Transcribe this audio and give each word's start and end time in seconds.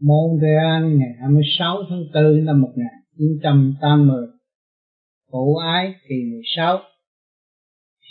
Montreal, 0.00 0.82
ngày 0.82 1.08
26 1.20 1.76
tháng 1.90 2.04
4 2.14 2.44
năm 2.44 2.60
1980 2.60 4.26
Phụ 5.32 5.56
ái 5.56 5.94
kỳ 6.08 6.14
16 6.30 6.78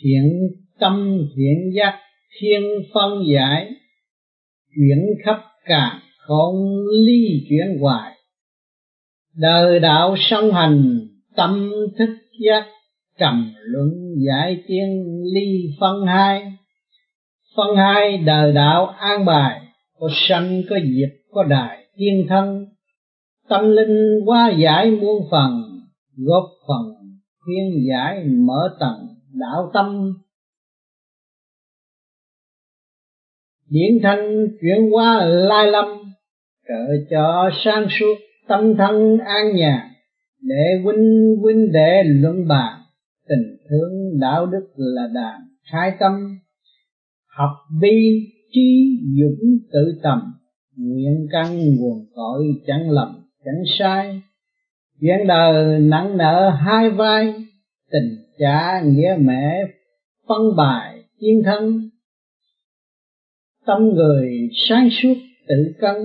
Thiện 0.02 0.24
tâm 0.80 1.28
thiện 1.36 1.72
giác 1.76 2.00
thiên 2.40 2.64
phân 2.94 3.24
giải, 3.34 3.72
Chuyển 4.76 5.00
khắp 5.26 5.44
cả 5.66 6.02
không 6.18 6.85
ly 7.06 7.46
chuyển 7.49 7.79
hoài. 7.79 8.18
Đời 9.36 9.79
đạo 9.79 10.15
song 10.18 10.52
hành, 10.54 11.00
tâm 11.36 11.72
thức 11.97 12.18
giác, 12.46 12.65
trầm 13.20 13.54
luận 13.62 13.90
giải 14.28 14.63
tiên 14.68 15.04
ly 15.34 15.70
phân 15.79 16.05
hai. 16.05 16.54
Phân 17.55 17.76
hai 17.76 18.18
đời 18.18 18.54
đạo 18.54 18.86
an 18.86 19.26
bài, 19.26 19.62
có 20.00 20.09
sanh 20.12 20.62
có 20.70 20.80
diệt 20.80 21.23
có 21.34 21.44
đài 21.44 21.88
tiên 21.95 22.26
thân, 22.30 22.66
tâm 23.49 23.71
linh 23.71 24.20
hóa 24.26 24.52
giải 24.57 24.91
muôn 24.91 25.27
phần, 25.31 25.52
góp 26.17 26.44
phần 26.67 26.94
khuyên 27.40 27.88
giải 27.90 28.26
mở 28.26 28.77
tầng 28.80 29.07
đạo 29.34 29.71
tâm. 29.73 30.13
Điển 33.70 33.99
thanh 34.04 34.48
chuyển 34.62 34.91
hóa 34.91 35.26
lai 35.26 35.71
lâm, 35.71 35.85
trợ 36.67 37.05
cho 37.09 37.49
sang 37.63 37.88
suốt 37.90 38.15
tâm 38.48 38.76
thân 38.77 39.18
an 39.18 39.55
nhàn, 39.55 39.88
để 40.41 40.81
huynh 40.84 41.35
huynh 41.41 41.71
đệ 41.71 42.04
luận 42.05 42.48
bàn 42.48 42.79
tình 43.27 43.57
thương 43.70 44.20
đạo 44.20 44.45
đức 44.45 44.68
là 44.76 45.07
đàn 45.13 45.41
khai 45.71 45.91
tâm, 45.99 46.12
học 47.38 47.52
bi 47.81 48.27
trí 48.52 48.99
dũng 49.20 49.57
tự 49.71 49.99
tầm 50.04 50.34
nguyện 50.77 51.27
căn 51.32 51.76
nguồn 51.76 52.05
cội 52.16 52.45
chẳng 52.68 52.90
lầm, 52.90 53.26
chẳng 53.45 53.63
sai. 53.80 54.22
Chuyện 55.02 55.27
đời 55.27 55.80
nặng 55.80 56.18
nợ 56.18 56.49
hai 56.49 56.90
vai, 56.90 57.34
tình 57.91 58.18
cha 58.40 58.82
nghĩa 58.82 59.15
mẹ 59.20 59.62
phân 60.27 60.55
bài 60.57 61.04
chiến 61.20 61.41
thân 61.46 61.90
tâm 63.65 63.90
người 63.96 64.50
sáng 64.68 64.90
suốt 64.92 65.14
tự 65.48 65.74
cân, 65.80 65.96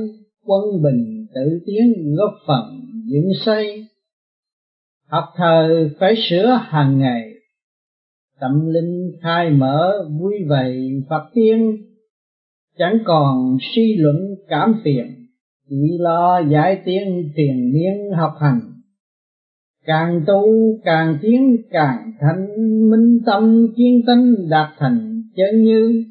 quân 0.45 0.83
bình 0.83 1.27
tự 1.35 1.61
tiến 1.67 2.15
góp 2.17 2.35
phần 2.47 2.81
dựng 3.05 3.31
xây. 3.45 3.87
Học 5.07 5.25
thờ 5.37 5.89
phải 6.01 6.15
sửa 6.29 6.47
hàng 6.63 6.99
ngày, 6.99 7.33
tâm 8.41 8.69
linh 8.69 9.13
khai 9.23 9.51
mở, 9.51 10.09
vui 10.21 10.35
vầy 10.49 10.91
Phật 11.11 11.31
tiên 11.35 11.85
chẳng 12.79 12.99
còn 13.05 13.57
suy 13.75 13.97
luận 13.97 14.17
cảm 14.49 14.75
phiền, 14.85 15.07
chỉ 15.69 15.99
lo 15.99 16.43
giải 16.51 16.83
tiến 16.85 17.33
tiền 17.37 17.73
miên 17.73 18.11
học 18.17 18.33
hành. 18.41 18.61
Càng 19.85 20.23
tu, 20.27 20.43
càng 20.85 21.19
tiến, 21.23 21.57
càng 21.71 22.13
thanh 22.21 22.47
minh 22.91 23.19
tâm 23.27 23.67
chiến 23.77 24.01
tinh 24.07 24.49
đạt 24.51 24.69
thành 24.79 25.23
chân 25.37 25.63
như. 25.63 26.05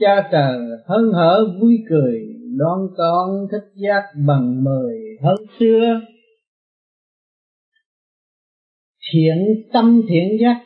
Cha 0.00 0.28
trời 0.32 0.58
hân 0.86 1.12
hở 1.14 1.58
vui 1.60 1.78
cười, 1.88 2.20
đón 2.58 2.80
con 2.96 3.46
thích 3.52 3.72
giác 3.74 4.02
bằng 4.26 4.64
mời 4.64 4.98
hơn 5.22 5.36
xưa. 5.58 6.00
Thiện 9.12 9.36
tâm 9.72 10.02
thiện 10.08 10.28
giác, 10.40 10.62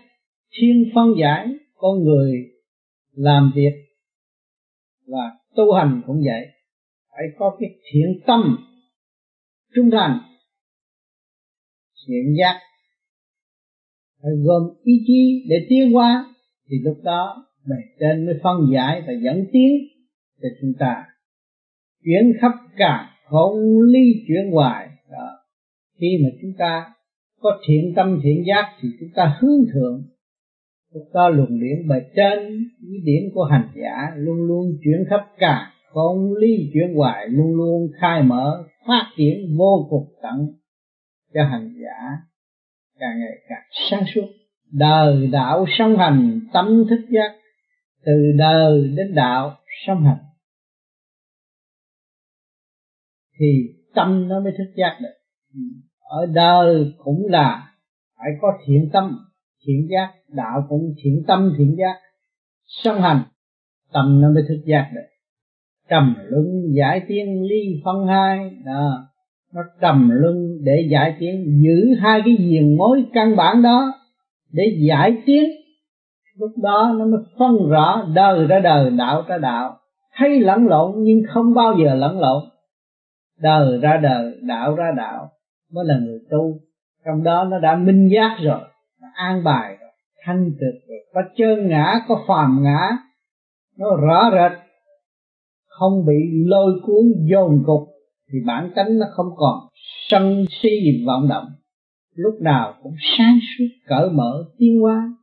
thiên 0.58 0.84
phân 0.94 1.06
giải, 1.20 1.48
con 1.76 2.04
người 2.04 2.32
làm 3.12 3.52
việc 3.54 3.83
và 5.06 5.32
tu 5.56 5.72
hành 5.72 6.02
cũng 6.06 6.16
vậy. 6.16 6.46
Phải 7.10 7.24
có 7.38 7.56
cái 7.60 7.70
thiện 7.92 8.20
tâm 8.26 8.56
trung 9.74 9.90
thành, 9.92 10.18
thiện 12.06 12.34
giác. 12.38 12.60
Phải 14.22 14.32
gồm 14.44 14.62
ý 14.82 14.92
chí 15.06 15.46
để 15.48 15.56
tiến 15.68 15.92
hóa, 15.92 16.34
thì 16.70 16.76
lúc 16.84 16.96
đó 17.02 17.46
bề 17.66 17.76
trên 18.00 18.26
mới 18.26 18.34
phân 18.42 18.56
giải 18.74 19.02
và 19.06 19.12
dẫn 19.24 19.46
tiến 19.52 19.72
cho 20.42 20.48
chúng 20.60 20.72
ta. 20.78 21.04
Chuyển 22.04 22.32
khắp 22.40 22.52
cả 22.76 23.10
không 23.24 23.80
ly 23.82 24.24
chuyển 24.28 24.50
hoài. 24.52 24.88
Đó. 25.10 25.38
khi 26.00 26.18
mà 26.22 26.28
chúng 26.42 26.52
ta 26.58 26.94
có 27.40 27.60
thiện 27.68 27.92
tâm, 27.96 28.20
thiện 28.22 28.44
giác 28.46 28.76
thì 28.80 28.88
chúng 29.00 29.08
ta 29.14 29.36
hướng 29.40 29.64
thượng 29.72 30.02
lúc 30.94 31.04
đó 31.14 31.28
luồng 31.28 31.60
điển 31.60 31.88
bề 31.88 31.96
trên 32.16 32.68
ý 32.80 33.00
điển 33.04 33.30
của 33.34 33.44
hành 33.44 33.68
giả 33.74 34.12
luôn 34.16 34.36
luôn 34.36 34.78
chuyển 34.84 35.04
khắp 35.10 35.26
cả. 35.38 35.70
Không 35.92 36.34
ly 36.34 36.70
chuyển 36.72 36.94
hoài 36.94 37.28
luôn 37.28 37.56
luôn 37.56 37.90
khai 38.00 38.22
mở, 38.22 38.64
phát 38.86 39.12
triển 39.16 39.56
vô 39.58 39.86
cùng 39.90 40.14
tận 40.22 40.46
cho 41.34 41.44
hành 41.44 41.74
giả 41.82 42.18
càng 42.98 43.18
ngày 43.18 43.38
càng 43.48 43.62
sáng 43.90 44.04
suốt. 44.14 44.26
Đời 44.72 45.26
đạo 45.26 45.64
song 45.78 45.96
hành, 45.98 46.40
tâm 46.52 46.84
thức 46.90 47.00
giác, 47.10 47.36
từ 48.04 48.12
đời 48.38 48.92
đến 48.96 49.14
đạo 49.14 49.56
song 49.86 50.04
hành. 50.04 50.24
Thì 53.38 53.46
tâm 53.94 54.28
nó 54.28 54.40
mới 54.40 54.52
thức 54.58 54.72
giác 54.76 54.98
được. 55.02 55.14
Ở 56.00 56.26
đời 56.26 56.94
cũng 56.98 57.26
là 57.28 57.74
phải 58.16 58.28
có 58.40 58.48
thiện 58.66 58.90
tâm 58.92 59.18
thiện 59.64 59.88
giác, 59.90 60.12
đạo 60.28 60.66
cũng 60.68 60.94
thiện 61.02 61.22
tâm, 61.26 61.52
thiện 61.58 61.76
giác 61.78 62.00
song 62.66 63.00
hành, 63.00 63.22
tâm 63.92 64.20
nó 64.20 64.28
mới 64.34 64.42
thức 64.48 64.62
giác 64.64 64.90
được. 64.94 65.08
Trầm 65.88 66.14
luân 66.28 66.46
giải 66.76 67.02
tiến 67.08 67.42
ly 67.42 67.82
phân 67.84 68.06
hai, 68.06 68.50
đó. 68.64 69.08
Nó 69.54 69.60
trầm 69.80 70.10
luân 70.12 70.64
để 70.64 70.88
giải 70.90 71.16
tiến, 71.18 71.62
giữ 71.62 71.94
hai 72.00 72.22
cái 72.24 72.36
diền 72.38 72.76
mối 72.76 73.04
căn 73.12 73.36
bản 73.36 73.62
đó 73.62 73.92
để 74.52 74.62
giải 74.88 75.16
tiến. 75.26 75.44
Lúc 76.38 76.50
đó 76.62 76.94
nó 76.98 77.04
mới 77.04 77.20
phân 77.38 77.68
rõ 77.68 78.08
đời 78.14 78.46
ra 78.46 78.60
đời, 78.60 78.90
đạo 78.90 79.24
ra 79.28 79.38
đạo. 79.38 79.76
Thấy 80.16 80.40
lẫn 80.40 80.66
lộn 80.66 80.92
nhưng 80.96 81.22
không 81.28 81.54
bao 81.54 81.74
giờ 81.84 81.94
lẫn 81.94 82.20
lộn. 82.20 82.44
Đời 83.38 83.78
ra 83.78 84.00
đời, 84.02 84.34
đạo 84.42 84.74
ra 84.74 84.92
đạo. 84.96 85.30
Mới 85.72 85.84
là 85.84 85.98
người 85.98 86.18
tu. 86.30 86.58
Trong 87.04 87.22
đó 87.22 87.44
nó 87.44 87.58
đã 87.58 87.76
minh 87.76 88.08
giác 88.08 88.36
rồi 88.42 88.60
an 89.14 89.44
bài 89.44 89.76
rồi 89.80 89.90
thanh 90.24 90.44
tịnh 90.44 90.88
rồi. 90.88 90.98
Có 91.14 91.20
chơn 91.36 91.68
ngã 91.68 92.00
có 92.08 92.24
phàm 92.28 92.62
ngã 92.62 92.98
nó 93.78 93.96
rõ 93.96 94.30
rệt 94.32 94.58
không 95.66 96.06
bị 96.06 96.14
lôi 96.46 96.80
cuốn 96.82 97.04
dồn 97.30 97.62
cục 97.66 97.88
thì 98.32 98.38
bản 98.46 98.70
tánh 98.76 98.98
nó 98.98 99.06
không 99.10 99.26
còn 99.36 99.68
sân 100.08 100.44
si 100.50 100.68
vọng 101.06 101.28
động. 101.28 101.46
Lúc 102.14 102.34
nào 102.40 102.74
cũng 102.82 102.94
sáng 103.18 103.38
suốt 103.40 103.64
cởi 103.86 104.10
mở 104.10 104.44
tiến 104.58 104.80
hóa 104.80 105.16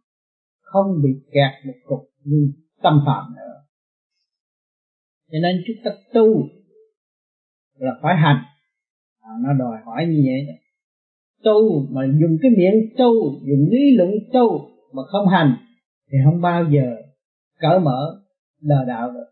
không 0.62 1.02
bị 1.04 1.10
kẹt 1.32 1.66
một 1.66 1.74
cục 1.86 2.00
như 2.24 2.54
tâm 2.82 3.04
phạm 3.06 3.36
nữa. 3.36 3.54
Cho 5.32 5.38
nên 5.42 5.64
chúng 5.68 5.76
ta 5.84 5.92
tu 6.14 6.48
là 7.78 7.92
phải 8.02 8.16
hành. 8.16 8.44
À, 9.22 9.32
nó 9.44 9.54
đòi 9.54 9.78
hỏi 9.86 10.06
như 10.06 10.22
vậy 10.26 10.46
đó 10.48 10.61
tu 11.44 11.88
mà 11.92 12.02
dùng 12.06 12.38
cái 12.42 12.52
miệng 12.58 12.96
tu 12.98 13.14
dùng 13.32 13.70
lý 13.72 13.96
luận 13.98 14.12
tu 14.34 14.70
mà 14.94 15.02
không 15.12 15.28
hành, 15.28 15.56
thì 16.12 16.18
không 16.26 16.42
bao 16.42 16.66
giờ 16.72 16.96
cởi 17.60 17.80
mở 17.80 18.22
đời 18.62 18.86
đạo 18.88 19.12
được. 19.12 19.32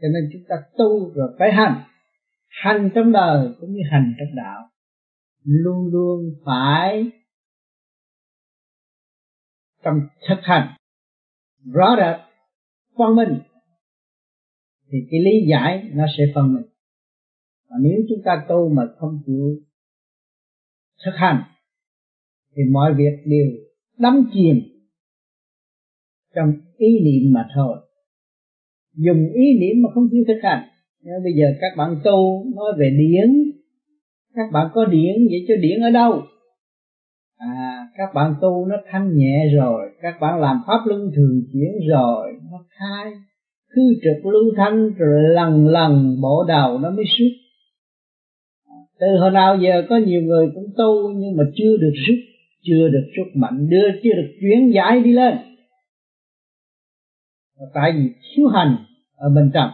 Cho 0.00 0.08
nên 0.12 0.30
chúng 0.32 0.42
ta 0.48 0.56
tu 0.78 1.12
rồi 1.14 1.36
phải 1.38 1.52
hành. 1.52 1.82
Hành 2.48 2.90
trong 2.94 3.12
đời 3.12 3.48
cũng 3.60 3.70
như 3.72 3.82
hành 3.90 4.14
trong 4.18 4.36
đạo. 4.36 4.68
Luôn 5.44 5.86
luôn 5.92 6.20
phải 6.44 7.10
trong 9.84 10.00
thực 10.28 10.38
hành. 10.42 10.76
Rõ 11.72 11.96
rệt, 11.98 12.20
phân 12.98 13.16
minh. 13.16 13.38
Thì 14.90 14.98
cái 15.10 15.20
lý 15.20 15.50
giải 15.50 15.90
nó 15.94 16.04
sẽ 16.18 16.24
phân 16.34 16.54
minh. 16.54 16.66
Mà 17.70 17.76
nếu 17.82 18.00
chúng 18.08 18.24
ta 18.24 18.44
tu 18.48 18.68
mà 18.68 18.82
không 18.98 19.22
chịu 19.26 19.67
thực 21.04 21.12
hành 21.14 21.42
thì 22.56 22.62
mọi 22.72 22.94
việc 22.94 23.16
đều 23.26 23.46
đắm 23.98 24.30
chìm 24.32 24.60
trong 26.34 26.52
ý 26.76 26.88
niệm 27.04 27.32
mà 27.32 27.48
thôi. 27.54 27.76
Dùng 28.96 29.32
ý 29.34 29.58
niệm 29.60 29.82
mà 29.82 29.88
không 29.94 30.08
chịu 30.10 30.24
thực 30.28 30.40
hành 30.42 30.68
Nên 31.04 31.14
bây 31.24 31.32
giờ 31.32 31.46
các 31.60 31.76
bạn 31.76 32.00
tu, 32.04 32.44
nói 32.56 32.72
về 32.78 32.90
điển, 32.90 33.52
các 34.34 34.52
bạn 34.52 34.66
có 34.74 34.84
điển 34.84 35.14
vậy 35.30 35.44
cho 35.48 35.54
điển 35.62 35.80
ở 35.80 35.90
đâu? 35.90 36.22
À 37.36 37.88
các 37.98 38.14
bạn 38.14 38.34
tu 38.40 38.66
nó 38.66 38.76
thanh 38.90 39.16
nhẹ 39.16 39.48
rồi, 39.56 39.90
các 40.02 40.14
bạn 40.20 40.40
làm 40.40 40.56
pháp 40.66 40.78
luân 40.86 41.10
thường 41.16 41.42
chuyển 41.52 41.88
rồi, 41.90 42.32
nó 42.50 42.58
khai 42.68 43.12
cứ 43.70 43.82
trực 44.02 44.26
lưu 44.26 44.52
thanh, 44.56 44.90
rồi 44.98 45.22
lần 45.34 45.66
lần 45.66 46.20
bộ 46.22 46.44
đầu 46.48 46.78
nó 46.78 46.90
mới 46.90 47.04
xuất 47.18 47.47
từ 49.00 49.06
hồi 49.20 49.30
nào 49.30 49.58
giờ 49.62 49.82
có 49.88 49.96
nhiều 50.06 50.22
người 50.22 50.50
cũng 50.54 50.72
tu 50.76 51.12
nhưng 51.16 51.36
mà 51.36 51.44
chưa 51.56 51.76
được 51.76 51.92
rút, 52.06 52.18
chưa 52.62 52.88
được 52.88 53.06
rút 53.16 53.26
mạnh, 53.34 53.68
đưa 53.70 53.88
chưa 54.02 54.10
được 54.10 54.28
chuyển 54.40 54.72
giải 54.74 55.00
đi 55.00 55.12
lên. 55.12 55.38
Tại 57.74 57.92
vì 57.92 58.10
thiếu 58.34 58.48
hành 58.48 58.76
ở 59.16 59.28
bên 59.34 59.50
trong. 59.54 59.70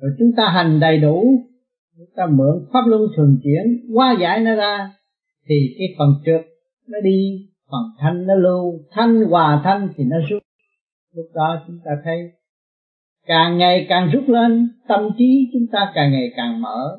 Rồi 0.00 0.10
chúng 0.18 0.32
ta 0.36 0.48
hành 0.48 0.80
đầy 0.80 0.98
đủ, 0.98 1.24
chúng 1.96 2.10
ta 2.16 2.26
mượn 2.26 2.66
pháp 2.72 2.80
luân 2.86 3.02
thường 3.16 3.38
chuyển, 3.42 3.92
hóa 3.94 4.16
giải 4.20 4.40
nó 4.40 4.54
ra, 4.54 4.90
thì 5.48 5.54
cái 5.78 5.88
phần 5.98 6.08
trượt 6.24 6.46
nó 6.88 7.00
đi, 7.00 7.48
phần 7.70 7.82
thanh 7.98 8.26
nó 8.26 8.34
lưu, 8.34 8.84
thanh 8.90 9.24
hòa 9.24 9.60
thanh 9.64 9.88
thì 9.96 10.04
nó 10.04 10.16
rút. 10.30 10.42
Lúc 11.14 11.26
đó 11.34 11.64
chúng 11.66 11.78
ta 11.84 11.90
thấy 12.04 12.32
càng 13.26 13.58
ngày 13.58 13.86
càng 13.88 14.10
rút 14.12 14.28
lên, 14.28 14.68
tâm 14.88 15.10
trí 15.18 15.50
chúng 15.52 15.66
ta 15.72 15.92
càng 15.94 16.12
ngày 16.12 16.32
càng 16.36 16.60
mở. 16.60 16.98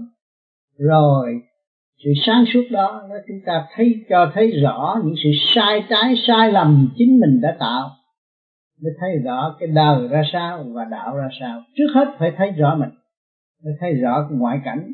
Rồi, 0.78 1.42
sự 2.04 2.10
sáng 2.26 2.46
suốt 2.54 2.64
đó, 2.72 3.04
nó 3.10 3.16
chúng 3.28 3.40
ta 3.46 3.66
thấy, 3.76 4.06
cho 4.10 4.32
thấy 4.34 4.52
rõ 4.62 4.96
những 5.04 5.16
sự 5.24 5.30
sai 5.56 5.84
trái, 5.90 6.16
sai 6.28 6.52
lầm 6.52 6.90
chính 6.98 7.20
mình 7.20 7.42
đã 7.42 7.56
tạo. 7.60 7.90
Mới 8.82 8.92
thấy 9.00 9.10
rõ 9.24 9.56
cái 9.60 9.68
đời 9.68 10.08
ra 10.08 10.24
sao 10.34 10.66
và 10.74 10.86
đạo 10.92 11.18
ra 11.18 11.30
sao. 11.40 11.62
Trước 11.76 11.88
hết 11.96 12.16
phải 12.20 12.32
thấy 12.38 12.52
rõ 12.52 12.76
mình, 12.76 12.90
mới 13.64 13.74
thấy 13.80 13.94
rõ 13.94 14.28
cái 14.30 14.38
ngoại 14.38 14.60
cảnh. 14.66 14.92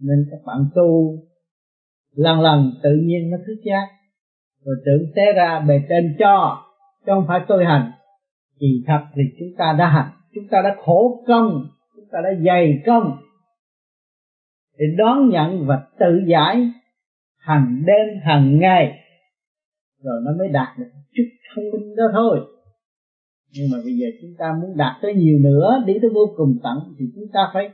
Nên 0.00 0.26
các 0.30 0.38
bạn 0.46 0.58
tu, 0.74 1.18
lần 2.16 2.40
lần 2.40 2.72
tự 2.82 2.90
nhiên 3.04 3.30
nó 3.30 3.36
thức 3.46 3.56
giác. 3.64 3.86
Rồi 4.64 4.76
tưởng 4.86 5.12
té 5.16 5.32
ra 5.32 5.60
bề 5.60 5.80
trên 5.88 6.16
cho, 6.18 6.62
chứ 7.06 7.12
không 7.14 7.24
phải 7.28 7.40
tôi 7.48 7.64
hành. 7.64 7.92
Thì 8.60 8.66
thật 8.86 9.00
thì 9.14 9.22
chúng 9.38 9.56
ta 9.58 9.74
đã 9.78 9.88
hành 9.88 10.10
chúng 10.36 10.48
ta 10.50 10.62
đã 10.64 10.76
khổ 10.84 11.24
công, 11.26 11.66
chúng 11.96 12.04
ta 12.12 12.18
đã 12.24 12.30
dày 12.46 12.82
công 12.86 13.16
để 14.78 14.84
đón 14.98 15.28
nhận 15.28 15.66
và 15.66 15.86
tự 15.98 16.22
giải 16.26 16.70
hàng 17.38 17.82
đêm, 17.86 18.20
hàng 18.22 18.58
ngày. 18.58 18.98
Rồi 20.02 20.20
nó 20.24 20.32
mới 20.38 20.48
đạt 20.48 20.78
được 20.78 20.90
chút 21.14 21.24
thông 21.54 21.64
minh 21.72 21.96
đó 21.96 22.04
thôi. 22.12 22.40
Nhưng 23.52 23.66
mà 23.72 23.78
bây 23.84 23.92
giờ 23.92 24.06
chúng 24.22 24.30
ta 24.38 24.52
muốn 24.60 24.76
đạt 24.76 24.96
tới 25.02 25.14
nhiều 25.14 25.38
nữa, 25.38 25.82
đi 25.86 25.94
tới 26.02 26.10
vô 26.14 26.34
cùng 26.36 26.58
tận, 26.62 26.78
thì 26.98 27.04
chúng 27.14 27.24
ta 27.32 27.40
phải 27.54 27.70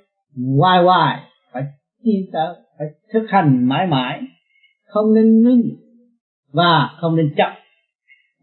hoài 0.58 0.82
hoài, 0.82 1.20
phải 1.52 1.62
tiến 2.04 2.20
tới 2.32 2.56
phải 2.78 2.86
thực 3.12 3.26
hành 3.28 3.68
mãi 3.68 3.86
mãi. 3.86 4.20
Không 4.86 5.14
nên 5.14 5.42
ngưng 5.42 5.62
và 6.52 6.88
không 7.00 7.16
nên 7.16 7.34
chậm 7.36 7.61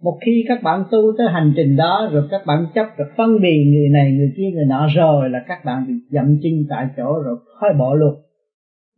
một 0.01 0.17
khi 0.25 0.45
các 0.47 0.63
bạn 0.63 0.83
tu 0.91 0.99
tới 1.17 1.27
hành 1.31 1.53
trình 1.55 1.75
đó, 1.75 2.09
rồi 2.11 2.23
các 2.31 2.41
bạn 2.47 2.65
chấp, 2.75 2.85
rồi 2.97 3.07
phân 3.17 3.41
biệt 3.41 3.63
người 3.65 3.89
này, 3.89 4.11
người 4.11 4.33
kia, 4.37 4.49
người 4.53 4.65
nọ, 4.65 4.87
rồi 4.95 5.29
là 5.29 5.39
các 5.47 5.65
bạn 5.65 5.85
bị 5.87 5.93
dậm 6.09 6.25
chân 6.43 6.53
tại 6.69 6.87
chỗ 6.97 7.19
rồi 7.25 7.37
khỏi 7.59 7.69
bỏ 7.79 7.93
luôn. 7.93 8.13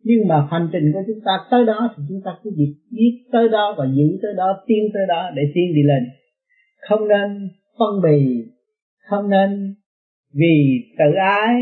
Nhưng 0.03 0.27
mà 0.27 0.47
hành 0.51 0.69
trình 0.73 0.91
của 0.93 0.99
chúng 1.07 1.19
ta 1.25 1.31
tới 1.51 1.65
đó 1.65 1.93
thì 1.97 2.03
chúng 2.09 2.21
ta 2.25 2.31
cứ 2.43 2.51
việc 2.57 2.75
biết 2.91 3.23
tới 3.31 3.49
đó 3.49 3.75
và 3.77 3.85
giữ 3.93 4.19
tới 4.21 4.31
đó, 4.37 4.63
tiến 4.67 4.83
tới 4.93 5.03
đó 5.07 5.29
để 5.35 5.41
tiến 5.53 5.75
đi 5.75 5.83
lên. 5.83 6.03
Không 6.89 7.07
nên 7.07 7.49
phân 7.79 8.01
bì, 8.03 8.43
không 9.09 9.29
nên 9.29 9.75
vì 10.33 10.83
tự 10.97 11.13
ái, 11.19 11.55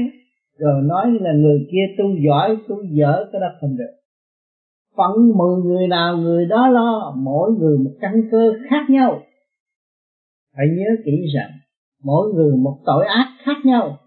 rồi 0.58 0.84
nói 0.84 1.06
là 1.22 1.34
người 1.34 1.68
kia 1.72 1.96
tu 1.98 2.06
giỏi, 2.26 2.58
tu 2.68 2.76
dở, 2.92 3.26
cái 3.32 3.42
đó 3.42 3.48
không 3.62 3.78
được. 3.78 3.94
Phận 4.98 5.38
mười 5.38 5.64
người 5.66 5.88
nào 5.88 6.18
người 6.18 6.46
đó 6.46 6.68
lo, 6.68 7.16
mỗi 7.18 7.52
người 7.60 7.78
một 7.78 7.92
căn 8.02 8.14
cơ 8.32 8.54
khác 8.70 8.90
nhau 8.90 9.22
phải 10.60 10.68
nhớ 10.78 10.90
kỹ 11.06 11.12
rằng, 11.36 11.52
mỗi 12.04 12.34
người 12.34 12.58
một 12.58 12.80
tội 12.86 13.06
ác 13.08 13.28
khác 13.46 13.58
nhau. 13.64 13.98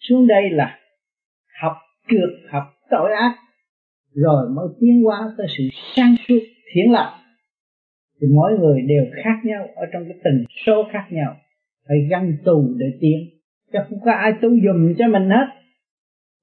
Xuống 0.00 0.26
đây 0.26 0.50
là 0.50 0.78
học 1.62 1.72
trượt 2.08 2.50
học 2.50 2.64
tội 2.90 3.12
ác, 3.12 3.36
rồi 4.14 4.50
mới 4.50 4.66
tiến 4.80 5.02
hóa 5.04 5.34
tới 5.38 5.46
sự 5.56 5.64
sáng 5.96 6.14
suốt, 6.28 6.40
thiện 6.74 6.92
lạc 6.92 7.18
thì 8.20 8.26
mỗi 8.34 8.58
người 8.58 8.82
đều 8.88 9.04
khác 9.24 9.40
nhau 9.44 9.68
ở 9.76 9.86
trong 9.92 10.02
cái 10.04 10.18
tình 10.24 10.44
số 10.66 10.84
khác 10.92 11.06
nhau. 11.10 11.36
Phải 11.88 11.96
găng 12.10 12.36
tù 12.44 12.74
để 12.78 12.86
tiến, 13.00 13.18
chứ 13.72 13.78
không 13.88 13.98
có 14.04 14.12
ai 14.12 14.32
tu 14.42 14.48
dùm 14.48 14.94
cho 14.98 15.08
mình 15.08 15.30
hết. 15.30 15.46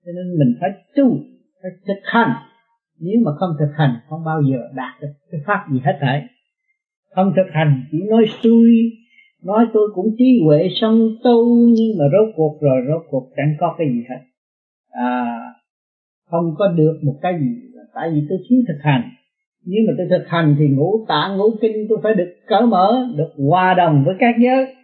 Cho 0.05 0.11
nên 0.15 0.39
mình 0.39 0.57
phải 0.61 0.69
tu, 0.95 1.17
phải 1.61 1.71
thực 1.87 2.01
hành. 2.03 2.31
Nếu 2.99 3.15
mà 3.25 3.31
không 3.39 3.49
thực 3.59 3.71
hành, 3.77 3.95
không 4.09 4.23
bao 4.25 4.41
giờ 4.51 4.57
đạt 4.75 5.01
được 5.01 5.13
cái 5.31 5.41
pháp 5.45 5.65
gì 5.71 5.79
hết 5.83 5.97
thảy. 6.01 6.27
Không 7.15 7.33
thực 7.35 7.51
hành, 7.53 7.83
chỉ 7.91 7.97
nói 8.09 8.25
suy 8.43 8.98
nói 9.43 9.65
tôi 9.73 9.89
cũng 9.95 10.15
trí 10.17 10.41
huệ 10.45 10.67
song 10.81 10.99
tu 11.23 11.67
nhưng 11.67 11.97
mà 11.99 12.05
rốt 12.11 12.33
cuộc 12.35 12.57
rồi 12.61 12.81
rốt 12.87 13.01
cuộc 13.09 13.29
chẳng 13.37 13.55
có 13.59 13.75
cái 13.77 13.87
gì 13.87 14.03
hết. 14.09 14.19
À 14.89 15.39
không 16.29 16.55
có 16.57 16.67
được 16.67 16.99
một 17.03 17.15
cái 17.21 17.33
gì. 17.39 17.69
Tại 17.93 18.09
vì 18.13 18.21
tôi 18.29 18.39
thiếu 18.49 18.59
thực 18.67 18.77
hành. 18.81 19.09
Nếu 19.65 19.81
mà 19.87 19.93
tôi 19.97 20.07
thực 20.09 20.27
hành 20.27 20.55
thì 20.59 20.67
ngũ 20.67 21.05
tạng 21.07 21.37
ngũ 21.37 21.45
kinh 21.61 21.85
tôi 21.89 21.99
phải 22.03 22.13
được 22.13 22.33
cởi 22.47 22.61
mở 22.61 23.07
được 23.17 23.29
hòa 23.37 23.73
đồng 23.73 24.03
với 24.05 24.15
các 24.19 24.35
giới. 24.41 24.75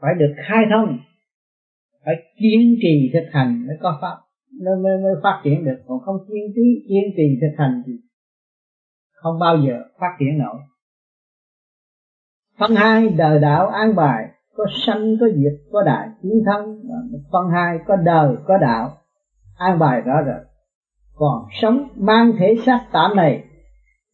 Phải 0.00 0.14
được 0.18 0.34
khai 0.36 0.64
thông. 0.70 0.98
Phải 2.04 2.14
kiên 2.40 2.76
trì 2.82 3.10
thực 3.12 3.26
hành 3.32 3.66
mới 3.66 3.76
có 3.80 3.98
pháp 4.02 4.16
nó 4.60 4.70
mới, 4.82 4.98
mới 5.02 5.12
phát 5.22 5.40
triển 5.44 5.64
được. 5.64 5.82
Còn 5.86 6.00
không 6.00 6.16
kiên 6.28 6.52
trì 6.54 6.86
kiên 6.88 7.04
trì 7.16 7.38
thực 7.40 7.54
hành 7.58 7.82
thì 7.86 7.92
không 9.12 9.38
bao 9.40 9.56
giờ 9.66 9.82
phát 10.00 10.16
triển 10.20 10.38
nổi 10.38 10.56
phần 12.58 12.74
hai, 12.74 13.08
đời 13.08 13.38
đạo 13.38 13.68
an 13.68 13.94
bài. 13.94 14.28
Có 14.56 14.64
sanh, 14.86 15.16
có 15.20 15.26
diệt, 15.26 15.52
có 15.72 15.82
đại 15.82 16.08
chiến 16.22 16.32
thân. 16.46 16.82
Phần 17.32 17.50
hai, 17.50 17.78
có 17.86 17.96
đời, 17.96 18.36
có 18.46 18.58
đạo. 18.58 18.90
An 19.58 19.78
bài 19.78 20.00
rõ 20.00 20.14
rệt. 20.26 20.46
Còn 21.16 21.46
sống, 21.62 21.88
mang 21.96 22.32
thể 22.38 22.54
xác 22.66 22.80
tạm 22.92 23.16
này, 23.16 23.44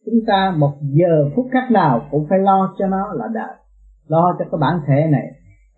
chúng 0.05 0.19
ta 0.27 0.53
một 0.57 0.73
giờ 0.81 1.29
phút 1.35 1.47
khắc 1.51 1.71
nào 1.71 2.01
cũng 2.11 2.25
phải 2.29 2.39
lo 2.39 2.73
cho 2.77 2.87
nó 2.87 3.13
là 3.13 3.27
đời 3.33 3.55
lo 4.11 4.35
cho 4.39 4.45
cái 4.51 4.57
bản 4.61 4.79
thể 4.87 5.07
này. 5.11 5.27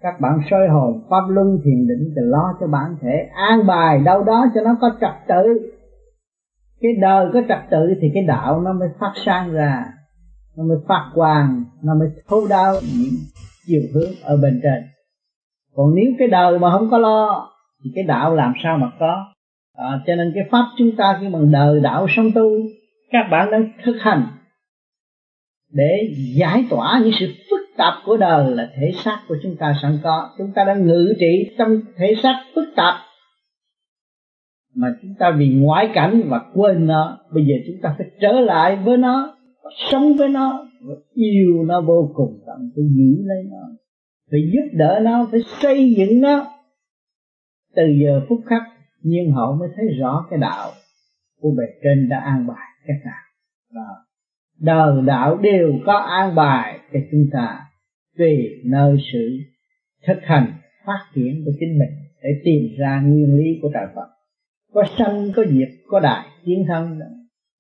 Các 0.02 0.20
bạn 0.22 0.40
soi 0.50 0.68
hồn, 0.68 1.04
pháp 1.10 1.22
luân, 1.28 1.60
thiền 1.64 1.88
định 1.88 2.14
thì 2.16 2.22
lo 2.22 2.54
cho 2.60 2.68
bản 2.68 2.96
thể. 3.02 3.30
An 3.34 3.68
bài 3.68 4.00
đâu 4.00 4.24
đó 4.24 4.46
cho 4.56 4.62
nó 4.62 4.78
có 4.82 4.92
trật 5.02 5.28
tự. 5.28 5.72
Cái 6.82 6.92
đời 7.02 7.30
có 7.34 7.42
trật 7.50 7.60
tự 7.72 7.94
thì 8.02 8.12
cái 8.14 8.24
đạo 8.24 8.62
nó 8.62 8.74
mới 8.74 8.90
phát 9.00 9.12
sang 9.26 9.54
ra 9.54 9.86
nó 10.58 10.64
mới 10.64 10.78
phát 10.88 11.12
quang 11.16 11.64
nó 11.84 11.96
mới 11.96 12.08
thấu 12.28 12.48
đáo 12.48 12.74
những 12.82 13.14
chiều 13.68 13.82
hướng 13.94 14.12
ở 14.24 14.38
bên 14.38 14.60
trên. 14.64 14.84
Còn 15.76 15.96
nếu 15.96 16.06
cái 16.20 16.28
đời 16.28 16.60
mà 16.60 16.72
không 16.72 16.90
có 16.92 16.98
lo 16.98 17.50
thì 17.84 17.92
cái 17.96 18.04
đạo 18.04 18.36
làm 18.36 18.54
sao 18.64 18.78
mà 18.78 18.92
có? 19.00 19.34
À, 19.78 20.02
cho 20.08 20.16
nên 20.16 20.32
cái 20.36 20.44
pháp 20.52 20.66
chúng 20.78 20.96
ta 20.96 21.18
khi 21.22 21.30
bằng 21.30 21.52
đời 21.52 21.80
đạo 21.80 22.08
song 22.10 22.32
tu 22.36 22.50
các 23.12 23.28
bạn 23.32 23.52
đang 23.52 23.70
thực 23.86 23.98
hành 24.00 24.28
để 25.72 26.14
giải 26.38 26.66
tỏa 26.70 27.02
những 27.04 27.14
sự 27.20 27.28
phức 27.50 27.60
tạp 27.78 27.94
của 28.06 28.18
đời 28.18 28.52
là 28.52 28.70
thể 28.76 28.92
xác 29.04 29.20
của 29.28 29.36
chúng 29.44 29.56
ta 29.56 29.76
sẵn 29.82 29.98
có. 30.04 30.30
Chúng 30.38 30.52
ta 30.56 30.64
đang 30.64 30.88
ngự 30.88 31.14
trị 31.20 31.56
trong 31.58 31.82
thể 31.98 32.16
xác 32.24 32.44
phức 32.56 32.66
tạp 32.76 32.96
mà 34.76 34.88
chúng 35.02 35.14
ta 35.20 35.32
vì 35.32 35.50
ngoại 35.50 35.90
cảnh 35.94 36.22
và 36.26 36.42
quên 36.54 36.88
nó 36.88 37.18
bây 37.32 37.46
giờ 37.46 37.56
chúng 37.68 37.82
ta 37.82 37.96
phải 37.98 38.08
trở 38.22 38.32
lại 38.32 38.76
với 38.76 38.98
nó 38.98 39.33
và 39.64 39.70
sống 39.92 40.14
với 40.18 40.30
nó 40.30 40.70
và 40.82 40.96
yêu 41.14 41.64
nó 41.66 41.82
vô 41.82 42.12
cùng 42.14 42.40
tận 42.46 42.72
phải 42.76 42.84
giữ 42.96 43.24
lấy 43.26 43.44
nó. 43.52 43.70
Phải 44.32 44.52
giúp 44.54 44.78
đỡ 44.78 45.00
nó, 45.04 45.28
phải 45.32 45.40
xây 45.62 45.94
dựng 45.98 46.22
nó. 46.22 46.46
Từ 47.76 47.84
giờ 48.04 48.22
phút 48.30 48.40
khắc, 48.46 48.62
nhưng 49.02 49.32
họ 49.32 49.56
mới 49.60 49.70
thấy 49.76 49.86
rõ 50.00 50.28
cái 50.30 50.40
đạo 50.40 50.72
của 51.42 51.52
bề 51.58 51.64
trên 51.84 52.10
đã 52.10 52.20
an 52.20 52.48
bài 52.48 52.68
cách 52.88 53.06
nào 53.06 53.22
đó. 53.74 54.06
đời 54.60 55.06
đạo 55.06 55.38
đều 55.38 55.74
có 55.86 55.94
an 55.94 56.36
bài 56.36 56.80
cho 56.94 57.00
chúng 57.12 57.26
ta 57.32 57.60
tùy 58.18 58.62
nơi 58.66 58.98
sự 59.14 59.38
thực 60.08 60.18
hành, 60.22 60.54
phát 60.86 61.00
triển 61.16 61.44
của 61.46 61.52
chính 61.60 61.80
mình 61.80 61.90
để 62.24 62.30
tìm 62.44 62.76
ra 62.78 63.02
nguyên 63.02 63.38
lý 63.38 63.60
của 63.62 63.70
trời 63.74 63.86
Phật. 63.96 64.08
Có 64.74 64.84
sanh, 64.98 65.32
có 65.36 65.44
diệt, 65.50 65.70
có 65.88 66.00
đại 66.00 66.28
chiến 66.46 66.66
thân, 66.68 67.00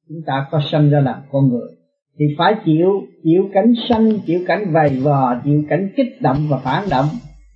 chúng 0.10 0.22
ta 0.26 0.48
có 0.52 0.62
sanh 0.72 0.90
ra 0.90 1.00
làm 1.00 1.22
con 1.32 1.50
người 1.50 1.83
thì 2.20 2.26
phải 2.38 2.56
chịu 2.66 3.02
chịu 3.24 3.50
cảnh 3.54 3.74
sanh, 3.90 4.20
chịu 4.26 4.40
cảnh 4.48 4.72
vầy 4.72 5.00
vò, 5.04 5.42
chịu 5.44 5.64
cảnh 5.70 5.90
kích 5.96 6.22
động 6.22 6.38
và 6.50 6.58
phản 6.58 6.84
động. 6.92 7.06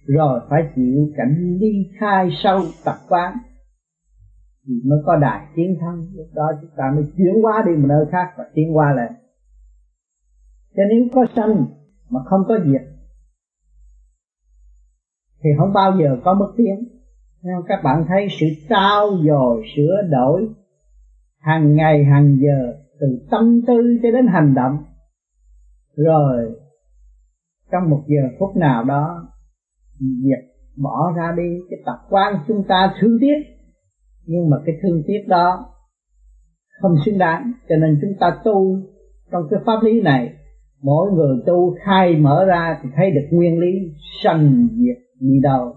Rồi 0.05 0.39
phải 0.49 0.61
chịu 0.75 1.09
cảnh 1.17 1.57
ly 1.59 1.89
khai 1.99 2.29
sâu, 2.43 2.59
tập 2.85 2.95
quán. 3.09 3.37
Thì 4.67 4.73
mới 4.85 4.99
có 5.05 5.15
đại 5.15 5.47
tiến 5.55 5.77
thân. 5.81 6.07
Lúc 6.15 6.27
đó 6.33 6.43
chúng 6.61 6.71
ta 6.77 6.83
mới 6.95 7.03
chuyển 7.17 7.33
qua 7.41 7.63
đi 7.67 7.71
một 7.71 7.87
nơi 7.87 8.05
khác 8.11 8.33
và 8.37 8.43
tiến 8.53 8.77
qua 8.77 8.93
lên. 8.93 9.11
Cho 10.75 10.83
nên 10.89 11.09
có 11.13 11.25
sanh 11.35 11.65
mà 12.09 12.19
không 12.25 12.41
có 12.47 12.59
diệt, 12.65 12.81
thì 15.43 15.49
không 15.57 15.73
bao 15.73 15.97
giờ 15.99 16.17
có 16.23 16.35
bước 16.39 16.53
tiến. 16.57 16.75
Nên 17.43 17.55
các 17.67 17.79
bạn 17.83 18.05
thấy 18.07 18.27
sự 18.39 18.45
trao 18.69 19.09
dồi, 19.27 19.63
sửa 19.75 20.01
đổi 20.11 20.49
hàng 21.39 21.75
ngày, 21.75 22.03
hàng 22.03 22.37
giờ 22.41 22.77
từ 22.99 23.07
tâm 23.31 23.61
tư 23.67 23.97
cho 24.03 24.11
đến 24.11 24.27
hành 24.27 24.53
động. 24.55 24.77
Rồi, 25.95 26.51
trong 27.71 27.89
một 27.89 28.03
giờ 28.07 28.35
phút 28.39 28.55
nào 28.55 28.83
đó 28.83 29.27
việc 29.99 30.47
bỏ 30.77 31.13
ra 31.17 31.33
đi 31.37 31.57
cái 31.69 31.79
tập 31.85 31.97
quan 32.09 32.33
chúng 32.47 32.63
ta 32.67 32.93
thương 32.99 33.17
tiếc. 33.21 33.37
Nhưng 34.25 34.49
mà 34.49 34.57
cái 34.65 34.75
thương 34.81 35.03
tiếc 35.07 35.25
đó 35.27 35.65
không 36.81 36.95
xứng 37.05 37.17
đáng. 37.17 37.51
Cho 37.69 37.75
nên 37.75 37.99
chúng 38.01 38.13
ta 38.19 38.37
tu 38.43 38.79
trong 39.31 39.43
cái 39.49 39.59
pháp 39.65 39.83
lý 39.83 40.01
này. 40.01 40.33
Mỗi 40.81 41.11
người 41.11 41.37
tu 41.45 41.75
khai 41.85 42.15
mở 42.15 42.45
ra 42.45 42.79
thì 42.83 42.89
thấy 42.95 43.11
được 43.11 43.27
nguyên 43.31 43.59
lý 43.59 43.93
sanh 44.23 44.67
diệt 44.71 45.03
đi 45.19 45.39
đâu. 45.43 45.75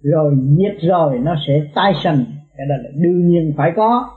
Rồi 0.00 0.36
diệt 0.58 0.88
rồi 0.88 1.18
nó 1.18 1.34
sẽ 1.46 1.60
tái 1.74 1.92
sanh. 2.04 2.24
Cái 2.56 2.66
đó 2.68 2.74
là 2.82 2.90
đương 2.94 3.28
nhiên 3.28 3.52
phải 3.56 3.72
có 3.76 4.10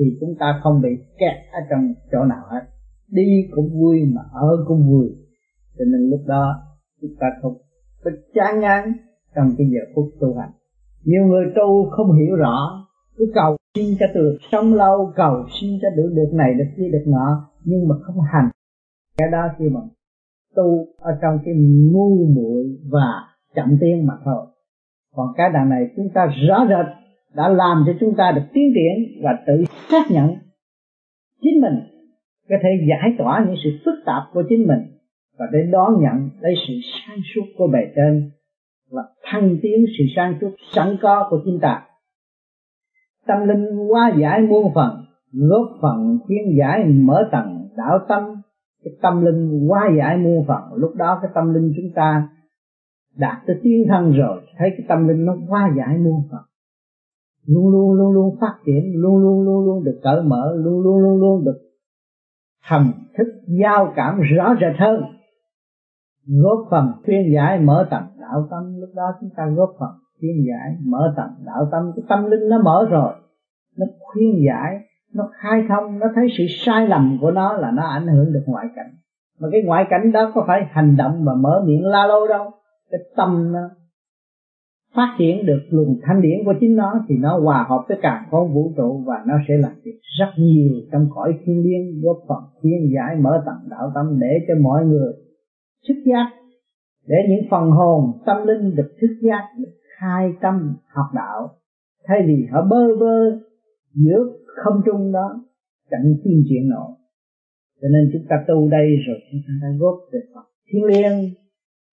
thì 0.00 0.16
chúng 0.20 0.34
ta 0.40 0.60
không 0.62 0.80
bị 0.82 0.88
kẹt 1.18 1.36
ở 1.52 1.60
trong 1.70 1.94
chỗ 2.12 2.24
nào 2.24 2.42
hết. 2.50 2.60
Đi 3.08 3.48
cũng 3.50 3.80
vui 3.80 4.04
mà 4.14 4.22
ở 4.32 4.64
cũng 4.68 4.90
vui. 4.90 5.08
Cho 5.78 5.84
nên 5.84 6.10
lúc 6.10 6.20
đó 6.26 6.54
chúng 7.00 7.10
ta 7.20 7.26
không 7.42 7.54
có 8.04 8.10
chán 8.34 8.60
ngán 8.60 8.92
trong 9.34 9.54
cái 9.58 9.66
giờ 9.70 9.80
phút 9.94 10.04
tu 10.20 10.34
hành. 10.34 10.50
Nhiều 11.04 11.26
người 11.26 11.44
tu 11.56 11.90
không 11.90 12.12
hiểu 12.18 12.36
rõ. 12.36 12.86
Cứ 13.16 13.32
cầu 13.34 13.56
xin 13.74 13.96
cho 14.00 14.06
được 14.14 14.38
sống 14.52 14.74
lâu, 14.74 15.12
cầu 15.16 15.44
xin 15.60 15.70
cho 15.82 15.88
được 15.96 16.12
được 16.14 16.30
này, 16.32 16.54
được 16.54 16.70
kia, 16.76 16.88
được 16.92 17.04
nọ, 17.06 17.50
nhưng 17.64 17.88
mà 17.88 17.94
không 18.02 18.20
hành. 18.32 18.50
Cái 19.18 19.28
đó 19.32 19.48
khi 19.58 19.64
mà 19.68 19.80
tu 20.54 20.86
ở 20.98 21.10
trong 21.22 21.38
cái 21.44 21.54
ngu 21.92 22.26
muội 22.26 22.78
và 22.90 23.06
chậm 23.54 23.76
tiến 23.80 24.06
mà 24.06 24.14
thôi. 24.24 24.46
Còn 25.14 25.26
cái 25.36 25.50
đằng 25.54 25.68
này 25.68 25.90
chúng 25.96 26.08
ta 26.14 26.26
rõ 26.48 26.66
rệt 26.68 26.86
đã 27.34 27.48
làm 27.48 27.84
cho 27.86 27.92
chúng 28.00 28.14
ta 28.16 28.32
được 28.32 28.42
tiến 28.52 28.72
triển 28.74 29.22
và 29.22 29.30
tự 29.46 29.64
xác 29.90 30.10
nhận 30.10 30.34
chính 31.42 31.60
mình. 31.60 31.74
Có 32.48 32.56
thể 32.62 32.68
giải 32.88 33.14
tỏa 33.18 33.44
những 33.46 33.56
sự 33.64 33.70
phức 33.84 33.94
tạp 34.06 34.22
của 34.32 34.42
chính 34.48 34.66
mình 34.66 34.80
và 35.38 35.46
để 35.52 35.58
đón 35.72 35.92
nhận 36.00 36.30
lấy 36.40 36.54
sự 36.68 36.74
sáng 36.92 37.18
suốt 37.34 37.44
của 37.56 37.66
bề 37.66 37.80
trên 37.96 38.30
và 38.90 39.02
thăng 39.22 39.56
tiến 39.62 39.84
sự 39.98 40.04
sáng 40.16 40.34
suốt 40.40 40.50
sẵn 40.72 40.96
có 41.02 41.26
của 41.30 41.40
chúng 41.44 41.58
ta. 41.60 41.82
Tâm 43.26 43.48
linh 43.48 43.88
hóa 43.88 44.12
giải 44.20 44.40
muôn 44.40 44.74
phần, 44.74 44.90
góp 45.32 45.78
phần 45.82 46.18
khuyên 46.26 46.58
giải 46.58 46.84
mở 46.84 47.28
tầng 47.32 47.68
đạo 47.76 47.98
tâm. 48.08 48.22
Cái 48.84 48.94
tâm 49.02 49.24
linh 49.24 49.68
hóa 49.68 49.90
giải 49.98 50.16
muôn 50.16 50.44
phần, 50.48 50.62
lúc 50.74 50.94
đó 50.96 51.18
cái 51.22 51.30
tâm 51.34 51.54
linh 51.54 51.72
chúng 51.76 51.90
ta 51.94 52.28
đạt 53.16 53.36
tới 53.46 53.56
tiến 53.62 53.84
thân 53.88 54.12
rồi, 54.12 54.42
thấy 54.58 54.70
cái 54.70 54.86
tâm 54.88 55.08
linh 55.08 55.24
nó 55.24 55.36
hóa 55.48 55.70
giải 55.76 55.98
muôn 55.98 56.22
phần 56.30 56.40
luôn 57.50 57.72
luôn 57.72 57.92
luôn 57.92 58.12
luôn 58.12 58.36
phát 58.40 58.54
triển, 58.66 58.82
luôn 59.02 59.18
luôn 59.18 59.42
luôn 59.44 59.64
luôn 59.64 59.84
được 59.84 60.00
cởi 60.02 60.22
mở, 60.22 60.54
luôn 60.56 60.82
luôn 60.82 60.98
luôn 60.98 61.20
luôn 61.20 61.44
được 61.44 61.58
thầm 62.68 62.92
thức, 63.18 63.26
giao 63.60 63.92
cảm 63.96 64.20
rõ 64.20 64.54
rệt 64.60 64.76
hơn. 64.78 65.02
Góp 66.42 66.58
phần 66.70 66.92
khuyên 67.04 67.34
giải 67.34 67.60
mở 67.60 67.86
tầm 67.90 68.02
đạo 68.20 68.48
tâm. 68.50 68.80
Lúc 68.80 68.90
đó 68.94 69.02
chúng 69.20 69.30
ta 69.36 69.46
góp 69.56 69.70
phần 69.80 69.88
khuyên 70.20 70.44
giải 70.48 70.76
mở 70.86 71.14
tầm 71.16 71.28
đạo 71.46 71.68
tâm. 71.72 71.92
Cái 71.96 72.04
tâm 72.08 72.30
linh 72.30 72.48
nó 72.48 72.62
mở 72.62 72.86
rồi, 72.90 73.12
nó 73.78 73.86
khuyên 74.00 74.32
giải, 74.46 74.78
nó 75.14 75.30
khai 75.32 75.64
thông, 75.68 75.98
nó 75.98 76.06
thấy 76.14 76.26
sự 76.38 76.44
sai 76.48 76.88
lầm 76.88 77.18
của 77.20 77.30
nó 77.30 77.52
là 77.52 77.70
nó 77.70 77.82
ảnh 77.82 78.06
hưởng 78.06 78.32
được 78.32 78.42
ngoại 78.46 78.66
cảnh. 78.76 78.90
Mà 79.40 79.48
cái 79.52 79.62
ngoại 79.62 79.86
cảnh 79.90 80.12
đó 80.12 80.32
có 80.34 80.44
phải 80.46 80.60
hành 80.70 80.96
động 80.96 81.24
và 81.24 81.34
mở 81.34 81.62
miệng 81.66 81.84
la 81.84 82.06
lô 82.06 82.28
đâu? 82.28 82.50
Cái 82.90 83.00
tâm 83.16 83.52
nó 83.52 83.60
phát 84.94 85.16
triển 85.18 85.46
được 85.46 85.60
luồng 85.70 85.98
thanh 86.02 86.22
điển 86.22 86.38
của 86.44 86.54
chính 86.60 86.76
nó 86.76 87.04
thì 87.08 87.14
nó 87.18 87.38
hòa 87.38 87.66
hợp 87.68 87.84
với 87.88 87.98
cả 88.02 88.26
con 88.30 88.54
vũ 88.54 88.72
trụ 88.76 89.02
và 89.06 89.14
nó 89.26 89.34
sẽ 89.48 89.54
làm 89.56 89.72
việc 89.84 90.00
rất 90.18 90.30
nhiều 90.38 90.72
trong 90.92 91.08
cõi 91.14 91.38
thiên 91.44 91.62
liêng, 91.62 92.00
góp 92.02 92.16
phần 92.28 92.38
thiên 92.62 92.90
giải 92.94 93.16
mở 93.16 93.42
tầng 93.46 93.70
đạo 93.70 93.92
tâm 93.94 94.18
để 94.20 94.38
cho 94.48 94.54
mọi 94.60 94.84
người 94.84 95.12
thức 95.88 96.02
giác, 96.06 96.30
để 97.06 97.16
những 97.28 97.50
phần 97.50 97.70
hồn 97.70 98.12
tâm 98.26 98.46
linh 98.46 98.76
được 98.76 98.96
thức 99.00 99.16
giác, 99.22 99.48
được 99.58 99.70
khai 99.98 100.32
tâm, 100.40 100.76
học 100.86 101.06
đạo. 101.14 101.48
Thay 102.04 102.18
vì 102.26 102.46
họ 102.50 102.66
bơ 102.70 102.96
vơ 102.96 103.38
giữa 103.94 104.18
không 104.44 104.82
trung 104.86 105.12
đó, 105.12 105.44
chẳng 105.90 106.14
tiên 106.24 106.44
chuyện 106.48 106.68
nổi. 106.68 106.90
Cho 107.82 107.88
nên 107.88 108.10
chúng 108.12 108.22
ta 108.28 108.36
tu 108.48 108.68
đây 108.68 108.96
rồi 109.06 109.16
chúng 109.32 109.40
ta 109.46 109.68
góp 109.78 109.94
về 110.12 110.20
Phật 110.34 110.44
thiên 110.72 110.84
liêng, 110.84 111.34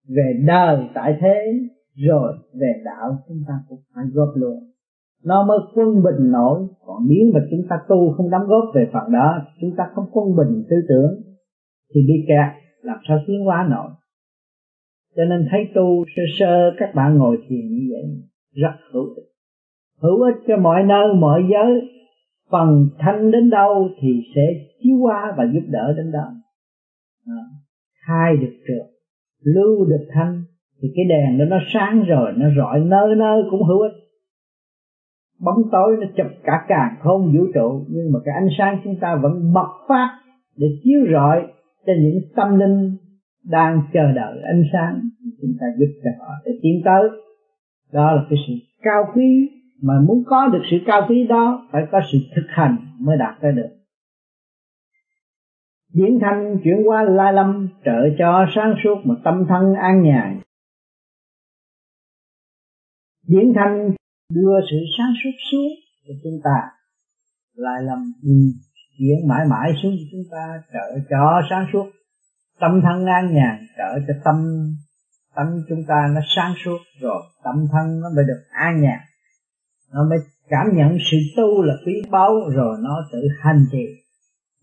về 0.08 0.42
đời 0.46 0.84
tại 0.94 1.18
thế 1.20 1.68
rồi 2.06 2.32
về 2.60 2.72
đạo 2.84 3.18
chúng 3.28 3.42
ta 3.48 3.54
cũng 3.68 3.80
phải 3.94 4.04
góp 4.12 4.28
luôn. 4.34 4.58
Nó 5.24 5.46
mới 5.46 5.58
quân 5.74 6.02
bình 6.02 6.32
nổi. 6.32 6.68
Còn 6.86 7.06
nếu 7.08 7.32
mà 7.34 7.40
chúng 7.50 7.66
ta 7.68 7.76
tu 7.88 8.12
không 8.12 8.30
đóng 8.30 8.46
góp 8.46 8.64
về 8.74 8.88
phần 8.92 9.12
đó 9.12 9.42
chúng 9.60 9.70
ta 9.76 9.84
không 9.94 10.04
quân 10.12 10.36
bình 10.36 10.64
tư 10.70 10.76
tưởng 10.88 11.22
thì 11.94 12.00
bị 12.06 12.14
kẹt 12.28 12.62
làm 12.82 12.98
sao 13.08 13.18
tiến 13.26 13.44
hóa 13.44 13.66
nổi. 13.70 13.90
Cho 15.16 15.24
nên 15.24 15.46
thấy 15.50 15.60
tu 15.74 16.04
sơ 16.16 16.22
sơ 16.38 16.70
các 16.78 16.94
bạn 16.94 17.18
ngồi 17.18 17.38
thiền 17.48 17.68
như 17.68 17.88
vậy 17.90 18.02
rất 18.54 18.76
hữu 18.92 19.14
ích. 19.14 19.24
Hữu 20.02 20.22
ích 20.22 20.36
cho 20.46 20.56
mọi 20.56 20.82
nơi 20.82 21.14
mọi 21.14 21.42
giới. 21.50 21.90
Phần 22.50 22.88
thanh 22.98 23.30
đến 23.30 23.50
đâu 23.50 23.88
thì 24.00 24.08
sẽ 24.34 24.40
chiếu 24.82 24.96
qua 25.02 25.34
và 25.36 25.44
giúp 25.54 25.62
đỡ 25.68 25.92
đến 25.96 26.12
đó. 26.12 26.32
À, 27.26 27.42
khai 28.06 28.36
được 28.36 28.52
trượt 28.66 28.98
lưu 29.42 29.84
được 29.84 30.06
thanh 30.14 30.44
thì 30.82 30.88
cái 30.96 31.04
đèn 31.08 31.38
đó 31.38 31.44
nó 31.44 31.58
sáng 31.74 32.04
rồi, 32.04 32.32
nó 32.36 32.46
rọi 32.56 32.80
nơi 32.80 33.14
nơi 33.16 33.42
cũng 33.50 33.62
hữu 33.62 33.80
ích. 33.80 33.92
Bóng 35.40 35.62
tối 35.72 35.96
nó 36.00 36.06
chụp 36.16 36.26
cả 36.44 36.64
càng 36.68 36.96
không 37.00 37.32
vũ 37.36 37.44
trụ, 37.54 37.84
nhưng 37.88 38.12
mà 38.12 38.18
cái 38.24 38.34
ánh 38.34 38.48
sáng 38.58 38.80
chúng 38.84 38.96
ta 39.00 39.18
vẫn 39.22 39.52
bật 39.52 39.68
phát 39.88 40.18
để 40.56 40.66
chiếu 40.84 41.00
rọi 41.12 41.42
cho 41.86 41.92
những 42.02 42.20
tâm 42.36 42.58
linh 42.58 42.96
đang 43.44 43.80
chờ 43.92 44.12
đợi 44.12 44.42
ánh 44.42 44.62
sáng 44.72 45.00
chúng 45.42 45.50
ta 45.60 45.66
giúp 45.78 45.92
cho 46.04 46.10
họ 46.18 46.32
để 46.44 46.52
tiến 46.62 46.82
tới. 46.84 47.02
Đó 47.92 48.12
là 48.12 48.22
cái 48.30 48.38
sự 48.48 48.54
cao 48.82 49.04
quý, 49.14 49.50
mà 49.82 49.94
muốn 50.08 50.22
có 50.26 50.48
được 50.48 50.62
sự 50.70 50.76
cao 50.86 51.06
quý 51.08 51.26
đó, 51.26 51.68
phải 51.72 51.82
có 51.92 52.00
sự 52.12 52.18
thực 52.36 52.46
hành 52.48 52.76
mới 53.00 53.16
đạt 53.16 53.34
tới 53.40 53.52
được. 53.52 53.68
Diễn 55.92 56.18
thanh 56.20 56.56
chuyển 56.64 56.88
qua 56.88 57.02
lai 57.02 57.32
lâm, 57.32 57.68
trợ 57.84 58.08
cho 58.18 58.46
sáng 58.54 58.74
suốt 58.84 58.96
một 59.04 59.14
tâm 59.24 59.44
thân 59.48 59.74
an 59.74 60.02
nhàn 60.02 60.38
diễn 63.28 63.52
thanh 63.56 63.90
đưa 64.34 64.54
sự 64.70 64.76
sáng 64.98 65.12
suốt 65.24 65.36
xuống 65.50 65.72
cho 66.08 66.14
chúng 66.22 66.40
ta, 66.44 66.56
lại 67.54 67.82
làm 67.82 68.12
chuyển 68.98 69.28
mãi 69.28 69.46
mãi 69.50 69.72
xuống 69.82 69.92
cho 69.98 70.04
chúng 70.12 70.24
ta, 70.30 70.62
trợ 70.72 70.98
cho 71.10 71.42
sáng 71.50 71.66
suốt. 71.72 71.86
Tâm 72.60 72.80
thân 72.82 73.06
an 73.06 73.34
nhàn, 73.34 73.66
trợ 73.78 73.98
cho 74.08 74.14
tâm 74.24 74.36
tâm 75.36 75.46
chúng 75.68 75.84
ta 75.88 76.08
nó 76.14 76.20
sáng 76.36 76.54
suốt 76.64 76.78
rồi, 77.00 77.22
tâm 77.44 77.54
thân 77.72 78.00
nó 78.00 78.08
mới 78.16 78.24
được 78.24 78.42
an 78.50 78.80
nhàn. 78.82 79.00
Nó 79.92 80.08
mới 80.10 80.18
cảm 80.48 80.66
nhận 80.76 80.98
sự 81.10 81.16
tu 81.36 81.62
là 81.62 81.74
quý 81.86 82.02
báu 82.10 82.32
rồi 82.54 82.76
nó 82.82 83.08
tự 83.12 83.18
hành 83.40 83.64
trì. 83.72 83.86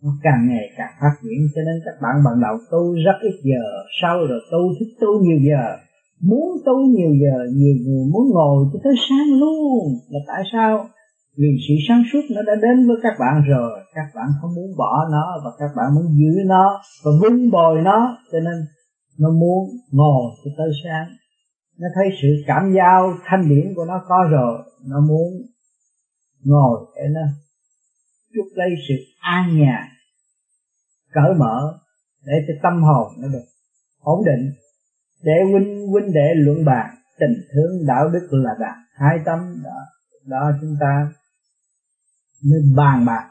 Nó 0.03 0.10
càng 0.24 0.48
ngày 0.50 0.69
càng 0.77 0.93
phát 1.01 1.15
triển, 1.24 1.39
cho 1.55 1.62
nên 1.65 1.75
các 1.86 1.95
bạn 2.01 2.15
bạn 2.25 2.41
đầu 2.41 2.57
tu 2.72 2.95
rất 3.05 3.17
ít 3.22 3.36
giờ, 3.43 3.63
sau 4.01 4.17
rồi 4.17 4.39
tu 4.51 4.60
thích 4.79 4.93
tu 5.01 5.22
nhiều 5.22 5.39
giờ 5.50 5.85
muốn 6.22 6.48
tu 6.65 6.75
nhiều 6.95 7.12
giờ, 7.22 7.38
nhiều 7.53 7.75
người 7.86 8.05
muốn 8.13 8.29
ngồi 8.34 8.65
cho 8.74 8.79
tới 8.84 8.93
sáng 9.10 9.39
luôn. 9.39 9.84
Là 10.10 10.19
tại 10.27 10.43
sao? 10.51 10.89
Vì 11.38 11.48
sự 11.67 11.74
sáng 11.88 12.03
suốt 12.13 12.22
nó 12.36 12.41
đã 12.41 12.55
đến 12.62 12.88
với 12.88 12.98
các 13.03 13.13
bạn 13.19 13.43
rồi. 13.48 13.79
Các 13.93 14.07
bạn 14.15 14.27
không 14.41 14.55
muốn 14.55 14.69
bỏ 14.77 15.07
nó 15.12 15.25
và 15.43 15.51
các 15.60 15.72
bạn 15.77 15.95
muốn 15.95 16.05
giữ 16.19 16.43
nó 16.45 16.81
và 17.03 17.12
vun 17.22 17.51
bồi 17.51 17.81
nó. 17.81 18.17
Cho 18.31 18.39
nên 18.39 18.57
nó 19.19 19.29
muốn 19.29 19.69
ngồi 19.91 20.31
cho 20.45 20.51
tới 20.57 20.69
sáng. 20.84 21.07
Nó 21.79 21.88
thấy 21.95 22.05
sự 22.22 22.27
cảm 22.48 22.74
giao 22.77 23.13
thanh 23.25 23.50
điển 23.50 23.74
của 23.75 23.86
nó 23.86 24.01
có 24.07 24.15
rồi. 24.31 24.57
Nó 24.89 25.00
muốn 25.00 25.27
ngồi 26.43 26.79
để 26.95 27.03
nó 27.13 27.22
chút 28.36 28.50
lấy 28.55 28.69
sự 28.88 28.93
an 29.19 29.60
nhàn, 29.60 29.84
cởi 31.12 31.34
mở 31.39 31.79
để 32.25 32.34
cho 32.48 32.53
tâm 32.63 32.84
hồn 32.84 33.07
nó 33.22 33.27
được 33.27 33.45
ổn 34.00 34.25
định 34.25 34.51
để 35.25 35.38
huynh 35.51 35.88
huynh 35.91 36.13
đệ 36.13 36.27
luận 36.36 36.65
bàn 36.65 36.96
tình 37.20 37.36
thương, 37.51 37.88
đạo 37.88 38.10
đức 38.13 38.27
là 38.32 38.51
đạt 38.60 38.77
hai 38.94 39.17
tâm 39.25 39.39
đó 39.63 39.79
đó 40.25 40.51
chúng 40.62 40.75
ta 40.79 41.12
nên 42.44 42.75
bàn 42.75 43.05
bạc. 43.05 43.25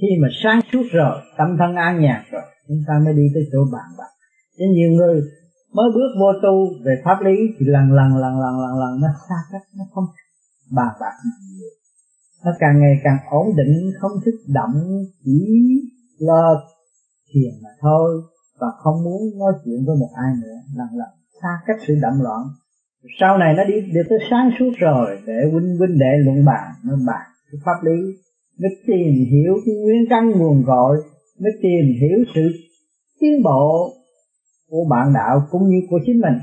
Khi 0.00 0.06
mà 0.22 0.28
sáng 0.42 0.60
suốt 0.72 0.82
rồi, 0.92 1.16
tâm 1.38 1.56
thân 1.58 1.76
an 1.76 2.00
nhàn 2.00 2.22
rồi, 2.30 2.42
chúng 2.68 2.82
ta 2.88 2.94
mới 3.04 3.14
đi 3.14 3.26
tới 3.34 3.42
chỗ 3.52 3.58
bàn 3.72 3.88
bạc. 3.98 4.12
Cho 4.58 4.64
nhiều 4.74 4.90
người 4.90 5.22
mới 5.74 5.88
bước 5.94 6.10
vô 6.20 6.32
tu 6.42 6.84
về 6.84 7.02
pháp 7.04 7.18
lý 7.24 7.36
thì 7.58 7.66
lần 7.66 7.92
lần 7.92 8.16
lần 8.16 8.40
lần 8.40 8.54
lần 8.60 8.78
lần 8.82 9.00
nó 9.00 9.08
xa 9.28 9.38
cách, 9.52 9.62
nó 9.76 9.84
không 9.94 10.04
bàn 10.70 10.94
bạc 11.00 11.14
nhiều. 11.24 11.70
Nó 12.44 12.52
càng 12.58 12.80
ngày 12.80 12.94
càng 13.04 13.18
ổn 13.30 13.46
định, 13.56 13.92
không 14.00 14.12
thích 14.24 14.40
động 14.54 14.74
chỉ 15.24 15.40
lo 16.18 16.60
thiền 17.32 17.52
mà 17.62 17.70
thôi, 17.80 18.22
và 18.60 18.66
không 18.78 19.04
muốn 19.04 19.38
nói 19.38 19.52
chuyện 19.64 19.84
với 19.86 19.96
một 19.96 20.10
ai 20.14 20.32
nữa, 20.42 20.56
lần 20.74 20.88
lần 20.92 21.17
xa 21.42 21.48
cách 21.66 21.76
sự 21.86 21.94
động 22.02 22.22
loạn. 22.22 22.42
Sau 23.20 23.38
này 23.38 23.54
nó 23.56 23.64
đi 23.64 23.74
được 23.94 24.02
tới 24.08 24.18
sáng 24.30 24.50
suốt 24.58 24.70
rồi, 24.78 25.18
để 25.26 25.50
huynh 25.52 25.76
huynh 25.78 25.98
đệ 25.98 26.12
luận 26.24 26.44
bàn, 26.44 26.64
nó 26.84 26.92
bàn 27.06 27.26
cái 27.52 27.60
pháp 27.64 27.78
lý. 27.82 28.00
Mới 28.60 28.70
tìm 28.86 29.12
hiểu 29.30 29.54
cái 29.66 29.74
nguyên 29.74 30.04
căn 30.10 30.30
nguồn 30.30 30.64
cội 30.66 30.96
mới 31.40 31.52
tìm 31.62 31.84
hiểu 32.00 32.18
sự 32.34 32.40
tiến 33.20 33.42
bộ 33.44 33.92
của 34.70 34.84
bạn 34.90 35.12
đạo 35.14 35.46
cũng 35.50 35.68
như 35.68 35.80
của 35.90 36.00
chính 36.06 36.20
mình. 36.20 36.38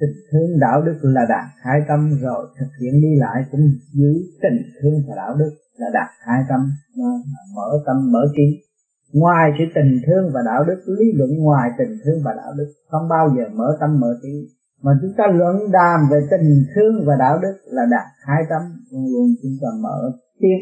Tình 0.00 0.16
thương 0.32 0.60
đạo 0.60 0.82
đức 0.82 0.98
là 1.02 1.22
đạt 1.28 1.44
hai 1.64 1.80
tâm 1.88 2.18
rồi, 2.20 2.46
thực 2.58 2.66
hiện 2.82 3.00
đi 3.02 3.08
lại 3.16 3.42
cũng 3.50 3.60
giữ 3.92 4.12
tình 4.42 4.62
thương 4.80 5.02
và 5.08 5.14
đạo 5.16 5.36
đức 5.38 5.50
là 5.76 5.86
đạt 5.94 6.08
hai 6.26 6.42
tâm. 6.48 6.60
Mở 7.56 7.82
tâm, 7.86 8.12
mở 8.12 8.20
trí 8.36 8.65
ngoài 9.12 9.50
sự 9.58 9.64
tình 9.74 10.00
thương 10.06 10.32
và 10.34 10.40
đạo 10.46 10.64
đức, 10.64 10.82
lý 10.98 11.12
luận 11.12 11.30
ngoài 11.38 11.70
tình 11.78 11.98
thương 12.04 12.22
và 12.24 12.32
đạo 12.36 12.52
đức, 12.58 12.72
không 12.88 13.08
bao 13.08 13.34
giờ 13.36 13.44
mở 13.54 13.76
tâm 13.80 14.00
mở 14.00 14.18
trí. 14.22 14.48
Mà 14.82 14.92
chúng 15.02 15.12
ta 15.16 15.24
luận 15.34 15.70
đàm 15.72 16.00
về 16.10 16.20
tình 16.30 16.64
thương 16.74 17.04
và 17.06 17.14
đạo 17.18 17.38
đức 17.42 17.54
là 17.64 17.82
đạt 17.90 18.06
hai 18.26 18.42
tâm 18.50 18.62
luôn 18.90 19.04
luôn 19.12 19.28
chúng 19.42 19.56
ta 19.62 19.68
mở 19.82 20.12
tiếp 20.40 20.58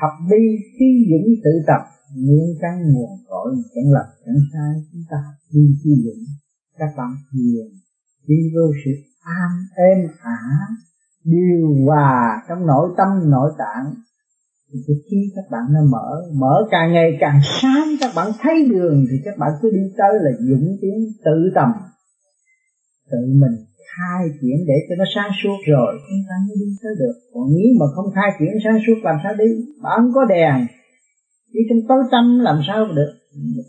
học 0.00 0.14
đi 0.30 0.44
khi 0.78 0.88
dũng 1.10 1.28
tự 1.44 1.50
tập, 1.66 1.82
nguyên 2.16 2.48
căn 2.60 2.92
nguồn 2.92 3.10
cội 3.28 3.50
chẳng 3.74 3.92
lập, 3.92 4.08
chẳng 4.26 4.42
sai. 4.52 4.72
Chúng 4.92 5.02
ta 5.10 5.16
học 5.26 5.34
đi 5.52 5.64
khi 5.84 5.90
dũng 6.04 6.24
các 6.78 6.90
bạn 6.96 7.10
thiền 7.32 7.66
đi 8.28 8.36
vô 8.54 8.72
sự 8.84 8.90
an 9.22 9.50
êm 9.74 9.98
ả, 10.20 10.40
điều 11.24 11.84
hòa 11.86 12.42
trong 12.48 12.66
nội 12.66 12.94
tâm, 12.96 13.30
nội 13.30 13.52
tạng 13.58 13.94
thì 14.72 14.94
cái 15.10 15.20
các 15.36 15.44
bạn 15.50 15.64
nó 15.74 15.80
mở 15.90 16.08
mở 16.40 16.54
càng 16.70 16.92
ngày 16.92 17.16
càng 17.20 17.40
sáng, 17.62 17.88
các 18.00 18.12
bạn 18.16 18.28
thấy 18.40 18.66
đường, 18.70 19.04
thì 19.10 19.16
các 19.24 19.34
bạn 19.38 19.50
cứ 19.62 19.70
đi 19.70 19.82
tới 19.98 20.12
là 20.24 20.30
dũng 20.48 20.76
tiến 20.80 20.98
tự 21.24 21.50
tầm, 21.54 21.68
tự 23.10 23.18
mình 23.42 23.56
khai 23.92 24.22
triển 24.40 24.56
để 24.68 24.78
cho 24.86 24.94
nó 24.98 25.04
sáng 25.14 25.30
suốt 25.40 25.58
rồi. 25.74 25.92
Chúng 26.08 26.22
ta 26.28 26.34
mới 26.46 26.56
đi 26.62 26.68
tới 26.82 26.92
được. 27.00 27.16
Còn 27.34 27.44
nếu 27.56 27.68
mà 27.80 27.86
không 27.94 28.08
khai 28.16 28.30
triển 28.38 28.52
sáng 28.64 28.78
suốt, 28.86 28.98
làm 29.08 29.16
sao 29.22 29.32
đi? 29.42 29.48
Bạn 29.82 29.94
không 30.00 30.14
có 30.14 30.24
đèn. 30.34 30.56
Đi 31.52 31.60
trong 31.68 31.82
tối 31.88 32.02
tăm, 32.12 32.24
làm 32.48 32.58
sao 32.68 32.78
được? 32.98 33.12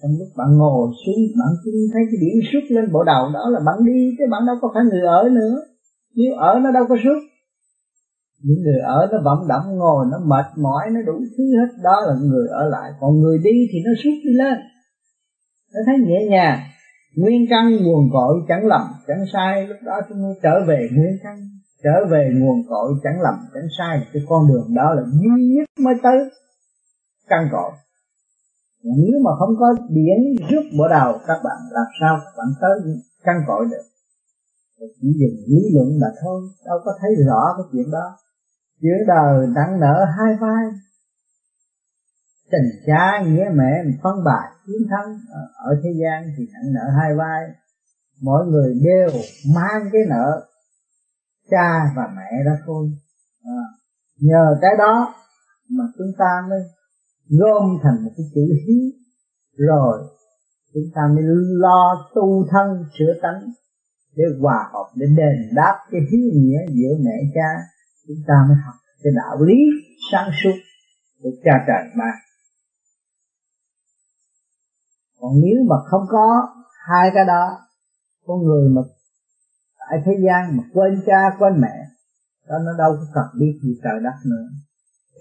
Trong 0.02 0.14
lúc 0.20 0.30
bạn 0.40 0.50
ngồi 0.58 0.88
xuống, 1.02 1.22
bạn 1.40 1.52
cứ 1.64 1.72
thấy 1.94 2.04
cái 2.10 2.18
điểm 2.24 2.38
xuất 2.52 2.64
lên 2.76 2.86
bộ 2.94 3.04
đầu, 3.04 3.24
đó 3.34 3.44
là 3.54 3.60
bạn 3.68 3.78
đi 3.88 4.00
chứ 4.18 4.24
bạn 4.32 4.42
đâu 4.48 4.56
có 4.62 4.68
phải 4.74 4.84
người 4.84 5.06
ở 5.20 5.30
nữa. 5.30 5.56
Nếu 6.16 6.32
ở, 6.50 6.60
nó 6.64 6.72
đâu 6.72 6.86
có 6.90 6.96
xuất 7.04 7.20
những 8.44 8.62
người 8.64 8.80
ở 8.84 9.08
nó 9.12 9.18
vọng 9.26 9.48
động 9.48 9.78
ngồi, 9.78 10.06
nó 10.12 10.18
mệt 10.20 10.46
mỏi, 10.58 10.90
nó 10.92 11.02
đủ 11.02 11.18
thứ 11.38 11.44
hết. 11.58 11.70
Đó 11.84 11.96
là 12.08 12.14
người 12.22 12.48
ở 12.48 12.70
lại. 12.70 12.92
Còn 13.00 13.12
người 13.22 13.38
đi 13.44 13.58
thì 13.72 13.78
nó 13.86 13.92
xuất 14.04 14.16
đi 14.24 14.34
lên. 14.34 14.58
Nó 15.74 15.80
thấy 15.86 15.96
nhẹ 16.08 16.20
nhàng. 16.30 16.60
Nguyên 17.16 17.46
căn 17.50 17.64
nguồn 17.84 18.10
cội 18.14 18.36
chẳng 18.48 18.66
lầm, 18.66 18.82
chẳng 19.08 19.24
sai. 19.34 19.68
Lúc 19.68 19.78
đó 19.86 19.94
chúng 20.10 20.18
tôi 20.22 20.36
trở 20.44 20.66
về 20.68 20.90
nguyên 20.94 21.18
căn, 21.24 21.38
trở 21.84 22.06
về 22.12 22.32
nguồn 22.36 22.58
cội 22.70 22.94
chẳng 23.04 23.22
lầm, 23.22 23.36
chẳng 23.54 23.68
sai. 23.78 24.08
Cái 24.14 24.22
con 24.30 24.48
đường 24.48 24.76
đó 24.76 24.94
là 24.94 25.04
duy 25.22 25.56
nhất 25.56 25.66
mới 25.80 25.94
tới 26.04 26.18
căn 27.28 27.48
cội. 27.52 27.72
Nếu 28.84 29.20
mà 29.26 29.32
không 29.40 29.56
có 29.60 29.76
biển 29.90 30.48
rước 30.50 30.64
bộ 30.78 30.88
đầu, 30.88 31.14
các 31.28 31.38
bạn 31.44 31.58
làm 31.72 31.86
sao 32.02 32.18
các 32.26 32.34
bạn 32.38 32.48
tới 32.62 32.72
căn 33.24 33.36
cội 33.48 33.66
được? 33.72 33.84
Chỉ 35.02 35.08
dùng 35.20 35.38
lý 35.48 35.62
luận 35.74 35.88
là 36.02 36.08
thôi. 36.22 36.42
Đâu 36.66 36.80
có 36.86 36.92
thấy 37.02 37.12
rõ 37.28 37.42
cái 37.58 37.66
chuyện 37.72 37.92
đó 37.92 38.18
giữa 38.82 39.04
đời 39.08 39.48
nặng 39.56 39.80
nợ 39.80 40.06
hai 40.18 40.36
vai. 40.42 40.66
Tình 42.52 42.70
cha 42.86 43.24
nghĩa 43.26 43.50
mẹ 43.54 43.84
phân 44.04 44.24
bài 44.26 44.50
chiến 44.66 44.88
thắng 44.90 45.20
ở 45.56 45.82
thế 45.84 45.90
gian 46.02 46.34
thì 46.38 46.48
nặng 46.54 46.74
nợ 46.74 47.00
hai 47.00 47.16
vai. 47.16 47.44
Mỗi 48.22 48.46
người 48.46 48.80
đều 48.84 49.10
mang 49.56 49.90
cái 49.94 50.02
nợ 50.10 50.48
cha 51.50 51.94
và 51.96 52.04
mẹ 52.16 52.44
đó 52.46 52.52
thôi. 52.66 52.92
À, 53.44 53.64
nhờ 54.20 54.58
cái 54.62 54.72
đó 54.78 55.16
mà 55.70 55.84
chúng 55.98 56.12
ta 56.18 56.48
mới 56.50 56.60
gom 57.30 57.78
thành 57.84 58.04
một 58.04 58.12
cái 58.18 58.26
chữ 58.36 58.42
hí. 58.68 58.94
Rồi 59.58 60.08
chúng 60.74 60.92
ta 60.96 61.02
mới 61.16 61.24
lo 61.48 62.10
tu 62.16 62.48
thân 62.52 62.86
sửa 63.00 63.14
tánh 63.22 63.52
để 64.16 64.24
hòa 64.42 64.70
hợp 64.74 64.90
để 64.96 65.06
đền 65.18 65.56
đáp 65.56 65.76
cái 65.92 66.02
hí 66.12 66.18
nghĩa 66.18 66.60
giữa 66.70 66.96
mẹ 67.00 67.32
cha 67.36 67.50
chúng 68.08 68.24
ta 68.28 68.34
mới 68.48 68.58
học 68.66 68.76
cái 69.04 69.14
đạo 69.16 69.46
lý 69.46 69.58
sáng 70.12 70.30
suốt 70.44 70.58
của 71.22 71.30
cha 71.44 71.64
trời 71.68 71.84
mà. 71.96 72.12
Còn 75.20 75.32
nếu 75.42 75.64
mà 75.70 75.76
không 75.90 76.06
có 76.10 76.48
hai 76.88 77.12
cái 77.14 77.26
đó 77.26 77.60
con 78.26 78.44
người 78.44 78.70
mà 78.70 78.82
tại 79.80 80.00
thế 80.06 80.12
gian 80.26 80.58
mà 80.58 80.64
quên 80.74 81.02
cha, 81.06 81.36
quên 81.40 81.62
mẹ, 81.62 81.76
đó 82.48 82.56
nó 82.66 82.72
đâu 82.78 82.92
có 83.00 83.06
cần 83.14 83.40
biết 83.40 83.60
gì 83.64 83.80
trời 83.84 84.00
đất 84.04 84.16
nữa. 84.26 84.48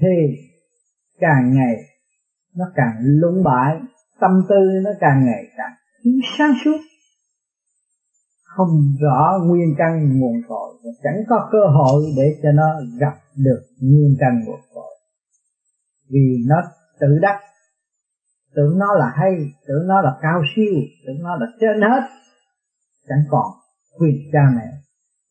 Thì 0.01 0.47
càng 1.19 1.55
ngày 1.55 1.77
nó 2.57 2.65
càng 2.75 2.95
lung 3.01 3.45
bại, 3.45 3.81
tâm 4.21 4.31
tư 4.49 4.81
nó 4.85 4.91
càng 5.01 5.25
ngày 5.25 5.45
càng 5.57 5.73
thiếu 6.05 6.15
sáng 6.39 6.53
suốt. 6.65 6.79
Không 8.43 8.97
rõ 9.01 9.39
nguyên 9.47 9.75
căn 9.79 10.19
nguồn 10.19 10.43
cội 10.49 10.72
chẳng 11.03 11.25
có 11.29 11.49
cơ 11.53 11.59
hội 11.75 12.13
để 12.17 12.39
cho 12.43 12.53
nó 12.53 12.81
gặp 12.99 13.15
được 13.37 13.63
nguyên 13.81 14.17
căn 14.21 14.43
của 14.47 14.59
cội. 14.75 14.99
Vì 16.09 16.45
nó 16.47 16.57
tự 17.01 17.19
đắc, 17.23 17.41
tưởng 18.55 18.79
nó 18.79 18.95
là 18.99 19.13
hay, 19.17 19.33
tưởng 19.67 19.87
nó 19.89 20.01
là 20.01 20.11
cao 20.23 20.43
siêu, 20.57 20.75
tưởng 21.07 21.23
nó 21.23 21.37
là 21.37 21.47
trên 21.61 21.83
hết, 21.83 22.03
chẳng 23.09 23.25
còn 23.31 23.47
quyền 23.99 24.17
cha 24.33 24.41
mẹ. 24.57 24.73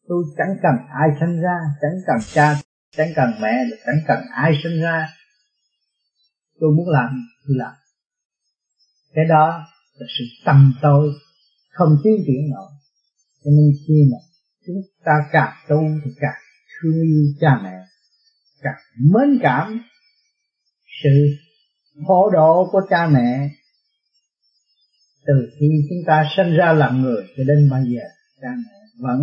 Tôi 0.08 0.24
chẳng 0.38 0.58
cần 0.62 0.76
ai 0.90 1.10
sinh 1.20 1.42
ra, 1.42 1.58
chẳng 1.82 2.02
cần 2.08 2.18
cha, 2.34 2.56
chẳng 2.98 3.10
cần 3.16 3.30
mẹ, 3.42 3.64
chẳng 3.86 4.00
cần 4.08 4.20
ai 4.34 4.52
sinh 4.64 4.82
ra. 4.82 5.10
Tôi 6.60 6.72
muốn 6.72 6.90
làm 6.90 7.10
thì 7.48 7.54
làm. 7.58 7.74
Cái 9.14 9.26
đó 9.26 9.48
là 9.94 10.08
sự 10.18 10.24
tâm 10.46 10.74
tôi, 10.82 11.14
không 11.72 11.98
tiến 12.04 12.14
triển 12.28 12.50
nổi. 12.50 12.72
Cho 13.44 13.52
nên 13.52 13.72
khi 13.88 14.10
mà 14.12 14.18
chúng 14.74 14.82
ta 15.06 15.12
càng 15.32 15.54
tu 15.70 15.78
thì 16.06 16.12
càng 16.20 16.42
thương 16.82 16.94
yêu 16.94 17.26
cha 17.40 17.60
mẹ, 17.64 17.78
càng 18.62 18.80
mến 19.14 19.40
cảm 19.42 19.82
sự 21.04 21.10
hộ 22.06 22.30
độ 22.34 22.70
của 22.72 22.82
cha 22.90 23.08
mẹ. 23.08 23.50
Từ 25.26 25.34
khi 25.60 25.68
chúng 25.90 25.98
ta 26.08 26.24
sinh 26.38 26.56
ra 26.58 26.74
làm 26.74 27.02
người 27.02 27.24
cho 27.38 27.44
đến 27.44 27.70
bây 27.72 27.84
giờ, 27.84 28.02
cha 28.42 28.48
mẹ 28.56 28.80
vẫn 29.00 29.22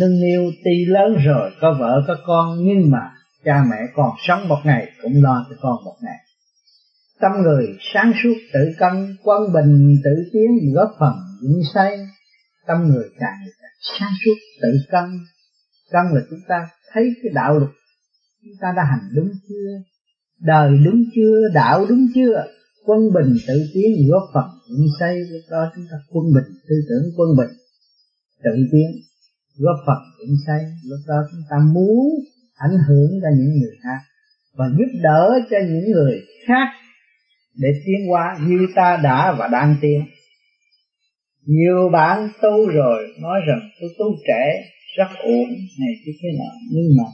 nâng 0.00 0.20
niu 0.20 0.50
tuy 0.64 0.84
lớn 0.86 1.16
rồi, 1.24 1.50
có 1.60 1.76
vợ, 1.80 2.04
có 2.08 2.16
con, 2.26 2.58
nhưng 2.64 2.90
mà 2.90 3.12
cha 3.44 3.64
mẹ 3.70 3.76
còn 3.94 4.10
sống 4.28 4.48
một 4.48 4.58
ngày, 4.64 4.92
cũng 5.02 5.22
lo 5.22 5.46
cho 5.50 5.56
con 5.60 5.84
một 5.84 5.96
ngày. 6.02 6.18
Tâm 7.20 7.32
người 7.42 7.66
sáng 7.94 8.12
suốt, 8.22 8.34
tự 8.52 8.60
cân 8.78 9.16
quân 9.22 9.52
bình, 9.52 9.96
tự 10.04 10.30
tiến, 10.32 10.74
góp 10.74 10.90
phần 11.00 11.12
vững 11.42 11.60
say 11.74 12.06
tâm 12.66 12.88
người 12.88 13.08
càng 13.18 13.38
sáng 13.80 14.12
suốt 14.24 14.34
tự 14.62 14.68
cân. 14.90 15.04
Cân 15.90 16.04
là 16.14 16.20
chúng 16.30 16.40
ta 16.48 16.68
thấy 16.92 17.14
cái 17.22 17.32
đạo 17.34 17.58
luật. 17.58 17.70
Chúng 18.42 18.54
ta 18.60 18.68
đã 18.76 18.84
hành 18.84 19.08
đúng 19.14 19.30
chưa? 19.48 19.82
Đời 20.40 20.78
đúng 20.84 21.02
chưa? 21.14 21.48
Đạo 21.54 21.86
đúng 21.88 22.06
chưa? 22.14 22.44
Quân 22.86 23.00
bình 23.14 23.36
tự 23.48 23.54
tiến 23.74 24.08
góp 24.10 24.22
phần 24.34 24.44
cũng 24.68 24.86
xây 25.00 25.18
lúc 25.18 25.42
đó 25.50 25.72
chúng 25.74 25.84
ta 25.90 25.96
quân 26.10 26.24
bình, 26.34 26.54
tư 26.68 26.74
tưởng 26.88 27.12
quân 27.16 27.28
bình. 27.38 27.56
Tự 28.44 28.50
tiến 28.72 28.90
góp 29.58 29.76
phần 29.86 29.98
cũng 30.18 30.36
xây, 30.46 30.60
lúc 30.84 31.00
đó 31.06 31.14
chúng 31.30 31.42
ta 31.50 31.56
muốn 31.72 32.24
ảnh 32.54 32.78
hưởng 32.88 33.10
cho 33.22 33.28
những 33.38 33.58
người 33.60 33.76
khác 33.82 33.98
và 34.56 34.64
giúp 34.78 35.00
đỡ 35.02 35.38
cho 35.50 35.56
những 35.68 35.92
người 35.92 36.20
khác 36.46 36.66
để 37.54 37.68
tiến 37.86 38.08
hóa 38.08 38.38
như 38.46 38.66
ta 38.74 39.00
đã 39.02 39.36
và 39.38 39.48
đang 39.48 39.76
tiến 39.80 40.00
nhiều 41.46 41.88
bạn 41.92 42.28
tu 42.42 42.68
rồi 42.68 43.14
nói 43.20 43.40
rằng 43.48 43.60
tôi 43.80 43.90
tu 43.98 44.06
trẻ 44.28 44.70
rất 44.96 45.08
ổn 45.18 45.48
này 45.80 45.94
cái 46.04 46.14
thế 46.22 46.28
nào 46.38 46.54
nhưng 46.72 46.88
mà 46.98 47.04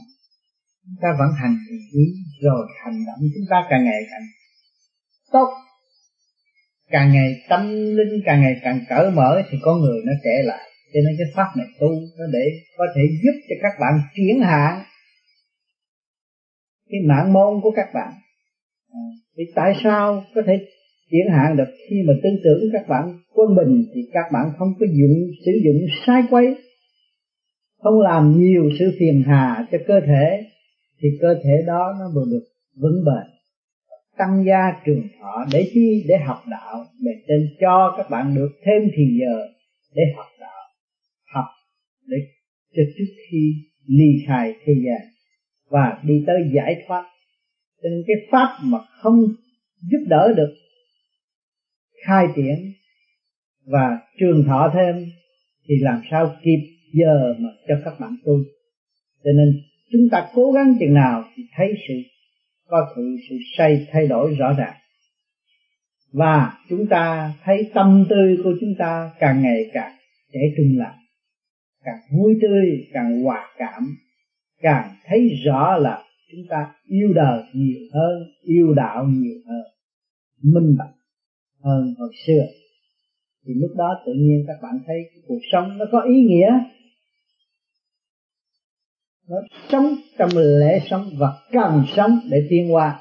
chúng 0.85 0.95
ta 1.01 1.09
vẫn 1.19 1.29
hành 1.41 1.57
ý 1.93 2.05
rồi 2.41 2.67
hành 2.83 2.99
động 3.07 3.19
chúng 3.35 3.45
ta 3.49 3.57
càng 3.69 3.85
ngày 3.85 4.01
càng 4.11 4.25
tốt. 5.31 5.49
Càng 6.89 7.11
ngày 7.13 7.41
tâm 7.49 7.61
linh 7.95 8.21
càng 8.25 8.41
ngày 8.41 8.55
càng 8.63 8.79
cởi 8.89 9.11
mở 9.11 9.41
thì 9.49 9.57
con 9.61 9.81
người 9.81 10.01
nó 10.05 10.13
trẻ 10.23 10.43
lại. 10.43 10.69
Cho 10.93 10.99
nên 11.05 11.15
cái 11.17 11.27
pháp 11.35 11.57
này 11.57 11.67
tu 11.79 11.89
nó 11.89 12.25
để 12.33 12.45
có 12.77 12.85
thể 12.95 13.01
giúp 13.23 13.39
cho 13.49 13.55
các 13.61 13.73
bạn 13.79 13.93
chuyển 14.15 14.41
hạn 14.41 14.83
cái 16.89 16.99
mạng 17.07 17.33
môn 17.33 17.61
của 17.61 17.71
các 17.75 17.87
bạn. 17.93 18.13
À, 18.93 19.03
thì 19.37 19.43
tại 19.55 19.73
sao 19.83 20.23
có 20.35 20.41
thể 20.47 20.53
chuyển 21.13 21.33
hạn 21.33 21.57
được. 21.57 21.69
Khi 21.89 21.95
mà 22.07 22.13
tư 22.23 22.29
tưởng 22.43 22.69
các 22.73 22.87
bạn 22.89 23.19
quân 23.33 23.55
bình 23.55 23.85
thì 23.93 24.01
các 24.13 24.25
bạn 24.33 24.45
không 24.57 24.67
có 24.79 24.85
dụng 24.85 25.17
sử 25.45 25.51
dụng 25.65 25.81
sai 26.05 26.23
quấy, 26.29 26.55
không 27.83 27.99
làm 27.99 28.39
nhiều 28.39 28.69
sự 28.79 28.85
phiền 28.99 29.23
hà 29.25 29.67
cho 29.71 29.77
cơ 29.87 29.99
thể 30.07 30.43
thì 31.01 31.09
cơ 31.21 31.35
thể 31.43 31.63
đó 31.67 31.95
nó 31.99 32.05
vừa 32.15 32.25
được 32.31 32.43
vững 32.81 33.05
bền. 33.05 33.33
Tăng 34.17 34.43
gia 34.47 34.81
trường 34.85 35.01
thọ 35.19 35.45
để 35.53 35.69
chi? 35.73 36.05
Để 36.07 36.15
học 36.25 36.41
đạo. 36.51 36.85
Để 37.01 37.11
trên 37.27 37.47
cho 37.61 37.93
các 37.97 38.09
bạn 38.09 38.35
được 38.35 38.49
thêm 38.65 38.81
thì 38.95 39.03
giờ 39.19 39.47
để 39.95 40.03
học 40.15 40.25
đạo. 40.39 40.61
Học 41.33 41.45
để 42.07 42.17
cho 42.75 42.81
trước 42.97 43.13
khi 43.29 43.53
ly 43.87 44.25
khai 44.27 44.53
thế 44.65 44.73
gian 44.85 45.01
và 45.69 46.01
đi 46.03 46.23
tới 46.27 46.35
giải 46.55 46.83
thoát. 46.87 47.03
Cho 47.83 47.89
nên 47.89 48.03
cái 48.07 48.15
pháp 48.31 48.57
mà 48.63 48.77
không 49.01 49.19
giúp 49.91 50.05
đỡ 50.07 50.33
được 50.37 50.53
khai 52.05 52.25
triển 52.35 52.73
và 53.65 53.99
trường 54.19 54.43
thọ 54.47 54.71
thêm 54.73 55.05
thì 55.67 55.75
làm 55.81 56.01
sao 56.11 56.35
kịp 56.43 56.59
giờ 56.93 57.33
mà 57.39 57.49
cho 57.67 57.75
các 57.85 57.93
bạn 57.99 58.15
tu. 58.25 58.33
Cho 59.23 59.31
nên 59.35 59.61
chúng 59.91 60.09
ta 60.11 60.29
cố 60.33 60.51
gắng 60.51 60.75
chừng 60.79 60.93
nào 60.93 61.23
thì 61.35 61.43
thấy 61.55 61.73
sự, 61.87 61.93
có 62.67 62.93
sự 62.95 63.15
sự 63.29 63.35
say 63.57 63.87
thay 63.91 64.07
đổi 64.07 64.35
rõ 64.35 64.53
ràng. 64.57 64.73
Và 66.13 66.57
chúng 66.69 66.87
ta 66.87 67.33
thấy 67.43 67.71
tâm 67.73 68.05
tư 68.09 68.41
của 68.43 68.53
chúng 68.61 68.73
ta 68.79 69.11
càng 69.19 69.41
ngày 69.41 69.69
càng 69.73 69.95
trẻ 70.33 70.39
trung 70.57 70.77
lại, 70.77 70.97
càng 71.83 71.99
vui 72.17 72.33
tươi, 72.41 72.87
càng 72.93 73.21
hòa 73.23 73.47
cảm, 73.57 73.97
càng 74.61 74.95
thấy 75.05 75.29
rõ 75.45 75.77
là 75.77 76.03
chúng 76.31 76.41
ta 76.49 76.71
yêu 76.87 77.13
đời 77.13 77.43
nhiều 77.53 77.79
hơn, 77.93 78.23
yêu 78.43 78.73
đạo 78.73 79.05
nhiều 79.05 79.39
hơn, 79.47 79.63
minh 80.43 80.75
bạch 80.77 81.02
hơn 81.63 81.93
hồi 81.99 82.09
xưa. 82.27 82.43
Thì 83.45 83.53
lúc 83.53 83.71
đó 83.77 83.89
tự 84.05 84.13
nhiên 84.13 84.43
các 84.47 84.57
bạn 84.61 84.79
thấy 84.87 84.97
cuộc 85.27 85.39
sống 85.51 85.77
nó 85.77 85.85
có 85.91 86.01
ý 86.01 86.15
nghĩa. 86.21 86.49
Nó 89.29 89.37
sống 89.69 89.95
trong 90.17 90.29
lễ 90.35 90.79
sống 90.89 91.05
và 91.17 91.27
cần 91.51 91.83
sống 91.95 92.19
để 92.31 92.47
tiến 92.49 92.73
qua 92.73 92.99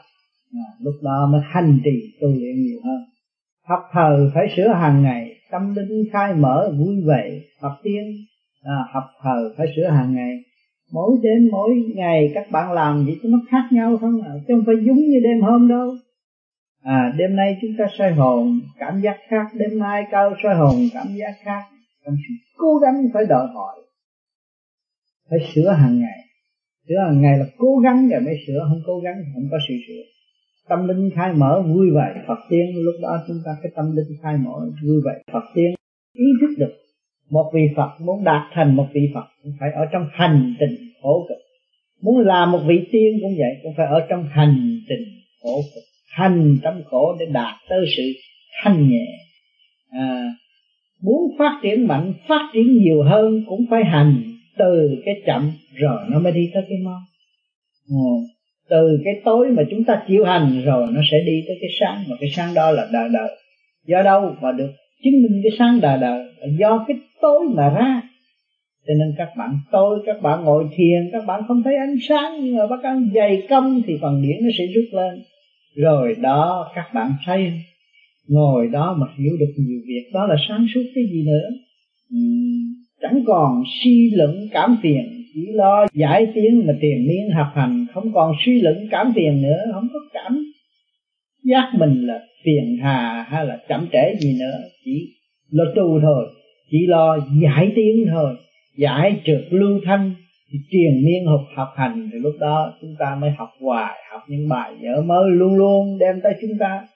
à, 0.53 0.67
lúc 0.81 0.95
đó 1.03 1.29
mới 1.33 1.41
hành 1.45 1.81
trì 1.85 2.19
tu 2.21 2.29
luyện 2.29 2.63
nhiều 2.63 2.81
hơn. 2.85 3.01
Học 3.69 3.81
thờ 3.93 4.31
phải 4.35 4.47
sửa 4.57 4.69
hàng 4.69 5.03
ngày 5.03 5.33
tâm 5.53 5.75
linh 5.75 6.05
khai 6.13 6.35
mở 6.35 6.73
vui 6.79 6.97
vẻ 7.07 7.41
học 7.61 7.73
tiên 7.83 8.03
à, 8.63 8.77
học 8.93 9.05
thờ 9.23 9.55
phải 9.57 9.67
sửa 9.77 9.89
hàng 9.89 10.15
ngày. 10.15 10.37
Mỗi 10.93 11.11
đêm 11.23 11.49
mỗi 11.53 11.71
ngày 11.95 12.31
các 12.35 12.51
bạn 12.51 12.73
làm 12.73 13.05
gì 13.07 13.19
nó 13.23 13.39
khác 13.51 13.63
nhau 13.71 13.99
không 14.01 14.23
à 14.23 14.33
chứ 14.49 14.55
không 14.55 14.65
phải 14.67 14.75
giống 14.87 14.97
như 14.97 15.21
đêm 15.25 15.41
hôm 15.41 15.69
đâu 15.69 15.95
à 16.83 17.13
đêm 17.17 17.37
nay 17.37 17.59
chúng 17.63 17.71
ta 17.79 17.85
soi 17.99 18.13
hồn, 18.13 18.61
cảm 18.79 19.01
giác 19.01 19.17
khác. 19.29 19.47
Đêm 19.55 19.79
mai 19.79 20.03
cao 20.11 20.35
soi 20.43 20.55
hồn, 20.55 20.75
cảm 20.95 21.07
giác 21.17 21.35
khác. 21.45 21.63
Trong 22.05 22.15
sự 22.29 22.35
cố 22.57 22.77
gắng 22.77 22.95
phải 23.15 23.23
đòi 23.29 23.47
hỏi, 23.55 23.81
phải 25.31 25.39
sửa 25.55 25.71
hàng 25.71 26.01
ngày. 26.01 26.19
Sửa 26.89 26.99
hàng 27.07 27.23
ngày 27.23 27.39
là 27.39 27.45
cố 27.59 27.79
gắng 27.85 28.09
rồi 28.09 28.21
mới 28.21 28.35
sửa, 28.47 28.67
không 28.69 28.81
cố 28.87 29.01
gắng 29.01 29.15
không 29.35 29.49
có 29.51 29.59
sự 29.69 29.75
sửa. 29.89 30.03
Tâm 30.69 30.89
linh 30.89 31.11
khai 31.15 31.33
mở, 31.33 31.63
vui 31.63 31.87
vẻ, 31.91 32.23
Phật 32.29 32.39
tiên. 32.51 32.67
Lúc 32.75 32.95
đó 33.03 33.25
chúng 33.27 33.37
ta 33.45 33.51
cái 33.63 33.73
tâm 33.77 33.97
linh 33.97 34.19
khai 34.23 34.37
mở, 34.37 34.71
vui 34.83 34.97
vẻ, 35.05 35.13
Phật 35.33 35.45
tiên. 35.55 35.75
Ý 36.15 36.25
thức 36.41 36.55
được, 36.59 36.73
một 37.31 37.51
vị 37.55 37.61
Phật 37.77 37.91
muốn 38.01 38.25
đạt 38.25 38.43
thành 38.55 38.77
một 38.77 38.87
vị 38.95 39.01
Phật 39.15 39.25
cũng 39.43 39.53
phải 39.61 39.71
ở 39.73 39.87
trong 39.93 40.07
hành 40.13 40.55
trình 40.61 40.75
khổ 41.03 41.27
cực. 41.29 41.39
Muốn 42.03 42.19
làm 42.19 42.53
một 42.53 42.61
vị 42.67 42.89
tiên 42.93 43.19
cũng 43.23 43.35
vậy, 43.39 43.55
cũng 43.63 43.73
phải 43.77 43.87
ở 43.87 44.07
trong 44.09 44.29
hành 44.31 44.81
trình 44.89 45.05
khổ 45.43 45.61
cực 45.75 45.85
hành 46.13 46.59
trong 46.63 46.83
khổ 46.85 47.17
để 47.21 47.27
đạt 47.33 47.55
tới 47.69 47.85
sự 47.97 48.03
thanh 48.63 48.89
nhẹ. 48.89 49.07
À, 49.91 50.35
muốn 51.03 51.21
phát 51.39 51.61
triển 51.63 51.89
mạnh 51.89 52.13
phát 52.29 52.51
triển 52.53 52.79
nhiều 52.79 53.03
hơn 53.03 53.45
cũng 53.49 53.67
phải 53.71 53.85
hành 53.85 54.23
từ 54.59 55.03
cái 55.05 55.15
chậm 55.27 55.53
rồi 55.75 55.99
nó 56.09 56.19
mới 56.19 56.33
đi 56.33 56.51
tới 56.55 56.63
cái 56.69 56.79
mau. 56.85 57.01
Ừ. 57.89 58.27
từ 58.69 59.01
cái 59.05 59.15
tối 59.25 59.49
mà 59.51 59.63
chúng 59.71 59.85
ta 59.85 60.03
chịu 60.09 60.25
hành 60.25 60.63
rồi 60.65 60.87
nó 60.91 61.01
sẽ 61.11 61.21
đi 61.27 61.45
tới 61.47 61.57
cái 61.61 61.71
sáng 61.81 62.05
mà 62.09 62.17
cái 62.21 62.31
sáng 62.31 62.55
đó 62.55 62.71
là 62.71 62.89
đời 62.93 63.09
đời. 63.13 63.29
Do 63.87 64.03
đâu 64.03 64.37
mà 64.43 64.53
được 64.53 64.71
chứng 65.05 65.23
minh 65.23 65.41
cái 65.43 65.53
sáng 65.59 65.81
đời? 65.81 65.99
Đời 65.99 66.29
do 66.59 66.85
cái 66.89 66.97
tối 67.21 67.41
mà 67.55 67.69
ra. 67.69 68.03
Cho 68.87 68.95
nên 68.95 69.15
các 69.19 69.29
bạn 69.37 69.59
tối 69.73 69.99
các 70.07 70.23
bạn 70.23 70.45
ngồi 70.45 70.65
thiền 70.77 71.11
các 71.13 71.27
bạn 71.27 71.43
không 71.49 71.63
thấy 71.63 71.75
ánh 71.77 71.97
sáng 72.09 72.41
nhưng 72.43 72.57
mà 72.57 72.67
bác 72.67 72.83
ăn 72.83 73.11
dày 73.15 73.43
công 73.51 73.83
thì 73.87 73.99
phần 74.01 74.23
điển 74.23 74.37
nó 74.43 74.49
sẽ 74.59 74.65
rút 74.67 74.85
lên 74.93 75.23
rồi 75.77 76.15
đó 76.21 76.71
các 76.75 76.95
bạn 76.95 77.13
thấy 77.27 77.53
ngồi 78.29 78.69
đó 78.69 78.97
mà 79.01 79.07
hiểu 79.19 79.37
được 79.41 79.53
nhiều 79.57 79.81
việc 79.87 80.11
đó 80.13 80.27
là 80.27 80.37
sáng 80.49 80.67
suốt 80.75 80.83
cái 80.95 81.05
gì 81.13 81.25
nữa? 81.27 81.49
Uhm, 82.17 82.75
chẳng 83.01 83.25
còn 83.27 83.63
suy 83.83 84.11
luận 84.11 84.49
cảm 84.53 84.77
phiền 84.83 85.23
chỉ 85.35 85.41
lo 85.53 85.87
giải 85.95 86.27
tiến 86.35 86.67
mà 86.67 86.73
tiền 86.81 87.07
miên 87.09 87.31
học 87.35 87.47
hành 87.55 87.87
không 87.95 88.13
còn 88.13 88.35
suy 88.45 88.61
luận 88.61 88.89
cảm 88.91 89.13
phiền 89.17 89.43
nữa 89.43 89.59
không 89.73 89.89
có 89.93 89.99
cảm 90.13 90.45
giác 91.45 91.73
mình 91.79 92.07
là 92.07 92.21
phiền 92.45 92.79
hà 92.83 93.27
hay 93.29 93.47
là 93.47 93.59
chậm 93.69 93.87
trễ 93.93 94.15
gì 94.21 94.39
nữa 94.41 94.59
chỉ 94.85 95.09
lo 95.51 95.65
tu 95.77 96.01
thôi 96.01 96.27
chỉ 96.71 96.87
lo 96.87 97.19
giải 97.43 97.73
tiến 97.75 98.07
thôi 98.11 98.35
giải 98.77 99.21
trượt 99.25 99.45
lưu 99.51 99.81
thanh 99.85 100.15
thì 100.53 100.59
truyền 100.71 101.05
miên 101.05 101.27
học 101.27 101.41
học 101.57 101.69
hành 101.77 102.09
thì 102.13 102.19
lúc 102.19 102.33
đó 102.41 102.73
chúng 102.81 102.95
ta 102.99 103.15
mới 103.21 103.31
học 103.31 103.49
hoài, 103.61 103.99
học 104.11 104.23
những 104.29 104.49
bài 104.49 104.73
nhớ 104.81 105.03
mới 105.07 105.31
luôn 105.31 105.55
luôn 105.55 105.99
đem 105.99 106.21
tới 106.23 106.33
chúng 106.41 106.59
ta. 106.59 106.87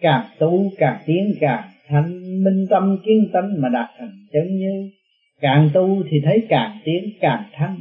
Càng 0.00 0.24
tu, 0.38 0.72
càng 0.78 0.98
tiến, 1.06 1.34
càng 1.40 1.64
thanh 1.88 2.20
minh 2.44 2.66
tâm, 2.70 2.98
kiến 3.04 3.28
tánh 3.32 3.54
mà 3.58 3.68
đạt 3.68 3.88
thành 3.98 4.10
chân 4.32 4.56
như. 4.56 4.90
Càng 5.40 5.70
tu 5.74 6.02
thì 6.10 6.16
thấy 6.24 6.46
càng 6.48 6.78
tiến, 6.84 7.04
càng 7.20 7.42
thanh, 7.52 7.76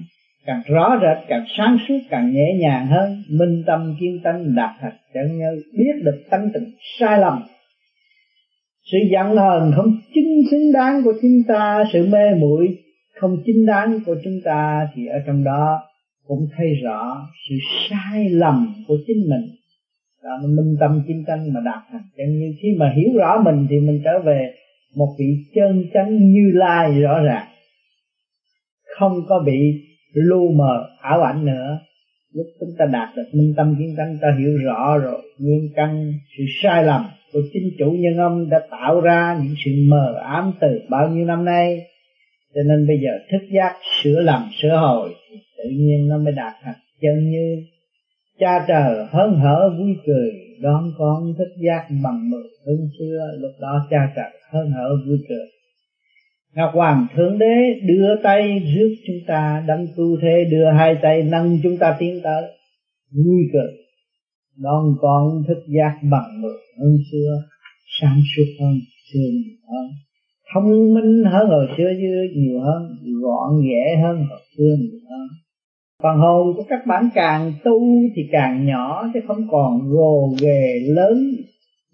càng 0.45 0.62
rõ 0.67 0.99
rệt, 1.01 1.27
càng 1.27 1.45
sáng 1.57 1.77
suốt, 1.88 1.99
càng 2.10 2.34
nhẹ 2.34 2.53
nhàng 2.60 2.88
hơn. 2.88 3.23
Minh 3.29 3.63
tâm 3.67 3.95
kiên 3.99 4.19
tánh 4.23 4.55
đạt 4.55 4.71
thành 4.81 4.97
chân 5.13 5.38
như, 5.38 5.63
biết 5.77 6.03
được 6.03 6.23
tánh 6.29 6.49
tình 6.53 6.71
sai 6.99 7.19
lầm. 7.19 7.43
Sự 8.91 8.97
giận 9.12 9.27
hờn 9.38 9.71
không 9.75 9.97
chính 10.13 10.41
xứng 10.51 10.71
đáng 10.73 11.01
của 11.03 11.13
chúng 11.21 11.43
ta, 11.47 11.84
sự 11.93 12.07
mê 12.12 12.36
muội 12.39 12.77
không 13.21 13.38
chính 13.45 13.65
đáng 13.65 13.99
của 14.05 14.15
chúng 14.23 14.39
ta 14.43 14.88
thì 14.95 15.05
ở 15.05 15.19
trong 15.27 15.43
đó 15.43 15.79
cũng 16.27 16.47
thấy 16.57 16.67
rõ 16.84 17.27
sự 17.49 17.55
sai 17.89 18.29
lầm 18.29 18.73
của 18.88 18.97
chính 19.07 19.29
mình. 19.29 19.41
Đó, 20.23 20.29
mình 20.41 20.55
minh 20.55 20.75
tâm 20.79 21.03
chiến 21.07 21.23
tánh 21.27 21.53
mà 21.53 21.60
đạt 21.65 21.84
thành 21.91 22.01
chân. 22.17 22.39
Như 22.39 22.53
khi 22.62 22.67
mà 22.79 22.93
hiểu 22.95 23.19
rõ 23.19 23.41
mình 23.45 23.67
thì 23.69 23.79
mình 23.79 24.01
trở 24.03 24.19
về 24.19 24.53
một 24.95 25.15
vị 25.19 25.25
chân 25.55 25.84
chánh 25.93 26.31
như 26.31 26.51
lai 26.53 27.01
rõ 27.01 27.21
ràng. 27.21 27.47
Không 28.99 29.13
có 29.27 29.43
bị 29.45 29.60
lu 30.13 30.51
mờ 30.51 30.89
ảo 31.01 31.21
ảnh 31.21 31.45
nữa. 31.45 31.79
Lúc 32.34 32.45
chúng 32.60 32.69
ta 32.77 32.86
đạt 32.86 33.10
được 33.15 33.29
minh 33.34 33.53
tâm 33.57 33.75
kiến 33.79 33.95
tánh 33.97 34.17
ta 34.21 34.27
hiểu 34.39 34.57
rõ 34.57 34.97
rồi, 34.97 35.21
nguyên 35.39 35.69
căn, 35.75 36.13
sự 36.38 36.43
sai 36.63 36.84
lầm 36.84 37.05
của 37.34 37.39
chính 37.53 37.69
chủ 37.79 37.91
nhân 37.91 38.17
ông 38.17 38.49
đã 38.49 38.60
tạo 38.71 39.01
ra 39.01 39.39
những 39.43 39.55
sự 39.65 39.71
mờ 39.89 40.13
ám 40.23 40.51
từ 40.62 40.81
bao 40.89 41.10
nhiêu 41.10 41.25
năm 41.25 41.45
nay 41.45 41.90
cho 42.55 42.61
nên 42.63 42.87
bây 42.87 42.97
giờ 43.03 43.11
thức 43.31 43.47
giác 43.55 43.73
sửa 44.03 44.19
lầm, 44.21 44.49
sửa 44.61 44.75
hồi, 44.75 45.15
thì 45.29 45.37
tự 45.57 45.69
nhiên 45.69 46.07
nó 46.09 46.17
mới 46.17 46.33
đạt 46.33 46.53
thành 46.61 46.79
chân 47.01 47.31
như 47.31 47.63
cha 48.39 48.65
trời 48.67 49.05
hớn 49.11 49.33
hở 49.39 49.75
vui 49.79 49.95
cười, 50.05 50.31
đón 50.61 50.91
con 50.97 51.33
thức 51.37 51.49
giác 51.65 51.87
bằng 52.03 52.29
mười 52.29 52.43
hương 52.65 52.89
xưa, 52.99 53.19
lúc 53.39 53.51
đó 53.61 53.87
cha 53.89 54.13
trời 54.15 54.31
hớn 54.51 54.71
hở 54.71 54.89
vui 55.07 55.17
cười. 55.29 55.47
Ngọc 56.55 56.71
Hoàng 56.73 57.07
Thượng 57.15 57.39
Đế 57.39 57.55
đưa 57.87 58.15
tay 58.23 58.59
rước 58.75 58.95
chúng 59.07 59.19
ta 59.27 59.63
đấng 59.67 59.87
tu 59.97 60.17
thế, 60.21 60.45
đưa 60.51 60.65
hai 60.77 60.95
tay 61.01 61.23
nâng 61.23 61.59
chúng 61.63 61.77
ta 61.77 61.95
tiến 61.99 62.19
tới. 62.23 62.43
Vui 63.11 63.41
cười, 63.53 63.71
đón 64.57 64.83
con 65.01 65.43
thức 65.47 65.63
giác 65.67 65.99
bằng 66.11 66.41
mười 66.41 66.57
hơn 66.79 66.97
xưa 67.11 67.43
sáng 68.01 68.19
suốt 68.35 68.45
hơn 68.59 68.73
xưa 69.13 69.29
hơn 69.67 69.89
thông 70.53 70.93
minh 70.93 71.23
hơn 71.31 71.49
hồi 71.49 71.67
xưa 71.77 71.89
như 71.99 72.29
nhiều 72.35 72.59
hơn, 72.59 72.81
gọn 73.21 73.61
ghẽ 73.63 74.01
hơn 74.03 74.17
hồi 74.29 74.39
xưa 74.57 74.75
nhiều 74.79 74.99
hơn. 75.09 75.27
Phần 76.03 76.17
hồn 76.17 76.53
của 76.57 76.63
các 76.69 76.85
bạn 76.87 77.09
càng 77.15 77.53
tu 77.63 77.79
thì 78.15 78.21
càng 78.31 78.65
nhỏ, 78.65 79.11
chứ 79.13 79.19
không 79.27 79.47
còn 79.51 79.79
gồ 79.89 80.33
ghề 80.41 80.79
lớn 80.87 81.17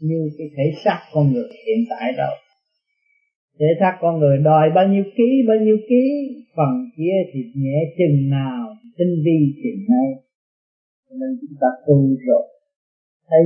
như 0.02 0.30
cái 0.38 0.48
thể 0.58 0.72
xác 0.86 1.00
con 1.14 1.34
người 1.34 1.50
hiện 1.68 1.86
tại 1.90 2.12
đâu. 2.18 2.34
Thể 3.60 3.66
xác 3.80 3.98
con 4.02 4.20
người 4.20 4.38
đòi 4.38 4.70
bao 4.76 4.88
nhiêu 4.88 5.04
ký, 5.18 5.30
bao 5.48 5.58
nhiêu 5.58 5.78
ký, 5.90 6.06
phần 6.56 6.90
kia 6.98 7.18
thì 7.34 7.40
nhẹ 7.56 7.80
chừng 7.98 8.30
nào, 8.30 8.68
tinh 8.98 9.16
vi 9.26 9.54
chừng 9.64 9.86
nay 9.90 10.24
nên 11.20 11.32
chúng 11.42 11.56
ta 11.62 11.68
tu 11.88 11.98
rồi, 12.28 12.46
thấy 13.30 13.44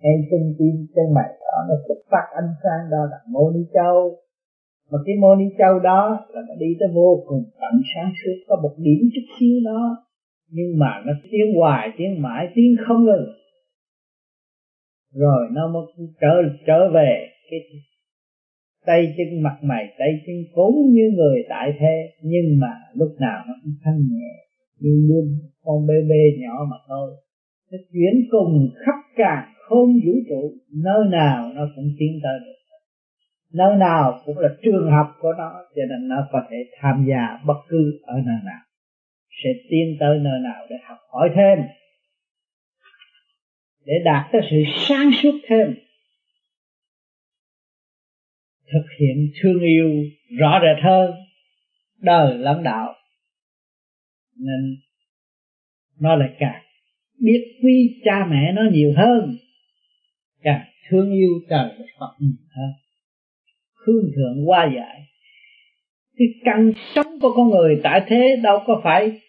em 0.00 0.18
tinh 0.30 0.54
tim 0.58 0.86
trên 0.94 1.14
mày 1.14 1.30
đó, 1.40 1.58
nó 1.68 1.74
xuất 1.88 2.00
phát 2.10 2.26
ánh 2.34 2.52
sáng 2.62 2.90
đó 2.90 3.02
là 3.10 3.18
mô 3.28 3.50
ni 3.50 3.60
châu 3.74 4.23
mà 4.90 4.98
cái 5.06 5.14
mô 5.20 5.34
ni 5.34 5.44
châu 5.58 5.78
đó 5.78 6.26
là 6.34 6.40
nó 6.48 6.54
đi 6.58 6.66
tới 6.80 6.88
vô 6.94 7.24
cùng 7.26 7.44
tận 7.60 7.80
sáng 7.94 8.12
suốt, 8.24 8.36
có 8.48 8.60
một 8.62 8.74
điểm 8.78 9.00
chút 9.14 9.26
xíu 9.38 9.60
đó, 9.64 9.96
nhưng 10.50 10.78
mà 10.78 11.02
nó 11.06 11.12
tiến 11.22 11.54
hoài 11.56 11.88
tiến 11.96 12.22
mãi 12.22 12.48
tiến 12.54 12.76
không 12.86 13.04
ngừng. 13.04 13.26
Rồi 15.14 15.48
nó 15.52 15.68
mới 15.68 15.82
trở 16.20 16.42
trở 16.66 16.90
về 16.94 17.28
cái 17.50 17.60
tay 18.86 19.14
chân 19.16 19.42
mặt 19.42 19.58
mày, 19.62 19.84
tay 19.98 20.08
chân 20.26 20.36
cũng 20.54 20.90
như 20.92 21.10
người 21.16 21.44
tại 21.48 21.72
thế, 21.78 22.10
nhưng 22.22 22.60
mà 22.60 22.72
lúc 22.94 23.12
nào 23.20 23.44
nó 23.48 23.54
cũng 23.62 23.72
thanh 23.84 23.98
nhẹ, 24.10 24.34
như 24.80 25.06
luôn 25.08 25.24
con 25.64 25.86
bê 25.86 25.94
bê 26.10 26.22
nhỏ 26.38 26.66
mà 26.70 26.76
thôi. 26.88 27.16
Nó 27.72 27.78
chuyển 27.92 28.14
cùng 28.30 28.68
khắp 28.86 28.98
cả 29.16 29.54
không 29.68 29.92
vũ 30.06 30.12
trụ, 30.28 30.52
nơi 30.84 31.04
nào 31.10 31.52
nó 31.54 31.68
cũng 31.76 31.88
tiến 31.98 32.20
tới 32.22 32.38
được 32.44 32.58
nơi 33.54 33.76
nào 33.76 34.22
cũng 34.24 34.38
là 34.38 34.48
trường 34.62 34.90
học 34.90 35.16
của 35.20 35.32
nó, 35.38 35.52
cho 35.76 35.82
nên 35.90 36.08
nó 36.08 36.16
có 36.32 36.42
thể 36.50 36.56
tham 36.80 37.06
gia 37.08 37.38
bất 37.46 37.58
cứ 37.68 38.00
ở 38.02 38.14
nơi 38.14 38.36
nào. 38.44 38.60
Sẽ 39.44 39.50
tiến 39.70 39.96
tới 40.00 40.18
nơi 40.18 40.40
nào 40.40 40.66
để 40.70 40.76
học 40.84 40.98
hỏi 41.12 41.30
thêm, 41.36 41.58
để 43.84 43.92
đạt 44.04 44.26
tới 44.32 44.42
sự 44.50 44.56
sáng 44.88 45.10
suốt 45.22 45.38
thêm. 45.46 45.74
Thực 48.72 48.84
hiện 49.00 49.30
thương 49.42 49.60
yêu 49.60 49.88
rõ 50.38 50.60
rệt 50.62 50.84
hơn 50.84 51.10
đời 51.98 52.38
lẫn 52.38 52.62
đạo. 52.62 52.94
Nên 54.36 54.76
nó 56.00 56.16
lại 56.16 56.28
càng 56.38 56.62
biết 57.20 57.58
quý 57.62 58.00
cha 58.04 58.26
mẹ 58.30 58.52
nó 58.52 58.62
nhiều 58.72 58.92
hơn, 58.96 59.36
càng 60.42 60.64
thương 60.88 61.12
yêu 61.12 61.30
trời 61.50 61.70
Phật 61.98 62.14
nhiều 62.18 62.36
hơn 62.50 62.83
hương 63.86 64.10
thượng 64.16 64.48
qua 64.48 64.70
giải 64.76 65.04
cái 66.18 66.28
căn 66.44 66.72
sống 66.94 67.20
của 67.20 67.32
con 67.36 67.50
người 67.50 67.80
tại 67.82 68.02
thế 68.06 68.36
đâu 68.42 68.58
có 68.66 68.80
phải 68.84 69.20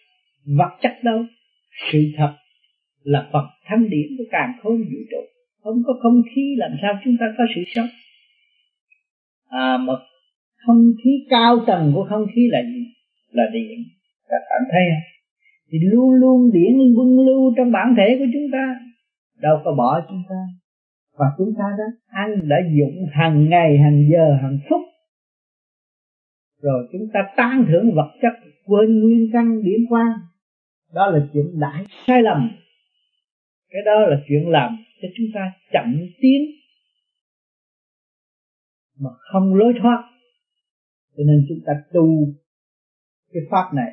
vật 0.58 0.78
chất 0.82 0.92
đâu. 1.02 1.24
Sự 1.92 1.98
thật 2.16 2.34
là 3.02 3.28
Phật 3.32 3.46
thanh 3.64 3.90
điển 3.90 4.16
của 4.18 4.24
càng 4.30 4.52
khôn 4.62 4.76
vũ 4.76 4.98
trụ. 5.10 5.22
Không 5.62 5.82
có 5.86 5.92
không 6.02 6.22
khí, 6.34 6.54
làm 6.58 6.70
sao 6.82 6.98
chúng 7.04 7.16
ta 7.20 7.26
có 7.38 7.44
sự 7.54 7.62
sống? 7.74 7.86
À 9.48 9.76
mà 9.76 9.92
không 10.66 10.92
khí 11.04 11.10
cao 11.30 11.64
tầng 11.66 11.92
của 11.94 12.06
không 12.10 12.26
khí 12.34 12.48
là 12.50 12.62
gì? 12.62 12.84
Là 13.30 13.44
điện. 13.52 13.84
Các 14.28 14.42
bạn 14.50 14.62
thấy 14.72 14.82
không? 14.90 15.02
Thì 15.70 15.78
luôn 15.82 16.14
luôn 16.14 16.50
điển 16.52 16.74
quân 16.96 17.26
lưu 17.26 17.54
trong 17.56 17.72
bản 17.72 17.94
thể 17.96 18.16
của 18.18 18.26
chúng 18.32 18.50
ta. 18.52 18.80
Đâu 19.40 19.60
có 19.64 19.74
bỏ 19.74 20.00
chúng 20.08 20.22
ta 20.28 20.40
và 21.16 21.26
chúng 21.38 21.54
ta 21.58 21.64
đã 21.78 21.84
ăn 22.06 22.48
đã 22.48 22.56
dụng 22.78 23.06
hàng 23.12 23.48
ngày, 23.48 23.78
hàng 23.78 24.08
giờ, 24.12 24.36
hàng 24.42 24.58
phút. 24.68 24.80
Rồi 26.62 26.88
chúng 26.92 27.08
ta 27.12 27.20
tán 27.36 27.64
thưởng 27.68 27.94
vật 27.94 28.10
chất 28.22 28.32
quên 28.66 29.00
nguyên 29.00 29.30
căn 29.32 29.62
điểm 29.62 29.80
quang 29.88 30.12
đó 30.94 31.06
là 31.06 31.26
chuyện 31.32 31.60
đại 31.60 31.84
sai 32.06 32.22
lầm. 32.22 32.50
Cái 33.70 33.82
đó 33.84 34.06
là 34.06 34.16
chuyện 34.28 34.48
làm 34.48 34.76
cho 35.02 35.08
chúng 35.16 35.26
ta 35.34 35.52
chậm 35.72 36.06
tiến 36.20 36.42
mà 39.00 39.10
không 39.32 39.54
lối 39.54 39.72
thoát. 39.82 40.02
Cho 41.16 41.22
nên 41.26 41.46
chúng 41.48 41.58
ta 41.66 41.72
tu 41.92 42.06
cái 43.32 43.42
pháp 43.50 43.74
này 43.74 43.90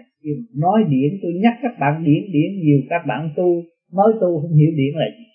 nói 0.56 0.84
điển, 0.90 1.20
tôi 1.22 1.32
nhắc 1.34 1.54
các 1.62 1.72
bạn 1.80 2.04
điển 2.06 2.24
điển, 2.32 2.52
nhiều 2.64 2.80
các 2.90 3.02
bạn 3.08 3.34
tu, 3.36 3.64
mới 3.92 4.14
tu 4.22 4.42
không 4.42 4.54
hiểu 4.54 4.72
điển 4.76 4.94
là 4.96 5.06
gì 5.18 5.33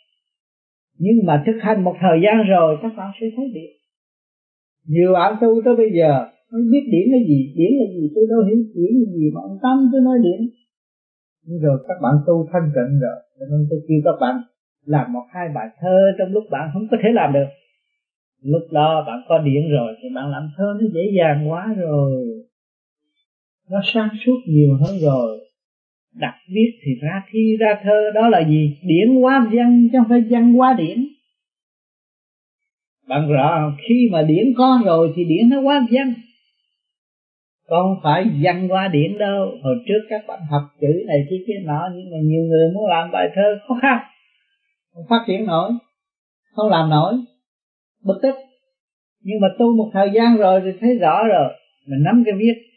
nhưng 0.98 1.18
mà 1.26 1.42
thực 1.46 1.58
hành 1.60 1.84
một 1.84 1.94
thời 2.00 2.18
gian 2.24 2.36
rồi, 2.48 2.78
các 2.82 2.92
bạn 2.96 3.10
sẽ 3.20 3.26
thấy 3.36 3.46
điện. 3.54 3.72
nhiều 4.86 5.12
bạn 5.12 5.36
tu 5.40 5.48
tới 5.64 5.76
bây 5.76 5.90
giờ, 5.98 6.12
không 6.50 6.70
biết 6.72 6.84
điển 6.92 7.06
là 7.12 7.18
gì 7.28 7.40
điển 7.58 7.72
là 7.80 7.86
gì, 7.94 8.04
tôi 8.14 8.24
đâu 8.30 8.40
hiểu 8.48 8.58
điển 8.74 8.92
là 8.98 9.06
gì 9.16 9.26
mà 9.34 9.40
ông 9.48 9.58
tâm 9.62 9.76
tôi 9.92 10.00
nói 10.00 10.18
điển 10.26 10.40
nhưng 11.48 11.60
rồi 11.60 11.78
các 11.88 11.98
bạn 12.02 12.14
tu 12.26 12.48
thanh 12.52 12.68
tịnh 12.74 12.92
rồi, 13.04 13.18
cho 13.38 13.44
nên 13.50 13.60
tôi 13.70 13.80
kêu 13.88 14.00
các 14.04 14.16
bạn 14.20 14.34
làm 14.84 15.12
một 15.12 15.26
hai 15.34 15.48
bài 15.54 15.68
thơ 15.80 15.98
trong 16.18 16.28
lúc 16.32 16.44
bạn 16.50 16.70
không 16.72 16.86
có 16.90 16.96
thể 17.02 17.08
làm 17.12 17.32
được. 17.32 17.48
Lúc 18.42 18.62
đó 18.72 19.04
bạn 19.06 19.18
có 19.28 19.38
điện 19.38 19.62
rồi 19.70 19.94
thì 20.02 20.08
bạn 20.14 20.30
làm 20.30 20.42
thơ 20.56 20.64
nó 20.80 20.86
dễ 20.94 21.00
dàng 21.18 21.50
quá 21.50 21.74
rồi. 21.78 22.24
Nó 23.70 23.80
sáng 23.84 24.08
suốt 24.24 24.38
nhiều 24.48 24.70
hơn 24.80 24.98
rồi 25.02 25.47
đặt 26.14 26.34
viết 26.48 26.70
thì 26.84 26.90
ra 27.02 27.22
thi, 27.30 27.56
ra 27.60 27.80
thơ, 27.82 28.10
đó 28.14 28.28
là 28.28 28.48
gì? 28.48 28.78
Điển 28.82 29.14
quá 29.20 29.46
văn, 29.52 29.88
chứ 29.92 29.98
không 29.98 30.08
phải 30.08 30.22
văn 30.30 30.52
quá 30.60 30.74
điển. 30.78 31.08
Bạn 33.08 33.28
rõ, 33.28 33.72
khi 33.88 34.08
mà 34.12 34.22
điển 34.22 34.54
có 34.56 34.82
rồi 34.84 35.12
thì 35.16 35.24
điển 35.24 35.48
nó 35.50 35.60
quá 35.60 35.86
văn. 35.90 36.14
Không 37.68 37.96
phải 38.02 38.24
văn 38.42 38.68
qua 38.68 38.88
điển 38.88 39.18
đâu. 39.18 39.50
Hồi 39.62 39.76
trước 39.86 40.00
các 40.08 40.24
bạn 40.28 40.40
học 40.50 40.62
chữ 40.80 41.04
này 41.06 41.18
kia 41.30 41.44
kia 41.46 41.62
nọ, 41.64 41.88
nhưng 41.94 42.10
mà 42.10 42.16
nhiều 42.22 42.42
người 42.42 42.70
muốn 42.74 42.86
làm 42.86 43.10
bài 43.12 43.28
thơ, 43.34 43.58
khó 43.68 43.78
khăn. 43.82 43.98
Không 44.94 45.04
phát 45.10 45.24
triển 45.26 45.46
nổi. 45.46 45.70
Không 46.52 46.70
làm 46.70 46.90
nổi. 46.90 47.14
Bực 48.04 48.18
tức. 48.22 48.34
Nhưng 49.22 49.40
mà 49.40 49.48
tu 49.58 49.76
một 49.76 49.90
thời 49.92 50.10
gian 50.14 50.36
rồi 50.36 50.60
thì 50.64 50.70
thấy 50.80 50.98
rõ 50.98 51.28
rồi. 51.28 51.52
Mình 51.86 52.02
nắm 52.04 52.22
cái 52.26 52.34
viết 52.38 52.67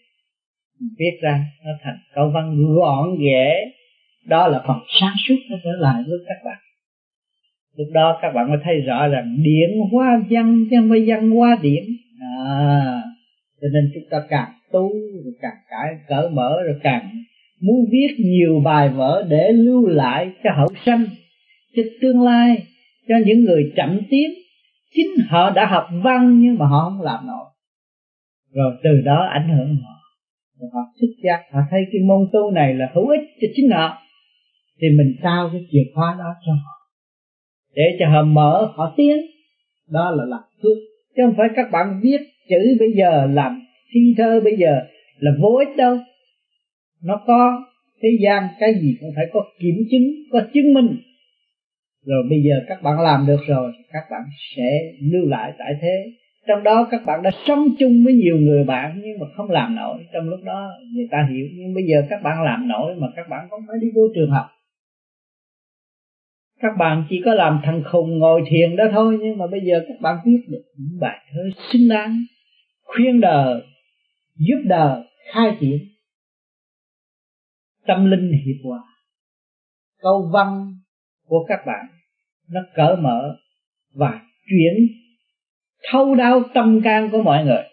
viết 0.99 1.19
ra, 1.21 1.45
nó 1.65 1.71
thành 1.83 1.97
câu 2.15 2.31
văn 2.33 2.55
gọn, 2.75 3.07
dễ. 3.19 3.71
Đó 4.25 4.47
là 4.47 4.63
phần 4.67 4.77
sáng 4.99 5.13
suốt 5.27 5.35
nó 5.49 5.57
trở 5.63 5.71
lại 5.79 6.03
với 6.07 6.19
các 6.27 6.37
bạn. 6.45 6.57
Lúc 7.77 7.87
đó 7.93 8.19
các 8.21 8.31
bạn 8.31 8.49
mới 8.49 8.57
thấy 8.63 8.81
rõ 8.81 9.07
rằng 9.07 9.37
điện 9.43 9.69
hoa 9.91 10.21
văn 10.29 10.65
chứ 10.69 10.75
không 10.79 10.89
phải 10.89 11.03
văn 11.07 11.31
hoa 11.31 11.57
điện 11.61 11.83
à 12.21 13.01
cho 13.61 13.67
nên 13.73 13.91
chúng 13.93 14.03
ta 14.09 14.17
càng 14.29 14.51
tu, 14.71 14.89
rồi 15.23 15.33
càng 15.41 15.57
cải, 15.69 15.95
cỡ 16.07 16.29
mở, 16.33 16.57
rồi 16.65 16.79
càng 16.83 17.23
muốn 17.61 17.85
viết 17.91 18.15
nhiều 18.19 18.61
bài 18.65 18.89
vở 18.89 19.25
để 19.29 19.51
lưu 19.51 19.87
lại 19.87 20.31
cho 20.43 20.49
hậu 20.57 20.67
sanh, 20.85 21.05
cho 21.75 21.83
tương 22.01 22.21
lai, 22.21 22.63
cho 23.07 23.15
những 23.25 23.43
người 23.43 23.73
chậm 23.75 23.99
tiến. 24.09 24.29
Chính 24.93 25.25
họ 25.27 25.49
đã 25.49 25.65
học 25.65 25.87
văn 26.03 26.39
nhưng 26.41 26.57
mà 26.57 26.65
họ 26.65 26.89
không 26.89 27.01
làm 27.01 27.27
nổi. 27.27 27.45
Rồi 28.53 28.73
từ 28.83 29.01
đó 29.05 29.27
ảnh 29.33 29.57
hưởng 29.57 29.75
họ 29.75 30.00
họ 30.73 30.79
thức 31.01 31.13
giác 31.23 31.43
họ 31.51 31.59
thấy 31.71 31.81
cái 31.91 32.01
môn 32.01 32.27
tu 32.33 32.51
này 32.51 32.73
là 32.73 32.91
hữu 32.93 33.07
ích 33.07 33.21
cho 33.41 33.47
chính 33.55 33.69
họ, 33.71 33.97
thì 34.81 34.87
mình 34.97 35.15
trao 35.23 35.49
cái 35.53 35.61
chìa 35.71 35.83
khóa 35.95 36.15
đó 36.19 36.29
cho 36.45 36.53
họ. 36.53 36.75
Để 37.75 37.83
cho 37.99 38.09
họ 38.09 38.23
mở, 38.23 38.73
họ 38.75 38.93
tiến. 38.97 39.17
Đó 39.91 40.11
là 40.11 40.25
làm 40.25 40.41
phước 40.63 40.77
chứ 41.15 41.23
không 41.25 41.33
phải 41.37 41.49
các 41.55 41.71
bạn 41.71 41.99
viết 42.03 42.21
chữ 42.49 42.77
bây 42.79 42.91
giờ, 42.97 43.27
làm 43.33 43.61
thi 43.93 43.99
thơ 44.17 44.41
bây 44.43 44.57
giờ 44.57 44.81
là 45.19 45.31
vô 45.41 45.55
ích 45.55 45.77
đâu. 45.77 45.97
Nó 47.03 47.21
có 47.27 47.63
thế 48.01 48.09
gian 48.23 48.47
cái 48.59 48.73
gì 48.81 48.97
cũng 48.99 49.09
phải 49.15 49.25
có 49.33 49.45
kiểm 49.59 49.75
chứng, 49.91 50.07
có 50.31 50.41
chứng 50.53 50.73
minh. 50.73 50.97
Rồi 52.05 52.23
bây 52.29 52.39
giờ 52.43 52.55
các 52.67 52.83
bạn 52.83 52.99
làm 52.99 53.27
được 53.27 53.39
rồi, 53.47 53.71
các 53.91 54.03
bạn 54.11 54.21
sẽ 54.55 54.69
lưu 55.01 55.29
lại 55.29 55.53
tại 55.59 55.73
thế 55.81 56.11
trong 56.47 56.63
đó 56.63 56.87
các 56.91 57.05
bạn 57.05 57.21
đã 57.23 57.31
sống 57.47 57.67
chung 57.79 58.03
với 58.05 58.13
nhiều 58.13 58.37
người 58.37 58.63
bạn, 58.63 59.01
nhưng 59.03 59.19
mà 59.19 59.25
không 59.35 59.49
làm 59.49 59.75
nổi. 59.75 60.05
Trong 60.13 60.29
lúc 60.29 60.39
đó 60.43 60.69
người 60.93 61.07
ta 61.11 61.27
hiểu, 61.31 61.47
nhưng 61.53 61.73
bây 61.73 61.83
giờ 61.83 62.07
các 62.09 62.23
bạn 62.23 62.43
làm 62.43 62.67
nổi 62.67 62.95
mà 62.95 63.07
các 63.15 63.29
bạn 63.29 63.47
không 63.49 63.61
phải 63.67 63.77
đi 63.81 63.87
vô 63.95 64.01
trường 64.15 64.31
học. 64.31 64.45
Các 66.59 66.77
bạn 66.77 67.03
chỉ 67.09 67.21
có 67.25 67.33
làm 67.33 67.59
thằng 67.63 67.83
khùng 67.91 68.19
ngồi 68.19 68.43
thiền 68.49 68.75
đó 68.75 68.83
thôi, 68.91 69.17
nhưng 69.21 69.37
mà 69.37 69.47
bây 69.47 69.61
giờ 69.65 69.85
các 69.87 70.01
bạn 70.01 70.17
viết 70.25 70.41
được 70.47 70.63
những 70.77 70.99
bài 70.99 71.19
thơ 71.31 71.41
xứng 71.71 71.87
đáng, 71.89 72.17
khuyên 72.83 73.21
đời 73.21 73.61
giúp 74.35 74.61
đời 74.65 75.03
khai 75.33 75.57
triển. 75.59 75.79
Tâm 77.87 78.11
linh 78.11 78.31
hiệp 78.45 78.65
hòa. 78.65 78.79
Câu 79.99 80.29
văn 80.33 80.75
của 81.25 81.45
các 81.47 81.59
bạn 81.65 81.85
nó 82.49 82.61
cởi 82.75 82.95
mở 82.95 83.37
và 83.93 84.21
chuyển 84.49 84.87
thâu 85.89 86.15
đáo 86.15 86.41
tâm 86.53 86.81
can 86.83 87.09
của 87.11 87.21
mọi 87.21 87.45
người. 87.45 87.63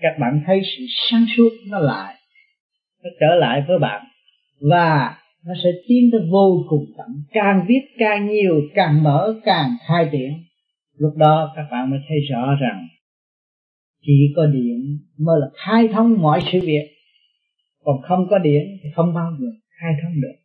Các 0.00 0.16
bạn 0.20 0.42
thấy 0.46 0.60
sự 0.64 0.84
sáng 1.10 1.26
suốt 1.36 1.50
nó 1.70 1.78
lại, 1.78 2.14
nó 3.04 3.10
trở 3.20 3.34
lại 3.34 3.64
với 3.68 3.78
bạn, 3.78 4.06
và 4.60 5.16
nó 5.46 5.54
sẽ 5.64 5.70
tiến 5.88 6.08
tới 6.12 6.20
vô 6.30 6.64
cùng 6.68 6.84
tận 6.98 7.06
càng 7.32 7.64
viết 7.68 7.80
càng 7.98 8.28
nhiều, 8.28 8.60
càng 8.74 9.02
mở, 9.02 9.40
càng 9.44 9.70
khai 9.88 10.08
triển. 10.12 10.32
Lúc 10.98 11.16
đó 11.16 11.52
các 11.56 11.66
bạn 11.70 11.90
mới 11.90 11.98
thấy 12.08 12.18
rõ 12.30 12.54
rằng 12.60 12.86
chỉ 14.06 14.32
có 14.36 14.46
điện 14.46 14.98
mới 15.18 15.40
là 15.40 15.46
khai 15.54 15.88
thông 15.88 16.22
mọi 16.22 16.40
sự 16.52 16.60
việc. 16.60 16.88
Còn 17.84 17.96
không 18.02 18.26
có 18.30 18.38
điện 18.38 18.78
thì 18.82 18.88
không 18.94 19.14
bao 19.14 19.30
giờ 19.40 19.46
khai 19.80 19.92
thông 20.02 20.20
được. 20.20 20.36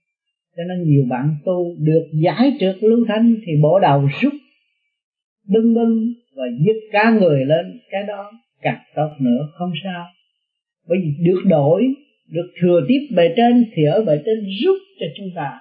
Cho 0.57 0.63
nên 0.63 0.89
nhiều 0.89 1.03
bạn 1.09 1.35
tu 1.45 1.75
được 1.79 2.09
giải 2.23 2.53
trượt 2.59 2.75
lưu 2.81 3.05
thanh 3.07 3.35
thì 3.45 3.51
bộ 3.61 3.79
đầu 3.79 4.09
rút 4.21 4.33
đưng 5.53 5.73
đưng 5.73 6.13
và 6.35 6.43
dứt 6.65 6.79
cá 6.91 7.11
người 7.11 7.45
lên 7.45 7.79
cái 7.91 8.03
đó 8.07 8.31
càng 8.61 8.79
tốt 8.95 9.09
nữa. 9.19 9.47
Không 9.57 9.71
sao. 9.83 10.05
Bởi 10.89 10.97
vì 11.01 11.25
được 11.25 11.41
đổi, 11.45 11.83
được 12.29 12.51
thừa 12.61 12.81
tiếp 12.87 13.15
bề 13.15 13.33
trên 13.37 13.65
thì 13.73 13.83
ở 13.83 14.03
bề 14.03 14.17
trên 14.25 14.45
rút 14.63 14.77
cho 14.99 15.05
chúng 15.17 15.29
ta 15.35 15.51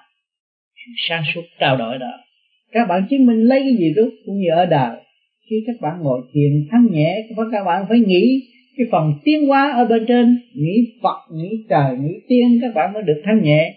sáng 1.08 1.22
suốt, 1.34 1.42
trao 1.60 1.76
đổi 1.76 1.98
đó. 1.98 2.10
Các 2.72 2.88
bạn 2.88 3.06
chứng 3.10 3.26
minh 3.26 3.44
lấy 3.44 3.60
cái 3.60 3.74
gì 3.78 3.92
rút 3.96 4.12
cũng 4.26 4.40
như 4.40 4.48
ở 4.50 4.66
đời. 4.66 4.96
Khi 5.50 5.56
các 5.66 5.76
bạn 5.80 6.02
ngồi 6.02 6.20
thiền 6.32 6.66
thanh 6.70 6.86
nhẹ, 6.90 7.28
các 7.36 7.64
bạn 7.64 7.84
phải 7.88 7.98
nghĩ 7.98 8.42
cái 8.76 8.86
phần 8.92 9.12
tiến 9.24 9.46
hóa 9.48 9.72
ở 9.72 9.84
bên 9.84 10.04
trên. 10.08 10.38
Nghĩ 10.54 10.92
phật, 11.02 11.18
nghĩ 11.34 11.48
trời, 11.68 11.96
nghĩ 11.98 12.14
tiên, 12.28 12.58
các 12.62 12.74
bạn 12.74 12.92
mới 12.92 13.02
được 13.02 13.22
thanh 13.24 13.42
nhẹ. 13.42 13.74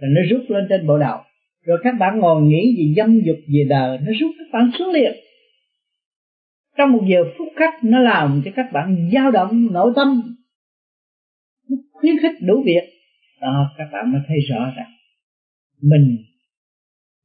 Rồi 0.00 0.10
nó 0.14 0.20
rút 0.30 0.50
lên 0.50 0.66
trên 0.68 0.86
bộ 0.86 0.98
đầu. 0.98 1.18
Rồi 1.66 1.78
các 1.84 1.94
bạn 1.98 2.18
ngồi 2.18 2.42
nghĩ 2.42 2.74
gì 2.76 2.94
dâm 2.96 3.20
dục 3.20 3.36
về 3.54 3.64
đời, 3.68 3.98
nó 4.06 4.12
rút 4.20 4.30
các 4.38 4.46
bạn 4.52 4.70
xuống 4.78 4.90
liền 4.90 5.12
trong 6.82 6.92
một 6.92 7.04
giờ 7.06 7.24
phút 7.38 7.48
khắc 7.56 7.84
nó 7.84 7.98
làm 7.98 8.42
cho 8.44 8.50
các 8.56 8.66
bạn 8.72 9.10
dao 9.12 9.30
động, 9.30 9.68
nội 9.72 9.92
tâm. 9.96 10.36
Khuyến 11.92 12.18
khích 12.22 12.32
đủ 12.40 12.62
việc. 12.64 12.82
Đó, 13.40 13.70
các 13.78 13.84
bạn 13.92 14.12
mới 14.12 14.20
thấy 14.28 14.36
rõ 14.50 14.72
rằng 14.76 14.90
mình 15.82 16.16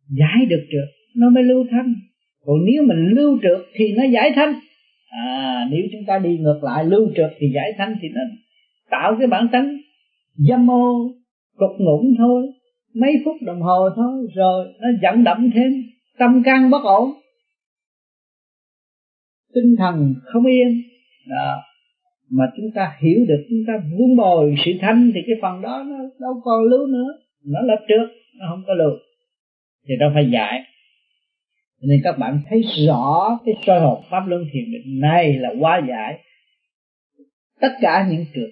giải 0.10 0.46
được 0.50 0.65
trượt, 0.72 0.89
nó 1.15 1.30
mới 1.30 1.43
lưu 1.43 1.65
thanh. 1.72 1.96
Còn 2.46 2.56
nếu 2.65 2.84
mình 2.84 3.08
lưu 3.15 3.39
trượt 3.41 3.65
thì 3.74 3.91
nó 3.98 4.04
giải 4.04 4.32
thanh. 4.36 4.54
À 5.10 5.67
nếu 5.72 5.82
chúng 5.91 6.06
ta 6.08 6.20
đi 6.20 6.38
ngược 6.38 6.60
lại, 6.63 6.86
lưu 6.86 7.12
trượt 7.15 7.32
thì 7.39 7.48
giải 7.56 7.74
thanh 7.78 7.96
thì 8.02 8.08
nó 8.10 8.22
tạo 8.89 9.15
cái 9.20 9.28
bản 9.28 9.48
tánh 9.52 9.78
dâm 10.36 10.72
ô, 10.72 11.12
cục 11.58 11.72
ngủng 11.80 12.15
thôi. 12.17 12.48
Mấy 12.93 13.13
phút 13.26 13.36
đồng 13.41 13.62
hồ 13.62 13.89
thôi, 13.96 14.28
rồi 14.36 14.67
nó 14.80 14.88
dẫn 15.02 15.24
động 15.24 15.50
thêm, 15.54 15.84
tâm 16.17 16.43
can 16.46 16.70
bất 16.70 16.84
ổn 16.84 17.12
tinh 19.58 19.76
thần 19.78 20.15
không 20.24 20.46
yên. 20.46 20.82
Đó. 21.30 21.63
mà 22.30 22.46
chúng 22.58 22.72
ta 22.76 22.96
hiểu 23.00 23.26
được, 23.28 23.46
chúng 23.50 23.63
ta 23.67 23.74
vun 23.91 24.17
bồi 24.17 24.56
sự 24.65 24.72
thanh 24.82 25.12
thì 25.15 25.22
cái 25.28 25.36
phần 25.41 25.62
đó 25.62 25.84
nó 25.88 25.98
đâu 26.20 26.41
còn 26.43 26.63
lưu 26.63 26.88
nữa. 26.88 27.08
Nó 27.46 27.62
là 27.62 27.76
trước, 27.88 28.08
nó 28.39 28.46
không 28.50 28.63
có 28.67 28.74
lưu. 28.74 28.91
Thì 29.88 29.96
đâu 30.00 30.12
phải 30.13 30.30
giải 30.32 30.63
nên 31.82 32.02
các 32.04 32.17
bạn 32.17 32.39
thấy 32.50 32.62
rõ 32.88 33.39
cái 33.46 33.56
soi 33.65 33.80
hồn 33.80 34.04
pháp 34.10 34.28
luân 34.28 34.46
thiền 34.54 34.63
định 34.72 35.00
này 35.00 35.34
là 35.34 35.50
quá 35.60 35.82
giải 35.89 36.20
tất 37.62 37.72
cả 37.82 38.08
những 38.10 38.26
trượt 38.36 38.50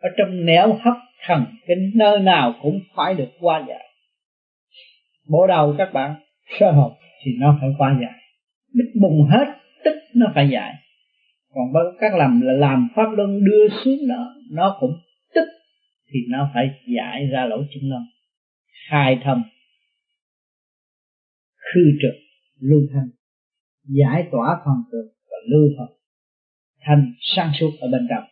ở 0.00 0.08
trong 0.18 0.46
nẻo 0.46 0.72
hấp 0.72 0.94
thần 1.26 1.44
kinh 1.66 1.90
nơi 1.94 2.18
nào 2.18 2.54
cũng 2.62 2.80
phải 2.94 3.14
được 3.14 3.28
qua 3.40 3.64
giải 3.68 3.88
bộ 5.28 5.46
đầu 5.46 5.74
các 5.78 5.92
bạn 5.92 6.14
sơ 6.58 6.70
hồn 6.70 6.92
thì 7.24 7.30
nó 7.38 7.58
phải 7.60 7.70
qua 7.78 7.98
giải 8.00 8.20
bích 8.74 9.02
bùng 9.02 9.26
hết 9.30 9.46
tức 9.86 9.94
nó 10.14 10.26
phải 10.34 10.48
giải 10.52 10.74
còn 11.56 11.94
các 12.00 12.14
làm 12.14 12.40
là 12.40 12.52
làm 12.52 12.88
pháp 12.96 13.10
luân 13.16 13.44
đưa 13.44 13.68
xuống 13.84 14.08
đó, 14.08 14.34
nó 14.50 14.76
cũng 14.80 14.90
tức 15.34 15.44
thì 16.08 16.18
nó 16.28 16.50
phải 16.54 16.66
giải 16.96 17.26
ra 17.32 17.44
lỗ 17.44 17.56
chân 17.56 17.90
lông. 17.90 18.06
Khai 18.88 19.18
thông. 19.24 19.42
Khư 21.56 21.80
trực, 22.02 22.14
lưu 22.60 22.80
thanh. 22.92 23.08
Giải 23.84 24.28
tỏa 24.32 24.60
phần 24.64 24.74
cực 24.92 25.12
và 25.30 25.36
lưu 25.48 25.68
phần. 25.78 25.96
Thanh 26.80 27.12
sang 27.20 27.52
suốt 27.60 27.70
ở 27.80 27.88
bên 27.92 28.06
trong. 28.10 28.24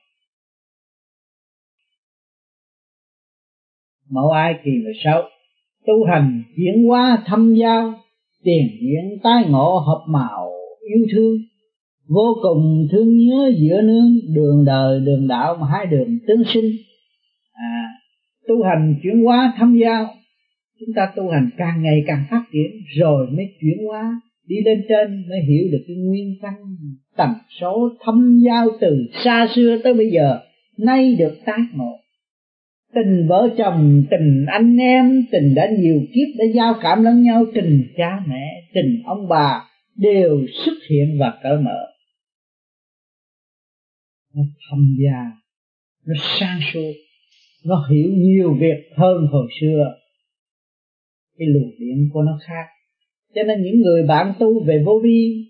Mẫu 4.10 4.30
ai 4.30 4.54
kỳ 4.64 4.70
16 4.70 5.22
tu 5.86 6.04
hành 6.04 6.42
chuyển 6.56 6.88
hóa 6.88 7.22
thâm 7.26 7.54
giao, 7.54 7.94
tiền 8.42 8.68
diễn 8.80 9.18
tái 9.22 9.44
ngộ 9.48 9.78
hợp 9.78 10.04
màu 10.08 10.53
yêu 10.88 11.06
thương. 11.12 11.36
Vô 12.08 12.34
cùng 12.42 12.88
thương 12.92 13.18
nhớ 13.18 13.52
giữa 13.56 13.82
nương, 13.82 14.34
đường 14.34 14.64
đời, 14.66 15.00
đường 15.00 15.28
đạo 15.28 15.56
mà 15.60 15.66
hai 15.72 15.86
đường 15.86 16.18
tương 16.26 16.42
sinh. 16.54 16.70
À 17.52 17.88
tu 18.48 18.62
hành 18.62 18.94
chuyển 19.02 19.24
hóa 19.24 19.54
thâm 19.56 19.78
giao, 19.78 20.06
chúng 20.80 20.94
ta 20.96 21.12
tu 21.16 21.28
hành 21.28 21.50
càng 21.56 21.82
ngày 21.82 22.04
càng 22.06 22.24
phát 22.30 22.44
triển, 22.52 22.70
rồi 22.98 23.26
mới 23.26 23.46
chuyển 23.60 23.86
hóa, 23.86 24.20
đi 24.48 24.56
lên 24.64 24.84
trên 24.88 25.24
mới 25.28 25.38
hiểu 25.48 25.68
được 25.72 25.84
cái 25.86 25.96
nguyên 25.96 26.34
căn 26.42 26.54
tần 27.16 27.30
số 27.60 27.88
thâm 28.04 28.40
giao 28.46 28.66
từ 28.80 29.06
xa 29.24 29.48
xưa 29.54 29.78
tới 29.84 29.94
bây 29.94 30.10
giờ. 30.10 30.38
Nay 30.78 31.14
được 31.18 31.34
tái 31.44 31.58
ngộ. 31.74 31.92
Tình 32.94 33.26
vợ 33.28 33.48
chồng, 33.58 34.04
tình 34.10 34.46
anh 34.46 34.76
em, 34.76 35.24
tình 35.32 35.54
đã 35.54 35.70
nhiều 35.78 36.00
kiếp 36.00 36.38
đã 36.38 36.44
giao 36.54 36.74
cảm 36.82 37.04
lẫn 37.04 37.22
nhau, 37.22 37.44
tình 37.54 37.84
cha 37.96 38.20
mẹ, 38.28 38.62
tình 38.74 39.02
ông 39.04 39.28
bà 39.28 39.64
đều 39.96 40.46
xuất 40.64 40.74
hiện 40.90 41.18
và 41.20 41.38
cởi 41.42 41.56
mở. 41.56 41.86
Nó 44.34 44.42
thâm 44.70 44.96
gia, 45.04 45.32
nó 46.06 46.14
sang 46.38 46.60
suốt, 46.72 46.92
nó 47.64 47.88
hiểu 47.90 48.10
nhiều 48.12 48.54
việc 48.54 48.90
hơn 48.96 49.26
hồi 49.30 49.48
xưa. 49.60 49.94
Cái 51.38 51.48
luồng 51.48 51.70
điện 51.78 52.08
của 52.12 52.22
nó 52.22 52.38
khác. 52.46 52.66
Cho 53.34 53.42
nên 53.42 53.62
những 53.62 53.80
người 53.80 54.02
bạn 54.02 54.32
tu 54.38 54.64
về 54.64 54.82
vô 54.86 55.00
vi 55.04 55.44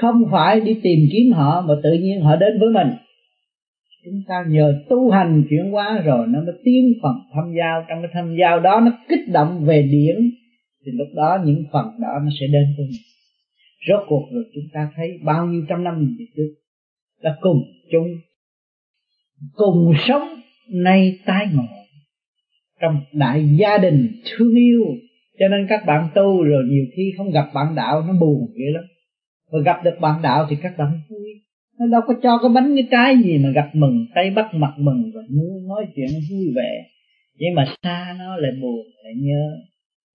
không 0.00 0.22
phải 0.30 0.60
đi 0.60 0.80
tìm 0.82 0.98
kiếm 1.12 1.32
họ 1.32 1.64
mà 1.68 1.74
tự 1.82 1.92
nhiên 1.92 2.20
họ 2.20 2.36
đến 2.36 2.60
với 2.60 2.68
mình. 2.70 2.96
Chúng 4.04 4.22
ta 4.28 4.44
nhờ 4.48 4.84
tu 4.88 5.10
hành 5.10 5.44
chuyển 5.50 5.70
hóa 5.70 6.02
rồi 6.04 6.26
nó 6.28 6.40
mới 6.40 6.54
tiến 6.64 6.92
phần 7.02 7.12
thâm 7.34 7.54
giao. 7.58 7.84
Trong 7.88 7.98
cái 8.02 8.10
thâm 8.14 8.36
giao 8.40 8.60
đó 8.60 8.80
nó 8.80 8.98
kích 9.08 9.28
động 9.32 9.64
về 9.64 9.82
điển 9.82 10.30
thì 10.86 10.92
lúc 10.92 11.08
đó 11.14 11.38
những 11.44 11.64
phần 11.72 11.86
đó 12.00 12.12
nó 12.24 12.30
sẽ 12.40 12.46
đến 12.46 12.74
với 12.76 12.86
mình. 12.86 13.00
Rốt 13.88 14.00
cuộc 14.08 14.28
rồi 14.32 14.44
chúng 14.54 14.64
ta 14.72 14.90
thấy 14.96 15.18
bao 15.24 15.46
nhiêu 15.46 15.64
trăm 15.68 15.84
năm 15.84 16.16
về 16.18 16.24
trước 16.36 16.54
là 17.20 17.36
cùng 17.40 17.62
chung, 17.92 18.08
cùng 19.52 19.92
sống 20.08 20.28
nay 20.68 21.18
tái 21.26 21.46
ngộ 21.54 21.62
trong 22.80 23.00
đại 23.12 23.56
gia 23.56 23.78
đình 23.78 24.12
thương 24.24 24.54
yêu. 24.54 24.84
Cho 25.38 25.48
nên 25.48 25.66
các 25.68 25.86
bạn 25.86 26.08
tu 26.14 26.42
rồi 26.42 26.64
nhiều 26.70 26.84
khi 26.96 27.12
không 27.16 27.30
gặp 27.30 27.50
bạn 27.54 27.74
đạo 27.74 28.02
nó 28.06 28.12
buồn 28.20 28.46
vậy 28.52 28.72
lắm. 28.72 28.84
Và 29.52 29.58
gặp 29.64 29.84
được 29.84 29.96
bạn 30.00 30.22
đạo 30.22 30.46
thì 30.50 30.56
các 30.62 30.78
bạn 30.78 31.00
vui. 31.08 31.30
Nó 31.78 31.86
đâu 31.86 32.00
có 32.06 32.14
cho 32.22 32.38
cái 32.42 32.50
bánh 32.54 32.74
cái 32.76 32.88
trái 32.90 33.16
gì 33.24 33.38
mà 33.38 33.50
gặp 33.54 33.70
mừng, 33.72 34.06
tay 34.14 34.30
bắt 34.30 34.54
mặt 34.54 34.74
mừng 34.78 35.10
và 35.14 35.20
muốn 35.30 35.68
nói 35.68 35.86
chuyện 35.96 36.08
vui 36.30 36.52
vẻ. 36.56 36.84
Nhưng 37.38 37.54
mà 37.54 37.64
xa 37.82 38.16
nó 38.18 38.36
lại 38.36 38.52
buồn, 38.60 38.86
lại 39.04 39.14
nhớ 39.16 39.58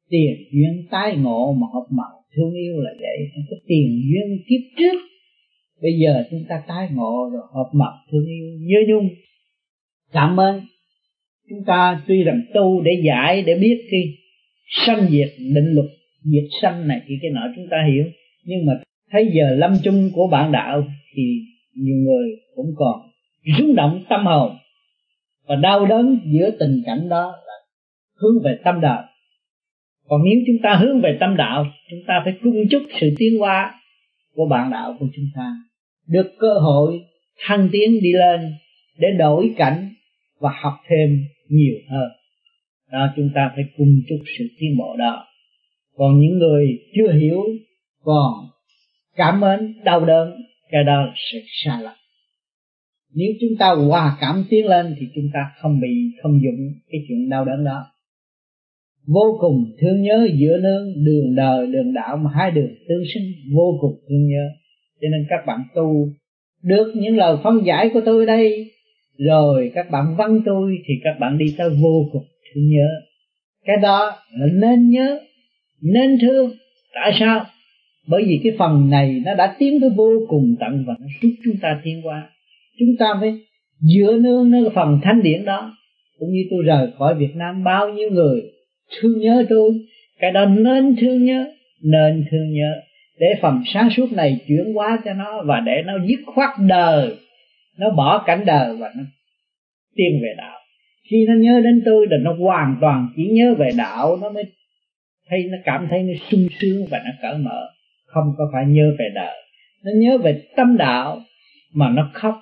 tiền 0.09 0.33
duyên 0.51 0.87
tái 0.91 1.15
ngộ 1.17 1.53
mà 1.53 1.67
học 1.73 1.87
màu 1.89 2.23
thương 2.35 2.53
yêu 2.53 2.79
là 2.79 2.91
vậy. 2.99 3.17
Cái 3.49 3.59
tiền 3.67 4.01
duyên 4.09 4.43
kiếp 4.47 4.77
trước. 4.77 4.97
Bây 5.81 5.91
giờ 6.03 6.23
chúng 6.31 6.43
ta 6.49 6.63
tái 6.67 6.89
ngộ 6.93 7.29
rồi 7.33 7.41
hợp 7.53 7.69
mật 7.73 7.93
thương 8.11 8.25
yêu 8.25 8.45
nhớ 8.59 8.77
nhung. 8.87 9.09
Cảm 10.11 10.39
ơn. 10.39 10.61
Chúng 11.49 11.63
ta 11.65 12.01
tuy 12.07 12.23
rằng 12.23 12.41
tu 12.53 12.81
để 12.81 12.91
giải, 13.05 13.41
để 13.41 13.55
biết 13.55 13.87
cái 13.91 14.01
sanh 14.85 15.07
diệt, 15.09 15.29
định 15.39 15.73
luật 15.73 15.87
diệt 16.23 16.43
sanh 16.61 16.87
này 16.87 17.01
thì 17.07 17.15
cái 17.21 17.31
nọ 17.31 17.41
chúng 17.55 17.67
ta 17.71 17.77
hiểu. 17.91 18.05
Nhưng 18.45 18.65
mà 18.65 18.73
thấy 19.11 19.31
giờ 19.33 19.55
lâm 19.55 19.73
chung 19.83 20.09
của 20.13 20.27
bạn 20.27 20.51
đạo 20.51 20.87
thì 21.15 21.23
nhiều 21.75 21.95
người 21.95 22.29
cũng 22.55 22.73
còn 22.75 23.01
rung 23.57 23.75
động 23.75 24.03
tâm 24.09 24.25
hồn. 24.25 24.57
Và 25.47 25.55
đau 25.55 25.85
đớn 25.85 26.19
giữa 26.25 26.51
tình 26.59 26.81
cảnh 26.85 27.09
đó 27.09 27.31
là 27.47 27.53
hướng 28.15 28.43
về 28.43 28.57
tâm 28.63 28.81
đạo 28.81 29.03
còn 30.07 30.21
nếu 30.23 30.43
chúng 30.47 30.57
ta 30.63 30.75
hướng 30.75 31.01
về 31.01 31.17
tâm 31.19 31.37
đạo, 31.37 31.65
chúng 31.89 31.99
ta 32.07 32.21
phải 32.23 32.33
cung 32.43 32.55
chúc 32.71 32.81
sự 33.01 33.09
tiến 33.17 33.39
hóa 33.39 33.73
của 34.35 34.47
bạn 34.49 34.71
đạo 34.71 34.95
của 34.99 35.07
chúng 35.15 35.25
ta, 35.35 35.55
được 36.07 36.35
cơ 36.39 36.53
hội 36.53 37.01
thăng 37.47 37.69
tiến 37.71 37.99
đi 38.01 38.11
lên 38.13 38.53
để 38.97 39.07
đổi 39.17 39.53
cảnh 39.57 39.93
và 40.39 40.49
học 40.61 40.73
thêm 40.87 41.25
nhiều 41.49 41.75
hơn. 41.89 42.09
Đó, 42.91 43.13
chúng 43.15 43.29
ta 43.35 43.51
phải 43.55 43.63
cung 43.77 44.01
chúc 44.09 44.19
sự 44.37 44.45
tiến 44.59 44.77
bộ 44.77 44.95
đó. 44.97 45.25
Còn 45.95 46.19
những 46.19 46.37
người 46.37 46.79
chưa 46.95 47.13
hiểu, 47.13 47.43
còn 48.03 48.33
cảm 49.15 49.39
mến, 49.39 49.83
đau 49.83 50.05
đớn, 50.05 50.33
cái 50.71 50.83
đó 50.83 51.13
sẽ 51.15 51.39
xa 51.39 51.71
sai 51.71 51.83
lầm. 51.83 51.93
Nếu 53.13 53.27
chúng 53.41 53.57
ta 53.59 53.69
hòa 53.69 54.17
cảm 54.21 54.45
tiến 54.49 54.65
lên 54.65 54.95
thì 54.99 55.07
chúng 55.15 55.29
ta 55.33 55.39
không 55.61 55.79
bị 55.79 56.11
không 56.23 56.39
dụng 56.43 56.73
cái 56.89 57.01
chuyện 57.07 57.29
đau 57.29 57.45
đớn 57.45 57.65
đó 57.65 57.85
vô 59.07 59.37
cùng 59.39 59.65
thương 59.81 60.01
nhớ 60.01 60.27
giữa 60.35 60.57
nương, 60.57 61.05
đường 61.05 61.35
đời, 61.35 61.67
đường 61.67 61.93
đạo 61.93 62.17
mà 62.17 62.29
hai 62.35 62.51
đường 62.51 62.69
tương 62.87 63.03
sinh, 63.13 63.23
vô 63.55 63.77
cùng 63.81 63.95
thương 64.09 64.27
nhớ. 64.27 64.47
Cho 65.01 65.07
nên 65.11 65.25
các 65.29 65.45
bạn 65.47 65.59
tu 65.75 66.09
được 66.63 66.93
những 66.95 67.17
lời 67.17 67.37
phân 67.43 67.65
giải 67.65 67.89
của 67.93 68.01
tôi 68.05 68.25
đây, 68.25 68.71
rồi 69.17 69.71
các 69.75 69.91
bạn 69.91 70.15
văn 70.17 70.41
tôi, 70.45 70.77
thì 70.87 70.93
các 71.03 71.19
bạn 71.19 71.37
đi 71.37 71.45
tới 71.57 71.69
vô 71.69 72.09
cùng 72.11 72.23
thương 72.53 72.69
nhớ. 72.69 72.87
Cái 73.65 73.77
đó 73.77 74.11
là 74.39 74.45
nên 74.53 74.89
nhớ, 74.89 75.19
nên 75.81 76.17
thương. 76.21 76.51
Tại 76.93 77.11
sao? 77.19 77.45
Bởi 78.07 78.23
vì 78.27 78.39
cái 78.43 78.53
phần 78.59 78.89
này 78.89 79.21
nó 79.25 79.35
đã 79.35 79.55
tiến 79.59 79.81
tới 79.81 79.89
vô 79.89 80.11
cùng 80.27 80.55
tận 80.59 80.83
và 80.87 80.95
nó 80.99 81.07
giúp 81.21 81.35
chúng 81.43 81.55
ta 81.61 81.81
tiến 81.83 82.01
qua 82.03 82.29
chúng 82.79 82.97
ta 82.99 83.05
phải 83.19 83.39
dựa 83.79 84.17
nương 84.17 84.51
nơi 84.51 84.69
phần 84.75 84.99
thánh 85.03 85.23
điển 85.23 85.45
đó. 85.45 85.77
Cũng 86.19 86.29
như 86.29 86.41
tôi 86.51 86.63
rời 86.63 86.87
khỏi 86.97 87.15
Việt 87.15 87.35
Nam, 87.35 87.63
bao 87.63 87.89
nhiêu 87.89 88.09
người 88.11 88.41
thương 88.99 89.19
nhớ 89.19 89.45
tôi. 89.49 89.71
Cái 90.19 90.31
đó 90.31 90.45
nên 90.45 90.95
thương 91.01 91.25
nhớ, 91.25 91.45
nên 91.83 92.25
thương 92.31 92.53
nhớ. 92.53 92.81
Để 93.19 93.27
phần 93.41 93.61
sáng 93.65 93.89
suốt 93.89 94.11
này 94.11 94.39
chuyển 94.47 94.73
hóa 94.73 94.99
cho 95.05 95.13
nó 95.13 95.43
và 95.45 95.59
để 95.59 95.81
nó 95.85 95.93
dứt 96.07 96.19
khoát 96.25 96.49
đời. 96.67 97.17
Nó 97.77 97.89
bỏ 97.89 98.23
cảnh 98.27 98.43
đời 98.45 98.75
và 98.75 98.91
nó 98.97 99.03
tiên 99.95 100.19
về 100.21 100.33
đạo. 100.37 100.59
Khi 101.09 101.25
nó 101.27 101.33
nhớ 101.33 101.61
đến 101.63 101.81
tôi 101.85 102.07
là 102.09 102.17
nó 102.21 102.33
hoàn 102.33 102.77
toàn 102.81 103.07
chỉ 103.15 103.25
nhớ 103.25 103.53
về 103.57 103.69
đạo, 103.77 104.17
nó 104.21 104.29
mới 104.29 104.43
thấy, 105.29 105.43
nó 105.43 105.57
cảm 105.65 105.87
thấy 105.89 106.03
nó 106.03 106.13
sung 106.29 106.47
sướng 106.59 106.85
và 106.89 107.01
nó 107.05 107.11
cởi 107.21 107.37
mở. 107.37 107.69
Không 108.05 108.33
có 108.37 108.49
phải 108.53 108.65
nhớ 108.65 108.95
về 108.99 109.05
đời. 109.15 109.35
Nó 109.83 109.91
nhớ 109.95 110.17
về 110.17 110.41
tâm 110.55 110.77
đạo 110.77 111.21
mà 111.73 111.89
nó 111.89 112.09
khóc. 112.13 112.35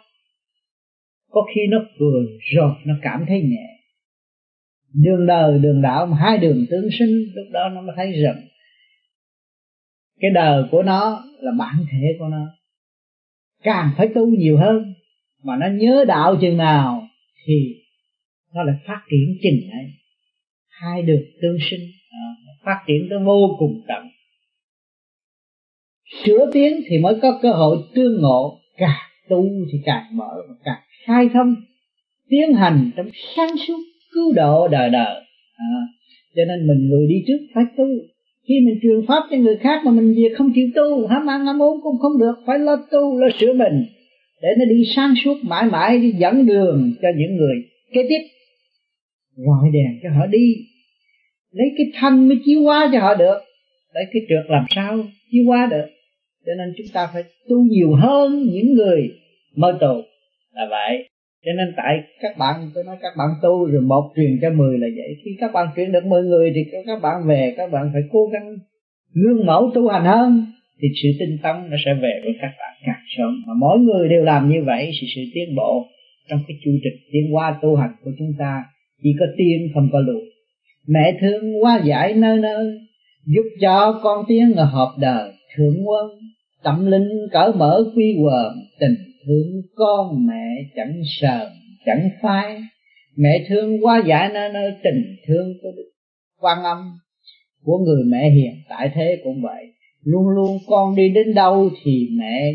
Có 1.32 1.42
khi 1.56 1.62
nó 1.70 1.78
cười 2.00 2.26
rồi 2.56 2.72
nó 2.86 2.96
cảm 3.02 3.26
thấy 3.28 3.42
nhẹ 3.42 3.75
đường 5.04 5.26
đời 5.28 5.60
đường 5.60 5.82
đạo 5.82 6.06
mà 6.06 6.18
hai 6.18 6.38
đường 6.38 6.66
tương 6.70 6.90
sinh 7.00 7.32
lúc 7.36 7.46
đó 7.54 7.70
nó 7.74 7.82
mới 7.82 7.94
thấy 7.96 8.12
rằng 8.12 8.42
cái 10.20 10.32
đời 10.32 10.64
của 10.72 10.84
nó 10.84 11.24
là 11.40 11.52
bản 11.60 11.76
thể 11.92 12.16
của 12.20 12.28
nó. 12.28 12.46
Càng 13.64 13.92
phải 13.98 14.08
tu 14.16 14.26
nhiều 14.26 14.58
hơn 14.58 14.94
mà 15.44 15.58
nó 15.58 15.68
nhớ 15.68 16.06
đạo 16.08 16.36
chừng 16.42 16.58
nào 16.58 17.08
thì 17.46 17.54
nó 18.54 18.64
lại 18.64 18.76
phát 18.88 19.02
triển 19.12 19.38
chừng 19.44 19.72
ấy. 19.72 19.86
Hai 20.70 21.02
đường 21.02 21.24
tương 21.42 21.58
sinh 21.70 21.92
à, 22.12 22.20
phát 22.66 22.84
triển 22.88 23.08
tới 23.10 23.20
vô 23.26 23.56
cùng 23.60 23.82
tận. 23.88 24.04
Sửa 26.24 26.52
tiến 26.54 26.82
thì 26.88 26.98
mới 26.98 27.20
có 27.22 27.40
cơ 27.42 27.52
hội 27.52 27.78
tương 27.96 28.22
ngộ 28.22 28.62
càng 28.78 29.10
tu 29.30 29.46
thì 29.72 29.80
càng 29.86 30.18
mở 30.18 30.34
và 30.50 30.56
càng 30.64 30.82
khai 31.06 31.30
thông 31.34 31.56
tiến 32.30 32.54
hành 32.54 32.92
trong 32.96 33.10
sáng 33.36 33.58
suốt 33.68 33.80
cứu 34.16 34.34
độ 34.34 34.68
đời 34.68 34.90
đời. 34.90 35.16
À, 35.58 35.76
cho 36.36 36.42
nên 36.48 36.68
mình 36.68 36.90
người 36.90 37.08
đi 37.08 37.16
trước 37.28 37.48
phải 37.54 37.64
tu. 37.78 37.86
Khi 38.48 38.54
mình 38.66 38.80
truyền 38.82 39.06
pháp 39.08 39.24
cho 39.32 39.38
người 39.38 39.58
khác 39.58 39.82
mà 39.86 39.92
mình 39.92 40.14
việc 40.16 40.32
không 40.38 40.52
chịu 40.56 40.68
tu 40.76 41.08
ham 41.08 41.30
ăn 41.30 41.46
ham 41.46 41.62
uống 41.62 41.80
cũng 41.84 41.98
không 42.02 42.20
được 42.20 42.36
phải 42.48 42.60
lo 42.60 42.76
tu 42.92 43.18
lo 43.18 43.28
sửa 43.40 43.54
mình 43.54 43.86
để 44.42 44.50
nó 44.60 44.66
đi 44.66 44.84
sáng 44.96 45.14
suốt 45.24 45.38
mãi 45.42 45.66
mãi 45.66 46.00
đi 46.00 46.12
dẫn 46.12 46.46
đường 46.46 46.94
cho 47.02 47.08
những 47.18 47.36
người 47.36 47.56
kế 47.94 48.02
tiếp. 48.10 48.22
Gọi 49.36 49.70
đèn 49.74 50.00
cho 50.04 50.10
họ 50.20 50.26
đi 50.28 50.56
lấy 51.52 51.68
cái 51.78 51.86
thanh 51.94 52.28
mới 52.28 52.38
chiếu 52.46 52.64
hóa 52.64 52.90
cho 52.94 53.00
họ 53.00 53.16
được 53.16 53.38
lấy 53.94 54.06
cái 54.14 54.22
trượt 54.30 54.52
làm 54.52 54.66
sao 54.76 54.98
chiếu 55.32 55.44
hóa 55.48 55.68
được. 55.72 55.86
Cho 56.46 56.52
nên 56.58 56.74
chúng 56.78 56.88
ta 56.94 57.10
phải 57.14 57.24
tu 57.50 57.58
nhiều 57.70 57.94
hơn 57.94 58.44
những 58.54 58.74
người 58.74 59.10
mơ 59.56 59.78
tù. 59.82 60.02
Là 60.54 60.68
vậy 60.70 61.10
cho 61.46 61.52
nên 61.58 61.74
tại 61.78 61.94
các 62.22 62.38
bạn, 62.38 62.72
tôi 62.74 62.84
nói 62.84 62.98
các 63.02 63.14
bạn 63.18 63.30
tu 63.44 63.66
rồi 63.66 63.82
một 63.82 64.14
truyền 64.16 64.40
cho 64.42 64.50
mười 64.50 64.78
là 64.78 64.88
vậy. 64.98 65.16
Khi 65.26 65.32
các 65.40 65.52
bạn 65.54 65.68
truyền 65.76 65.92
được 65.92 66.06
mười 66.06 66.24
người 66.24 66.52
thì 66.56 66.62
các 66.86 67.02
bạn 67.02 67.16
về, 67.28 67.54
các 67.58 67.72
bạn 67.72 67.90
phải 67.94 68.02
cố 68.12 68.30
gắng 68.34 68.58
gương 69.14 69.46
mẫu 69.46 69.72
tu 69.76 69.88
hành 69.88 70.06
hơn, 70.06 70.46
thì 70.82 70.88
sự 71.04 71.10
tinh 71.20 71.38
tấn 71.44 71.56
nó 71.70 71.78
sẽ 71.86 71.94
về 71.94 72.14
với 72.24 72.34
các 72.42 72.52
bạn 72.60 72.74
càng 72.86 73.04
sớm. 73.18 73.44
Mà 73.48 73.54
mỗi 73.60 73.80
người 73.80 74.10
đều 74.10 74.24
làm 74.24 74.50
như 74.50 74.64
vậy 74.66 74.92
thì 75.02 75.08
sự 75.16 75.22
tiến 75.34 75.56
bộ 75.56 75.86
trong 76.30 76.40
cái 76.48 76.58
chu 76.64 76.72
trình 76.84 77.00
tiến 77.12 77.32
hóa 77.32 77.60
tu 77.62 77.76
hành 77.76 77.92
của 78.04 78.12
chúng 78.20 78.34
ta 78.40 78.64
chỉ 79.04 79.10
có 79.20 79.26
tiên 79.38 79.72
không 79.74 79.90
có 79.92 80.00
lùi. 80.00 80.22
Mẹ 80.88 81.18
thương 81.22 81.64
qua 81.64 81.82
giải 81.86 82.14
nơi 82.14 82.38
nơi, 82.38 82.80
giúp 83.26 83.46
cho 83.62 84.00
con 84.04 84.26
tiên 84.28 84.54
hợp 84.54 84.90
đời 85.00 85.32
thượng 85.56 85.88
quân, 85.88 86.12
tâm 86.64 86.86
linh 86.86 87.10
cởi 87.32 87.52
mở 87.54 87.84
quy 87.96 88.18
quờ 88.22 88.52
tình 88.80 88.96
thương 89.26 89.62
con 89.76 90.28
mẹ 90.28 90.46
chẳng 90.76 91.02
sờn, 91.22 91.48
chẳng 91.86 92.10
phai. 92.22 92.62
Mẹ 93.18 93.46
thương 93.50 93.86
quá 93.86 94.04
giải 94.08 94.30
nơi 94.34 94.50
nơi 94.54 94.72
tình 94.84 95.16
thương 95.28 95.54
của 95.62 95.70
đức 95.78 95.92
quan 96.40 96.64
âm, 96.64 96.78
của 97.64 97.78
người 97.78 98.04
mẹ 98.08 98.30
hiền 98.30 98.54
tại 98.70 98.92
thế 98.96 99.22
cũng 99.24 99.42
vậy. 99.42 99.66
Luôn 100.04 100.30
luôn 100.30 100.58
con 100.68 100.96
đi 100.96 101.10
đến 101.10 101.34
đâu 101.34 101.70
thì 101.84 102.08
mẹ 102.18 102.52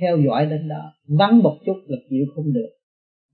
theo 0.00 0.18
dõi 0.26 0.46
đến 0.46 0.68
đó, 0.68 0.92
vắng 1.18 1.42
một 1.42 1.58
chút 1.66 1.76
là 1.86 1.96
chịu 2.10 2.24
không 2.34 2.52
được. 2.52 2.70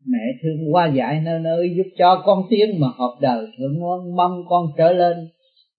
Mẹ 0.07 0.18
thương 0.43 0.74
qua 0.74 0.93
giải 0.97 1.20
nơi 1.24 1.41
nơi 1.41 1.74
giúp 1.76 1.91
cho 1.99 2.22
con 2.24 2.43
tiến 2.51 2.80
mà 2.80 2.86
hợp 2.99 3.18
đời 3.20 3.47
thượng 3.59 3.78
nguồn, 3.78 4.16
mong 4.16 4.43
con 4.49 4.66
trở 4.78 4.93
lên 4.93 5.16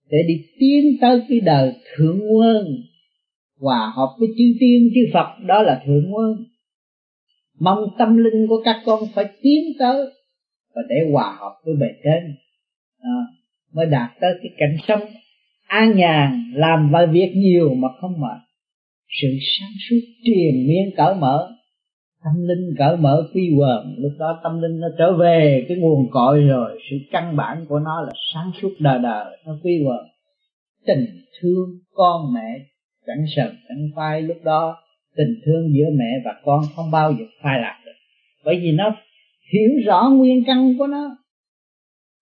để 0.10 0.18
đi 0.28 0.34
tiến 0.60 0.98
tới 1.02 1.22
cái 1.30 1.40
đời 1.40 1.74
thượng 1.96 2.20
nguồn. 2.20 2.66
Hòa 3.60 3.92
hợp 3.96 4.10
với 4.20 4.28
chư 4.38 4.44
tiên, 4.60 4.90
chư 4.96 5.02
Phật, 5.14 5.28
đó 5.48 5.62
là 5.62 5.84
thượng 5.86 6.10
nguồn 6.10 6.51
mong 7.64 7.80
tâm 7.98 8.18
linh 8.18 8.48
của 8.48 8.62
các 8.66 8.82
con 8.86 9.00
phải 9.16 9.26
tiến 9.42 9.64
tới 9.80 10.06
và 10.76 10.82
để 10.90 10.96
hòa 11.12 11.38
hợp 11.40 11.54
với 11.66 11.76
bề 11.80 11.88
trên. 12.04 12.36
À, 13.02 13.18
mới 13.74 13.86
đạt 13.86 14.12
tới 14.22 14.32
cái 14.42 14.52
cảnh 14.58 14.78
sống 14.88 15.02
an 15.68 15.98
nhàn 15.98 16.52
làm 16.56 16.90
vài 16.92 17.08
việc 17.08 17.32
nhiều 17.36 17.74
mà 17.74 17.88
không 18.02 18.22
mệt. 18.22 18.40
Sự 19.22 19.28
sáng 19.60 19.72
suốt 19.90 20.00
triền 20.24 20.68
miên 20.68 20.96
cởi 20.98 21.16
mở 21.16 21.50
tâm 22.24 22.48
linh 22.48 22.76
cởi 22.78 22.98
mở 22.98 23.28
quy 23.34 23.54
quần 23.58 23.96
lúc 23.98 24.12
đó 24.20 24.40
tâm 24.44 24.62
linh 24.62 24.80
nó 24.80 24.88
trở 24.98 25.18
về 25.18 25.66
cái 25.68 25.78
nguồn 25.78 26.10
cội 26.12 26.42
rồi. 26.42 26.80
Sự 26.90 26.96
căn 27.12 27.36
bản 27.36 27.66
của 27.70 27.80
nó 27.80 28.02
là 28.02 28.12
sáng 28.34 28.52
suốt 28.62 28.72
đời 28.80 29.00
đời 29.00 29.38
nó 29.46 29.58
quy 29.64 29.84
quần 29.86 30.06
tình 30.86 31.06
thương 31.42 31.70
con 31.94 32.34
mẹ 32.34 32.60
chẳng 33.08 33.26
sợ 33.36 33.52
chẳng 33.70 33.90
phai 33.96 34.22
lúc 34.22 34.38
đó 34.44 34.78
tình 35.16 35.40
thương 35.46 35.74
giữa 35.74 35.86
mẹ 35.98 36.22
và 36.26 36.32
con 36.44 36.62
không 36.76 36.92
bao 36.92 37.14
giờ 37.20 37.26
phai 37.42 37.62
lạc 37.62 37.82
được. 37.86 37.92
Bởi 38.46 38.60
vì 38.62 38.72
nó 38.72 38.96
hiểu 39.54 39.70
rõ 39.86 40.10
nguyên 40.10 40.44
căn 40.48 40.76
của 40.78 40.88
nó. 40.88 41.18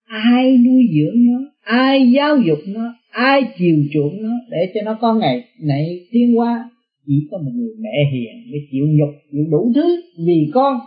Ai 0.04 0.58
nuôi 0.58 0.82
dưỡng 0.94 1.24
nó, 1.26 1.38
ai 1.60 2.12
giáo 2.12 2.36
dục 2.36 2.58
nó, 2.66 2.94
ai 3.10 3.42
chiều 3.58 3.76
chuộng 3.92 4.22
nó 4.22 4.32
để 4.50 4.72
cho 4.74 4.80
nó 4.84 4.98
có 5.00 5.14
ngày 5.14 5.44
này 5.60 6.06
tiến 6.12 6.38
qua 6.38 6.70
chỉ 7.06 7.28
có 7.30 7.38
một 7.38 7.50
người 7.54 7.74
mẹ 7.80 8.10
hiền 8.12 8.50
mới 8.50 8.60
chịu 8.70 8.84
nhục, 8.88 9.08
chịu 9.32 9.44
đủ 9.50 9.72
thứ 9.74 10.02
vì 10.26 10.50
con. 10.54 10.80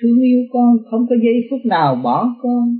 Thương 0.00 0.22
yêu 0.22 0.46
con 0.52 0.76
không 0.90 1.06
có 1.10 1.16
giây 1.24 1.34
phút 1.50 1.60
nào 1.64 2.00
bỏ 2.04 2.36
con 2.42 2.76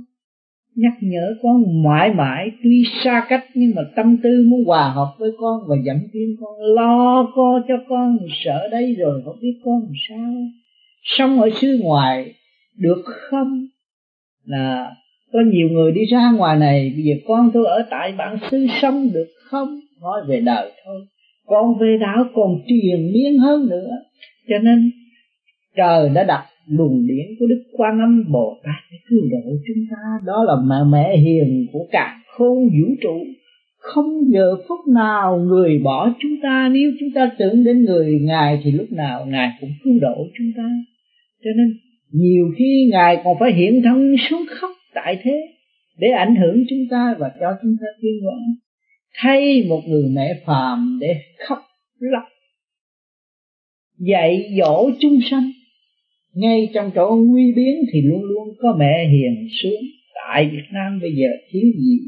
nhắc 0.75 0.93
nhở 1.01 1.35
con 1.41 1.83
mãi 1.83 2.13
mãi, 2.13 2.51
tuy 2.63 2.83
xa 3.03 3.25
cách 3.29 3.45
nhưng 3.53 3.75
mà 3.75 3.81
tâm 3.95 4.17
tư 4.23 4.45
muốn 4.47 4.65
hòa 4.65 4.89
hợp 4.89 5.15
với 5.19 5.31
con 5.39 5.61
và 5.67 5.75
dẫn 5.85 5.99
tiến 6.13 6.35
con, 6.41 6.61
lo 6.75 7.31
co 7.35 7.61
cho 7.67 7.75
con, 7.89 8.17
sợ 8.43 8.67
đây 8.71 8.95
rồi 8.95 9.21
không 9.25 9.39
biết 9.41 9.59
con 9.65 9.81
làm 9.81 9.93
sao. 10.09 10.33
Sống 11.03 11.41
ở 11.41 11.49
xứ 11.61 11.79
ngoài 11.81 12.33
được 12.77 13.03
không? 13.05 13.67
Là 14.45 14.95
có 15.33 15.39
nhiều 15.39 15.69
người 15.69 15.91
đi 15.91 16.05
ra 16.05 16.31
ngoài 16.31 16.57
này, 16.57 16.91
bây 16.95 17.03
giờ 17.03 17.13
con 17.27 17.51
tôi 17.53 17.65
ở 17.65 17.85
tại 17.89 18.11
bản 18.17 18.37
xứ 18.51 18.67
sống 18.81 19.09
được 19.13 19.27
không? 19.43 19.79
Nói 20.01 20.21
về 20.27 20.39
đời 20.39 20.71
thôi. 20.85 21.05
Con 21.45 21.77
về 21.79 21.97
đạo 22.01 22.25
còn 22.35 22.61
triền 22.67 23.11
miên 23.13 23.37
hơn 23.37 23.69
nữa. 23.69 23.89
Cho 24.49 24.57
nên, 24.57 24.91
trời 25.75 26.09
đã 26.09 26.23
đặt 26.23 26.45
luồng 26.67 27.07
điển 27.07 27.25
của 27.39 27.45
đức 27.45 27.63
quan 27.77 27.99
âm 27.99 28.31
bồ 28.31 28.57
tát 28.63 28.83
để 28.91 28.97
cứu 29.09 29.19
độ 29.31 29.51
chúng 29.67 29.83
ta. 29.91 30.01
Đó 30.25 30.43
là 30.43 30.53
mẹ 30.67 30.75
mẹ 30.91 31.17
hiền 31.17 31.67
của 31.73 31.87
cả 31.91 32.21
khôn 32.27 32.63
vũ 32.63 32.95
trụ. 33.01 33.25
Không 33.77 34.31
giờ 34.33 34.55
phút 34.67 34.79
nào 34.87 35.37
người 35.37 35.79
bỏ 35.83 36.13
chúng 36.21 36.35
ta. 36.43 36.69
Nếu 36.73 36.91
chúng 36.99 37.09
ta 37.15 37.31
tưởng 37.39 37.63
đến 37.63 37.85
người 37.85 38.19
ngài 38.21 38.61
thì 38.63 38.71
lúc 38.71 38.91
nào 38.91 39.25
ngài 39.25 39.49
cũng 39.61 39.69
cứu 39.83 39.93
độ 40.01 40.27
chúng 40.37 40.51
ta. 40.57 40.69
Cho 41.43 41.49
nên 41.57 41.73
nhiều 42.11 42.45
khi 42.57 42.89
ngài 42.91 43.21
còn 43.23 43.37
phải 43.39 43.53
hiện 43.53 43.81
thân 43.83 44.15
xuống 44.29 44.45
khóc 44.49 44.71
tại 44.93 45.19
thế 45.23 45.41
để 45.97 46.07
ảnh 46.07 46.35
hưởng 46.35 46.63
chúng 46.69 46.87
ta 46.91 47.15
và 47.19 47.31
cho 47.39 47.47
chúng 47.61 47.75
ta 47.81 47.87
tiến 48.01 48.13
hóa 48.23 48.33
thay 49.17 49.65
một 49.69 49.81
người 49.87 50.09
mẹ 50.13 50.41
phàm 50.45 50.97
để 51.01 51.15
khóc 51.47 51.59
lóc, 51.99 52.23
dạy 53.99 54.53
dỗ 54.57 54.89
chúng 54.99 55.19
sanh 55.31 55.51
ngay 56.35 56.69
trong 56.73 56.91
chỗ 56.95 57.15
nguy 57.27 57.53
biến 57.55 57.75
thì 57.93 58.01
luôn 58.01 58.23
luôn 58.23 58.47
có 58.59 58.75
mẹ 58.79 59.07
hiền 59.11 59.47
xuống. 59.63 59.81
Tại 60.15 60.49
Việt 60.51 60.65
Nam 60.73 60.99
bây 61.01 61.11
giờ 61.15 61.27
thiếu 61.51 61.71
gì? 61.77 61.99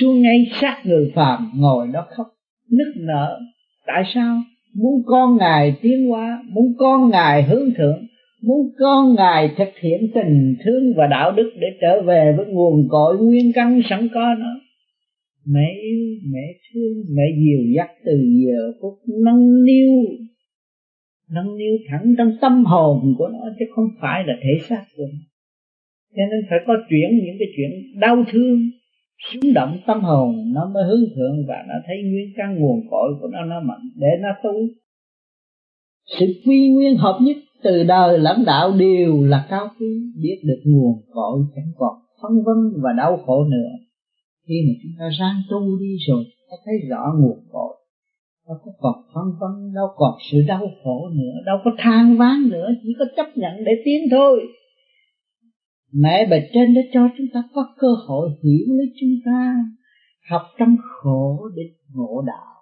Xuống 0.00 0.22
ngay 0.22 0.46
sát 0.60 0.82
người 0.84 1.12
phàm 1.14 1.50
ngồi 1.54 1.88
đó 1.92 2.06
khóc, 2.16 2.26
nức 2.70 2.92
nở. 2.96 3.40
Tại 3.86 4.02
sao? 4.14 4.42
Muốn 4.74 5.02
con 5.06 5.36
ngài 5.36 5.74
tiến 5.82 6.08
hóa, 6.08 6.42
muốn 6.48 6.74
con 6.78 7.10
ngài 7.10 7.42
hướng 7.42 7.74
thượng, 7.76 8.06
muốn 8.42 8.70
con 8.78 9.14
ngài 9.14 9.50
thực 9.58 9.78
hiện 9.80 10.10
tình 10.14 10.56
thương 10.64 10.94
và 10.96 11.06
đạo 11.06 11.32
đức 11.32 11.52
để 11.60 11.66
trở 11.80 12.02
về 12.02 12.34
với 12.36 12.46
nguồn 12.46 12.88
cội 12.88 13.18
nguyên 13.18 13.52
căn 13.52 13.80
sẵn 13.88 14.08
có 14.14 14.34
nó 14.38 14.60
mẹ 15.46 15.68
yêu, 15.82 16.18
mẹ 16.32 16.52
thương, 16.72 17.04
mẹ 17.16 17.22
dìu 17.38 17.74
dắt 17.76 17.90
từ 18.04 18.12
giờ 18.12 18.72
phút 18.80 18.94
nâng 19.24 19.64
niu 19.64 19.90
nâng 21.30 21.56
niu 21.56 21.76
thẳng 21.88 22.14
trong 22.18 22.32
tâm 22.40 22.64
hồn 22.64 23.14
của 23.18 23.28
nó, 23.28 23.38
chứ 23.58 23.64
không 23.74 23.88
phải 24.00 24.24
là 24.26 24.34
thể 24.42 24.66
xác 24.68 24.84
của 24.96 25.04
nó. 25.12 25.18
Cho 26.16 26.22
nên 26.30 26.40
phải 26.50 26.58
có 26.66 26.74
chuyển 26.88 27.10
những 27.24 27.36
cái 27.38 27.48
chuyện 27.56 28.00
đau 28.00 28.24
thương, 28.32 28.58
xúc 29.32 29.42
động 29.54 29.78
tâm 29.86 30.00
hồn, 30.00 30.52
nó 30.54 30.70
mới 30.74 30.84
hướng 30.84 31.04
thượng 31.14 31.36
và 31.48 31.64
nó 31.68 31.74
thấy 31.86 31.96
nguyên 32.02 32.32
căn 32.36 32.58
nguồn 32.58 32.80
cội 32.90 33.08
của 33.20 33.28
nó 33.32 33.44
nó 33.44 33.60
mạnh, 33.60 33.90
để 33.96 34.08
nó 34.20 34.28
tu. 34.42 34.52
Sự 36.18 36.26
quy 36.46 36.68
nguyên 36.68 36.96
hợp 36.96 37.18
nhất 37.22 37.36
từ 37.62 37.84
đời 37.84 38.18
lãnh 38.18 38.44
đạo 38.44 38.72
đều 38.78 39.22
là 39.22 39.46
cao 39.50 39.68
quý, 39.80 39.86
biết 40.22 40.40
được 40.44 40.60
nguồn 40.64 41.02
cội 41.10 41.40
chẳng 41.54 41.72
còn 41.76 41.94
phân 42.22 42.32
vân 42.44 42.82
và 42.82 42.92
đau 42.92 43.16
khổ 43.26 43.44
nữa. 43.44 43.70
Khi 44.48 44.54
mà 44.68 44.74
chúng 44.82 44.92
ta 44.98 45.10
sang 45.18 45.42
tu 45.50 45.78
đi 45.80 45.96
rồi, 46.08 46.24
ta 46.50 46.56
thấy 46.64 46.74
rõ 46.90 47.12
nguồn 47.20 47.38
cội 47.52 47.75
đâu 48.48 48.58
có 48.64 48.72
còn 48.78 48.94
phân 49.14 49.24
vân 49.40 49.74
đâu 49.74 49.86
còn 49.96 50.14
sự 50.30 50.38
đau 50.48 50.70
khổ 50.84 51.08
nữa, 51.08 51.34
đâu 51.46 51.58
có 51.64 51.70
than 51.78 52.16
ván 52.16 52.48
nữa, 52.48 52.68
chỉ 52.82 52.88
có 52.98 53.04
chấp 53.16 53.26
nhận 53.36 53.64
để 53.64 53.72
tiến 53.84 54.00
thôi. 54.10 54.40
Mẹ 55.92 56.26
bề 56.26 56.48
trên 56.52 56.74
đã 56.74 56.80
cho 56.92 57.08
chúng 57.18 57.26
ta 57.34 57.42
có 57.54 57.74
cơ 57.78 57.88
hội 58.06 58.30
hiểu 58.42 58.66
lấy 58.68 58.86
chúng 59.00 59.16
ta, 59.24 59.54
học 60.30 60.42
trong 60.58 60.76
khổ 60.80 61.48
để 61.56 61.62
ngộ 61.94 62.22
đạo, 62.26 62.54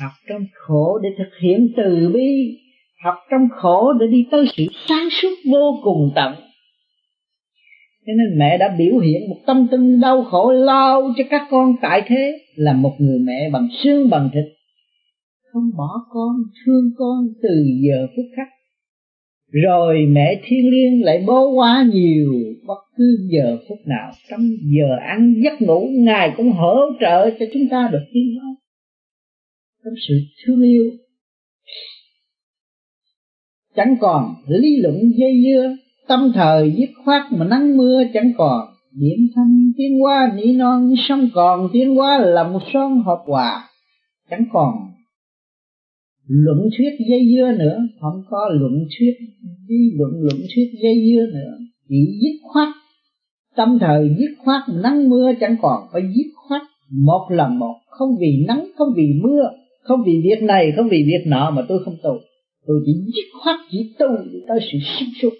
học 0.00 0.12
trong 0.28 0.42
khổ 0.54 0.98
để 1.02 1.08
thực 1.18 1.30
hiện 1.42 1.68
từ 1.76 2.10
bi, 2.14 2.58
học 3.04 3.14
trong 3.30 3.48
khổ 3.50 3.92
để 3.92 4.06
đi 4.06 4.26
tới 4.30 4.46
sự 4.56 4.64
sáng 4.88 5.08
suốt 5.10 5.34
vô 5.50 5.80
cùng 5.82 6.12
tận. 6.14 6.34
Cho 8.06 8.12
nên 8.16 8.38
mẹ 8.38 8.58
đã 8.58 8.74
biểu 8.78 8.98
hiện 8.98 9.30
một 9.30 9.36
tâm 9.46 9.66
tư 9.70 9.98
đau 10.02 10.24
khổ 10.24 10.50
lao 10.52 11.02
cho 11.16 11.24
các 11.30 11.42
con 11.50 11.74
tại 11.82 12.02
thế 12.06 12.38
là 12.54 12.72
một 12.72 12.92
người 12.98 13.18
mẹ 13.18 13.50
bằng 13.52 13.68
xương 13.82 14.10
bằng 14.10 14.30
thịt 14.32 14.59
không 15.52 15.70
bỏ 15.76 15.90
con, 16.10 16.36
thương 16.64 16.90
con 16.98 17.26
từ 17.42 17.64
giờ 17.82 18.06
phút 18.16 18.26
khắc. 18.36 18.48
Rồi 19.52 20.06
mẹ 20.08 20.40
thiên 20.44 20.70
liêng 20.70 21.04
lại 21.04 21.24
bố 21.26 21.50
quá 21.50 21.88
nhiều, 21.92 22.32
bất 22.66 22.78
cứ 22.96 23.28
giờ 23.30 23.58
phút 23.68 23.78
nào, 23.86 24.12
trong 24.30 24.40
giờ 24.62 24.96
ăn 25.08 25.34
giấc 25.44 25.62
ngủ, 25.62 25.88
ngài 25.92 26.34
cũng 26.36 26.52
hỗ 26.52 26.76
trợ 27.00 27.30
cho 27.38 27.46
chúng 27.52 27.68
ta 27.70 27.88
được 27.92 28.04
tiến 28.12 28.36
hóa 28.40 28.50
trong 29.84 29.94
sự 30.08 30.14
thương 30.44 30.62
yêu, 30.62 30.90
chẳng 33.76 33.96
còn 34.00 34.34
lý 34.48 34.76
luận 34.76 34.96
dây 35.16 35.42
dưa, 35.44 35.76
tâm 36.08 36.32
thời 36.34 36.72
dứt 36.76 36.90
khoát 37.04 37.22
mà 37.32 37.46
nắng 37.46 37.76
mưa 37.76 38.02
chẳng 38.14 38.32
còn. 38.38 38.66
Điểm 38.92 39.18
thanh 39.34 39.72
tiến 39.76 40.02
qua 40.02 40.32
nỉ 40.36 40.52
non 40.52 40.94
sông 41.08 41.28
còn 41.34 41.68
tiến 41.72 41.98
qua 41.98 42.18
là 42.18 42.48
một 42.48 42.62
son 42.72 43.02
hợp 43.06 43.22
hòa, 43.26 43.68
chẳng 44.30 44.44
còn 44.52 44.74
luận 46.32 46.68
thuyết 46.76 46.90
dây 47.10 47.20
dưa 47.34 47.52
nữa, 47.58 47.78
không 48.00 48.22
có 48.30 48.50
luận 48.52 48.72
thuyết 48.98 49.14
đi 49.68 49.90
luận 49.98 50.12
luận 50.22 50.36
thuyết 50.54 50.70
dây 50.82 50.94
dưa 51.06 51.26
nữa. 51.32 51.58
Chỉ 51.88 52.18
dứt 52.22 52.38
khoát, 52.42 52.68
tâm 53.56 53.78
thời 53.80 54.08
dứt 54.18 54.34
khoát, 54.44 54.62
nắng 54.82 55.08
mưa 55.08 55.32
chẳng 55.40 55.56
còn, 55.62 55.82
phải 55.92 56.02
dứt 56.02 56.30
khoát. 56.36 56.62
Một 56.90 57.26
lần 57.30 57.58
một, 57.58 57.74
không 57.86 58.08
vì 58.20 58.44
nắng, 58.48 58.70
không 58.76 58.88
vì 58.96 59.12
mưa, 59.22 59.50
không 59.82 60.00
vì 60.06 60.20
việc 60.24 60.42
này, 60.42 60.72
không 60.76 60.88
vì 60.88 61.02
việc 61.02 61.26
nọ 61.26 61.50
mà 61.50 61.62
tôi 61.68 61.84
không 61.84 61.96
tu. 62.02 62.18
Tôi 62.66 62.82
chỉ 62.86 62.92
dứt 62.92 63.40
khoát, 63.42 63.56
chỉ 63.70 63.94
tu 63.98 64.06
tới 64.48 64.58
sự 64.72 64.78
sáng 64.82 65.08
suốt. 65.22 65.30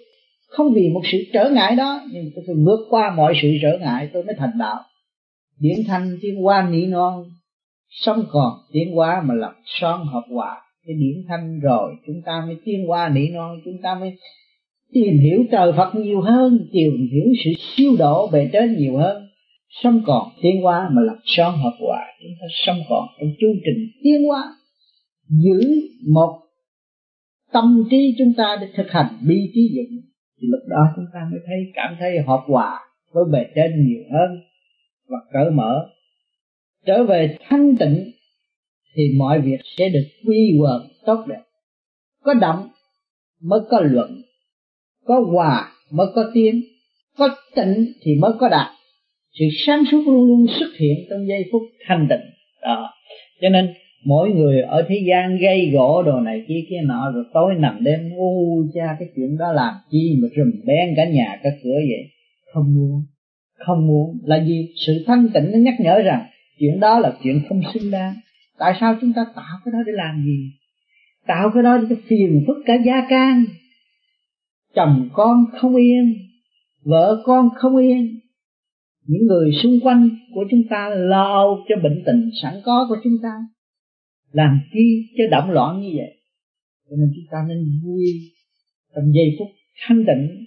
Không 0.47 0.73
vì 0.73 0.89
một 0.89 1.01
sự 1.11 1.17
trở 1.33 1.49
ngại 1.49 1.75
đó, 1.75 2.01
nhưng 2.13 2.31
tôi 2.35 2.43
phải 2.47 2.55
vượt 2.65 2.79
qua 2.89 3.13
mọi 3.17 3.33
sự 3.41 3.47
trở 3.61 3.77
ngại, 3.81 4.09
tôi 4.13 4.23
mới 4.23 4.35
thành 4.37 4.51
đạo. 4.59 4.79
Điển 5.59 5.77
thanh 5.87 6.17
tiến 6.21 6.45
qua 6.45 6.69
nỉ 6.71 6.85
non, 6.85 7.23
sống 7.89 8.23
còn 8.31 8.53
tiến 8.71 8.91
hóa 8.95 9.23
mà 9.25 9.33
lập 9.33 9.53
son 9.65 10.05
hợp 10.05 10.23
hòa 10.29 10.61
cái 10.87 10.95
điển 10.99 11.23
thanh 11.27 11.59
rồi, 11.59 11.95
chúng 12.07 12.21
ta 12.25 12.43
mới 12.45 12.55
tiến 12.65 12.89
qua 12.89 13.09
nỉ 13.09 13.29
non, 13.29 13.61
chúng 13.65 13.77
ta 13.83 13.95
mới 13.99 14.11
tìm 14.93 15.17
hiểu 15.17 15.43
trời 15.51 15.71
Phật 15.77 15.95
nhiều 15.95 16.21
hơn, 16.21 16.67
tìm 16.71 17.07
hiểu 17.11 17.25
sự 17.43 17.51
siêu 17.57 17.91
độ 17.99 18.29
bề 18.33 18.49
trên 18.53 18.77
nhiều 18.77 18.97
hơn. 18.97 19.27
Sống 19.83 20.01
còn 20.05 20.29
tiến 20.41 20.61
hóa 20.61 20.89
mà 20.93 21.01
lập 21.01 21.17
son 21.25 21.57
hợp 21.57 21.75
hòa, 21.79 22.05
chúng 22.21 22.31
ta 22.41 22.47
sống 22.65 22.77
còn 22.89 23.07
trong 23.19 23.29
chương 23.39 23.55
trình 23.65 23.87
tiến 24.03 24.27
hóa 24.27 24.43
giữ 25.27 25.59
một 26.07 26.39
tâm 27.53 27.83
trí 27.91 28.15
chúng 28.17 28.33
ta 28.37 28.57
để 28.61 28.67
thực 28.75 28.91
hành 28.91 29.07
bi 29.27 29.35
trí 29.53 29.61
dụng, 29.75 30.01
thì 30.41 30.47
lúc 30.51 30.61
đó 30.69 30.93
chúng 30.95 31.05
ta 31.13 31.19
mới 31.31 31.39
thấy 31.45 31.57
cảm 31.73 31.95
thấy 31.99 32.19
hợp 32.27 32.43
hòa 32.47 32.79
với 33.13 33.23
bề 33.31 33.45
trên 33.55 33.87
nhiều 33.87 34.03
hơn. 34.11 34.39
Và 35.09 35.17
cởi 35.33 35.51
mở, 35.51 35.89
trở 36.85 37.03
về 37.03 37.37
thanh 37.49 37.75
tịnh 37.77 38.11
thì 38.95 39.03
mọi 39.17 39.41
việc 39.41 39.59
sẽ 39.77 39.89
được 39.89 40.05
quy 40.27 40.57
quần 40.59 40.81
tốt 41.05 41.25
đẹp. 41.27 41.41
Có 42.23 42.33
động 42.33 42.69
mới 43.41 43.59
có 43.69 43.81
luận, 43.83 44.21
có 45.05 45.25
hòa 45.31 45.71
mới 45.91 46.07
có 46.15 46.31
tiến 46.33 46.61
có 47.17 47.29
tịnh 47.55 47.85
thì 48.01 48.15
mới 48.15 48.31
có 48.39 48.49
đạt. 48.49 48.67
Sự 49.39 49.45
sáng 49.65 49.83
suốt 49.91 50.03
luôn 50.05 50.25
luôn 50.25 50.45
xuất 50.59 50.69
hiện 50.79 50.97
trong 51.09 51.27
giây 51.27 51.45
phút 51.51 51.61
thanh 51.87 52.07
tịnh. 52.09 52.29
Đó. 52.61 52.89
Cho 53.41 53.49
nên 53.49 53.73
mỗi 54.05 54.29
người 54.29 54.61
ở 54.61 54.85
thế 54.89 54.95
gian 55.09 55.37
gây 55.37 55.69
gỗ 55.73 56.03
đồ 56.05 56.19
này 56.19 56.41
kia 56.47 56.61
kia 56.69 56.81
nọ 56.85 57.11
rồi 57.15 57.23
tối 57.33 57.53
nằm 57.59 57.83
đêm 57.83 57.99
u 58.17 58.63
cha 58.73 58.95
cái 58.99 59.07
chuyện 59.15 59.37
đó 59.37 59.51
làm 59.53 59.73
chi 59.91 60.17
mà 60.21 60.27
rùm 60.35 60.51
beng 60.65 60.93
cả 60.95 61.05
nhà 61.05 61.39
cả 61.43 61.49
cửa 61.63 61.79
vậy? 61.89 62.05
Không 62.53 62.75
muốn. 62.75 63.01
Không 63.57 63.87
muốn. 63.87 64.17
Là 64.23 64.43
gì 64.45 64.67
sự 64.87 65.03
thanh 65.07 65.27
tịnh 65.33 65.51
nó 65.51 65.57
nhắc 65.57 65.73
nhở 65.79 66.01
rằng 66.01 66.25
chuyện 66.59 66.79
đó 66.79 66.99
là 66.99 67.13
chuyện 67.23 67.41
không 67.49 67.61
xứng 67.73 67.91
đáng 67.91 68.13
tại 68.61 68.73
sao 68.79 68.95
chúng 69.01 69.13
ta 69.13 69.25
tạo 69.35 69.59
cái 69.65 69.71
đó 69.71 69.79
để 69.85 69.91
làm 69.95 70.23
gì? 70.25 70.51
Tạo 71.27 71.51
cái 71.53 71.63
đó 71.63 71.77
để 71.77 71.95
phiền 72.07 72.43
phức 72.47 72.57
cả 72.65 72.73
gia 72.85 73.07
can. 73.09 73.45
Chồng 74.75 75.09
con 75.13 75.45
không 75.61 75.75
yên, 75.75 76.13
vợ 76.83 77.23
con 77.25 77.49
không 77.55 77.77
yên. 77.77 78.19
Những 79.07 79.27
người 79.27 79.51
xung 79.63 79.79
quanh 79.83 80.09
của 80.33 80.45
chúng 80.51 80.61
ta 80.69 80.89
lo 80.89 81.57
cho 81.69 81.75
bệnh 81.83 82.03
tình 82.05 82.29
sẵn 82.41 82.53
có 82.65 82.85
của 82.89 82.95
chúng 83.03 83.17
ta. 83.23 83.31
Làm 84.31 84.59
chi 84.73 85.07
cho 85.17 85.23
động 85.31 85.51
loạn 85.51 85.81
như 85.81 85.89
vậy? 85.95 86.17
Cho 86.89 86.95
nên 86.99 87.11
chúng 87.15 87.25
ta 87.31 87.37
nên 87.47 87.65
vui 87.83 88.05
trong 88.95 89.13
giây 89.13 89.35
phút 89.39 89.47
thanh 89.87 90.05
tịnh, 90.07 90.45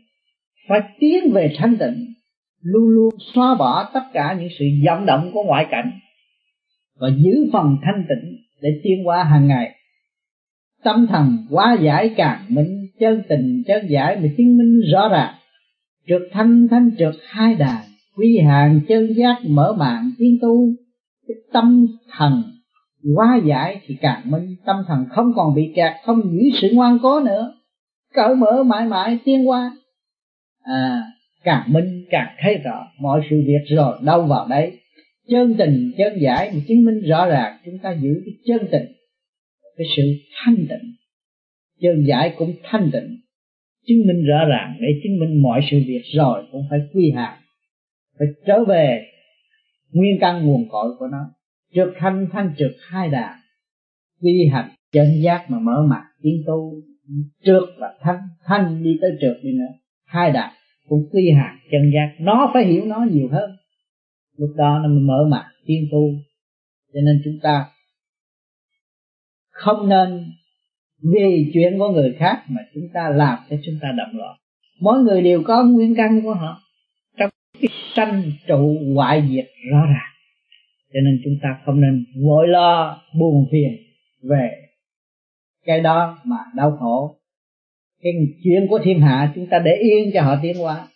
phải 0.69 0.81
tiến 1.01 1.33
về 1.33 1.55
thanh 1.57 1.77
tịnh, 1.79 2.15
luôn 2.61 2.89
luôn 2.89 3.15
xóa 3.35 3.55
bỏ 3.55 3.91
tất 3.95 4.03
cả 4.13 4.37
những 4.41 4.49
sự 4.59 4.65
vọng 4.87 5.07
động 5.07 5.31
của 5.33 5.43
ngoại 5.43 5.67
cảnh 5.71 5.91
và 7.01 7.09
giữ 7.17 7.51
phần 7.53 7.77
thanh 7.83 8.05
tịnh 8.09 8.37
để 8.63 8.81
tiến 8.83 9.07
qua 9.07 9.25
hàng 9.25 9.47
ngày. 9.47 9.75
Tâm 10.85 11.07
thần 11.07 11.37
quá 11.51 11.77
giải 11.83 12.15
càng 12.17 12.45
minh, 12.49 12.87
chân 13.01 13.23
tình 13.29 13.63
chân 13.67 13.87
giải 13.89 14.17
mà 14.17 14.29
chứng 14.37 14.59
minh 14.59 14.81
rõ 14.93 15.09
ràng. 15.09 15.35
Trượt 16.09 16.23
thanh 16.33 16.69
thanh 16.71 16.91
trượt 16.99 17.15
hai 17.29 17.55
đàn, 17.55 17.81
quy 18.17 18.39
hàng 18.39 18.81
chân 18.89 19.15
giác 19.17 19.37
mở 19.49 19.75
mạng 19.79 20.11
tiến 20.19 20.39
tu. 20.43 20.69
Cái 21.29 21.37
tâm 21.53 21.87
thần 22.17 22.43
quá 23.17 23.41
giải 23.45 23.81
thì 23.87 23.97
càng 24.01 24.31
minh, 24.31 24.57
tâm 24.67 24.77
thần 24.89 25.05
không 25.11 25.33
còn 25.37 25.55
bị 25.55 25.73
kẹt, 25.77 25.93
không 26.05 26.21
giữ 26.23 26.59
sự 26.61 26.71
ngoan 26.73 26.99
cố 27.03 27.21
nữa. 27.21 27.55
Cởi 28.15 28.35
mở 28.35 28.63
mãi 28.63 28.87
mãi 28.87 29.19
tiến 29.25 29.49
qua 29.49 29.77
à 30.63 31.03
càng 31.45 31.73
minh, 31.73 32.05
càng 32.11 32.35
thấy 32.41 32.55
rõ, 32.65 32.87
mọi 33.01 33.21
sự 33.31 33.37
việc 33.47 33.77
rồi 33.77 33.99
đâu 34.03 34.23
vào 34.23 34.47
đấy 34.49 34.79
chân 35.29 35.55
tình, 35.59 35.93
chân 35.99 36.13
giải 36.21 36.51
mà 36.55 36.61
chứng 36.69 36.85
minh 36.85 37.01
rõ 37.09 37.27
ràng, 37.27 37.59
chúng 37.65 37.79
ta 37.83 37.97
giữ 38.03 38.23
cái 38.25 38.35
chân 38.47 38.69
tình, 38.73 38.87
cái 39.77 39.87
sự 39.97 40.03
thanh 40.35 40.57
tịnh. 40.57 40.95
Chân 41.81 42.05
giải 42.07 42.35
cũng 42.39 42.55
thanh 42.63 42.91
tịnh, 42.93 43.21
chứng 43.87 43.99
minh 44.07 44.25
rõ 44.27 44.45
ràng, 44.49 44.77
để 44.81 44.89
chứng 45.03 45.19
minh 45.21 45.43
mọi 45.43 45.61
sự 45.71 45.77
việc 45.87 46.03
rồi 46.15 46.45
cũng 46.53 46.63
phải 46.71 46.79
quy 46.93 47.11
hạn 47.17 47.41
phải 48.19 48.29
trở 48.47 48.65
về 48.65 49.07
nguyên 49.93 50.17
căn 50.21 50.47
nguồn 50.47 50.69
cội 50.69 50.91
của 50.99 51.07
nó 51.07 51.31
trượt 51.75 51.89
thanh 51.99 52.27
thanh 52.33 52.55
trượt 52.59 52.73
hai 52.89 53.09
đà 53.09 53.41
quy 54.23 54.49
hành 54.53 54.71
chân 54.93 55.07
giác 55.23 55.51
mà 55.51 55.59
mở 55.59 55.87
mặt, 55.91 56.05
tiến 56.23 56.43
tu, 56.47 56.75
trượt 57.45 57.63
và 57.79 57.89
thanh 58.01 58.21
thanh 58.45 58.85
đi 58.85 58.91
tới 59.01 59.11
trượt 59.21 59.37
đi 59.43 59.51
nữa. 59.53 59.73
Hai 60.05 60.33
đà 60.33 60.53
cũng 60.89 61.09
quy 61.13 61.31
hạt 61.31 61.59
chân 61.71 61.91
giác, 61.95 62.15
nó 62.21 62.51
phải 62.55 62.65
hiểu 62.65 62.85
nó 62.85 63.07
nhiều 63.11 63.29
hơn 63.33 63.51
lúc 64.37 64.51
đó 64.57 64.81
nó 64.83 64.89
mới 64.89 65.01
mở 65.01 65.27
mặt 65.31 65.51
tiên 65.67 65.89
tu. 65.93 66.11
Cho 66.95 67.01
nên 67.05 67.23
chúng 67.25 67.39
ta 67.43 67.67
không 69.51 69.89
nên 69.89 70.33
vì 71.03 71.51
chuyện 71.55 71.79
của 71.79 71.89
người 71.89 72.15
khác 72.19 72.43
mà 72.49 72.61
chúng 72.75 72.89
ta 72.95 73.09
làm 73.09 73.39
cho 73.51 73.57
chúng 73.65 73.75
ta 73.83 73.89
động 73.97 74.19
loạn. 74.19 74.37
Mỗi 74.81 74.99
người 74.99 75.23
đều 75.23 75.43
có 75.45 75.65
nguyên 75.65 75.95
căn 75.97 76.21
của 76.23 76.35
họ. 76.35 76.63
Trong 77.19 77.31
cái 77.61 77.69
sanh 77.95 78.23
trụ 78.47 78.77
hoại 78.95 79.29
diệt 79.31 79.47
rõ 79.71 79.87
ràng. 79.87 80.13
Cho 80.93 81.01
nên 81.05 81.21
chúng 81.25 81.35
ta 81.43 81.49
không 81.65 81.81
nên 81.81 82.05
vội 82.27 82.49
lo, 82.49 83.03
buồn 83.19 83.47
phiền 83.53 83.77
về 84.23 84.51
cái 85.65 85.81
đó 85.81 86.19
mà 86.25 86.37
đau 86.57 86.77
khổ. 86.81 87.17
Cái 88.03 88.13
chuyện 88.45 88.67
của 88.69 88.79
thiên 88.85 89.01
hạ 89.01 89.33
chúng 89.35 89.47
ta 89.47 89.59
để 89.59 89.77
yên 89.77 90.11
cho 90.15 90.23
họ 90.23 90.37
tiến 90.43 90.59
hóa. 90.59 90.89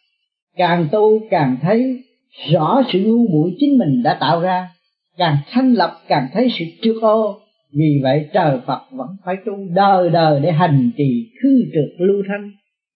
Càng 0.56 0.88
tu 0.92 1.28
càng 1.30 1.56
thấy 1.62 2.04
rõ 2.52 2.82
sự 2.92 2.98
ngu 3.04 3.28
muội 3.28 3.54
chính 3.58 3.78
mình 3.78 4.02
đã 4.02 4.16
tạo 4.20 4.40
ra, 4.40 4.68
càng 5.16 5.36
thanh 5.50 5.72
lập 5.72 5.90
càng 6.08 6.28
thấy 6.32 6.48
sự 6.58 6.64
trước 6.82 7.02
ô. 7.02 7.40
Vì 7.72 8.00
vậy 8.02 8.28
trời 8.32 8.58
Phật 8.66 8.80
vẫn 8.90 9.08
phải 9.24 9.36
tu 9.46 9.52
đời 9.74 10.10
đời 10.10 10.40
để 10.40 10.52
hành 10.52 10.90
trì 10.96 11.30
khư 11.42 11.64
trượt 11.72 12.06
lưu 12.06 12.22
thanh. 12.28 12.50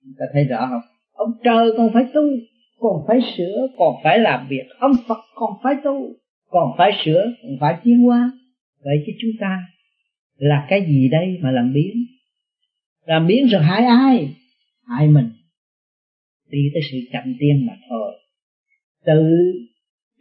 Chúng 0.04 0.12
ta 0.18 0.24
thấy 0.32 0.44
rõ 0.44 0.66
không? 0.70 0.80
Ông 1.12 1.30
trời 1.44 1.70
còn 1.76 1.90
phải 1.94 2.04
tu, 2.14 2.22
còn 2.80 3.04
phải 3.08 3.20
sửa, 3.36 3.66
còn 3.78 3.94
phải 4.04 4.18
làm 4.18 4.46
việc. 4.48 4.64
Ông 4.78 4.92
Phật 5.08 5.18
còn 5.34 5.50
phải 5.62 5.74
tu, 5.84 6.14
còn 6.50 6.72
phải 6.78 6.92
sửa, 7.04 7.24
còn 7.42 7.56
phải 7.60 7.76
tiến 7.84 7.98
hóa. 7.98 8.32
Vậy 8.84 8.96
chứ 9.06 9.12
chúng 9.20 9.30
ta 9.40 9.58
là 10.36 10.66
cái 10.68 10.86
gì 10.86 11.08
đây 11.08 11.38
mà 11.42 11.50
làm 11.50 11.72
biến? 11.72 11.92
Làm 13.06 13.26
biến 13.26 13.46
rồi 13.46 13.62
hại 13.62 13.84
ai? 13.84 14.28
Hại 14.88 15.08
mình. 15.08 15.30
Đi 16.50 16.58
tới 16.74 16.82
sự 16.90 16.98
chậm 17.12 17.34
tiên 17.40 17.66
mà 17.66 17.72
thôi 17.88 18.01
tự 19.06 19.52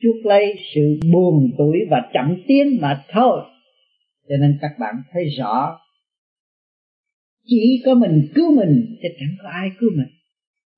chuốc 0.01 0.25
lấy 0.25 0.55
sự 0.75 0.99
buồn 1.13 1.51
tuổi 1.57 1.77
và 1.89 2.09
chậm 2.13 2.35
tiến 2.47 2.77
mà 2.81 3.03
thôi. 3.09 3.41
Cho 4.29 4.35
nên 4.41 4.57
các 4.61 4.71
bạn 4.79 4.95
thấy 5.11 5.23
rõ, 5.37 5.79
chỉ 7.45 7.81
có 7.85 7.93
mình 7.93 8.27
cứu 8.35 8.55
mình 8.55 8.97
chứ 9.01 9.09
chẳng 9.19 9.35
có 9.43 9.49
ai 9.49 9.69
cứu 9.79 9.89
mình. 9.95 10.07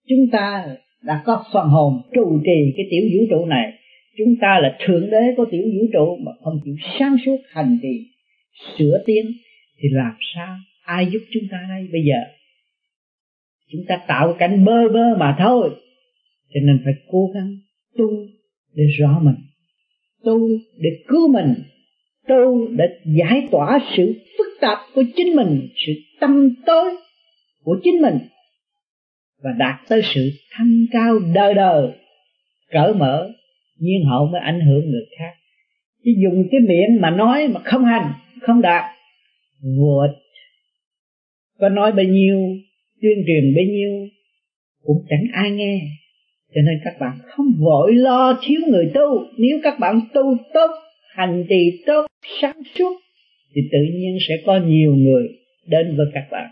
Chúng 0.10 0.30
ta 0.32 0.76
đã 1.04 1.22
có 1.26 1.44
phần 1.54 1.68
hồn 1.68 2.02
trụ 2.14 2.40
trì 2.46 2.74
cái 2.78 2.86
tiểu 2.92 3.04
vũ 3.14 3.26
trụ 3.30 3.46
này. 3.46 3.74
Chúng 4.18 4.36
ta 4.42 4.60
là 4.62 4.78
thượng 4.86 5.10
đế 5.10 5.22
của 5.38 5.46
tiểu 5.52 5.64
vũ 5.64 5.88
trụ 5.94 6.18
mà 6.26 6.32
không 6.44 6.60
chịu 6.66 6.76
sáng 7.00 7.16
suốt 7.26 7.38
hành 7.50 7.78
trì, 7.82 8.08
sửa 8.78 9.04
tiến 9.06 9.26
thì 9.78 9.90
làm 9.92 10.14
sao? 10.36 10.58
Ai 10.84 11.08
giúp 11.12 11.20
chúng 11.34 11.44
ta 11.52 11.58
đây 11.70 11.88
bây 11.92 12.02
giờ? 12.06 12.20
Chúng 13.72 13.82
ta 13.88 14.02
tạo 14.08 14.36
cảnh 14.40 14.66
bơ 14.66 14.90
vơ 14.94 15.18
mà 15.20 15.36
thôi. 15.40 15.70
Cho 16.54 16.60
nên 16.64 16.82
phải 16.84 16.94
cố 17.08 17.32
gắng 17.34 17.58
tu 17.98 18.10
để 18.74 18.84
rõ 19.00 19.20
mình. 19.24 19.36
Tu 20.24 20.50
để 20.78 20.90
cứu 21.08 21.34
mình. 21.34 21.54
Tu 22.28 22.68
để 22.68 22.86
giải 23.06 23.48
tỏa 23.52 23.80
sự 23.98 24.14
phức 24.38 24.48
tạp 24.62 24.78
của 24.96 25.04
chính 25.16 25.36
mình 25.36 25.68
sự 25.86 25.94
tâm 26.20 26.56
tối 26.66 26.96
của 27.64 27.80
chính 27.84 28.02
mình 28.02 28.20
và 29.44 29.52
đạt 29.58 29.76
tới 29.90 30.02
sự 30.04 30.32
thanh 30.52 30.86
cao 30.92 31.20
đời 31.34 31.54
đời 31.54 31.92
cởi 32.72 32.94
mở 32.94 33.30
nhiên 33.80 34.06
hậu 34.10 34.26
mới 34.26 34.42
ảnh 34.42 34.62
hưởng 34.62 34.92
người 34.92 35.06
khác. 35.20 35.34
Chứ 36.04 36.12
dùng 36.24 36.48
cái 36.52 36.60
miệng 36.60 37.02
mà 37.02 37.10
nói 37.10 37.48
mà 37.48 37.62
không 37.64 37.86
hành 37.86 38.14
không 38.42 38.62
đạt. 38.62 38.84
Vô 39.78 40.02
có 41.60 41.70
nói 41.70 41.92
bao 41.92 42.06
nhiêu 42.06 42.38
tuyên 43.02 43.24
truyền 43.28 43.56
bấy 43.56 43.66
nhiêu 43.66 44.08
cũng 44.84 45.06
chẳng 45.10 45.24
ai 45.34 45.52
nghe 45.52 45.82
cho 46.56 46.62
nên 46.62 46.80
các 46.84 46.94
bạn 47.00 47.18
không 47.26 47.46
vội 47.60 47.94
lo 47.94 48.40
thiếu 48.44 48.62
người 48.68 48.92
tu. 48.94 49.26
Nếu 49.38 49.60
các 49.64 49.80
bạn 49.80 50.02
tu 50.14 50.38
tốt, 50.54 50.72
hành 51.16 51.46
trì 51.50 51.84
tốt, 51.86 52.06
sáng 52.42 52.62
suốt, 52.76 53.00
thì 53.56 53.62
tự 53.72 53.80
nhiên 53.94 54.18
sẽ 54.28 54.36
có 54.46 54.58
nhiều 54.58 54.96
người 54.96 55.24
đến 55.68 55.98
với 55.98 56.06
các 56.14 56.26
bạn. 56.32 56.50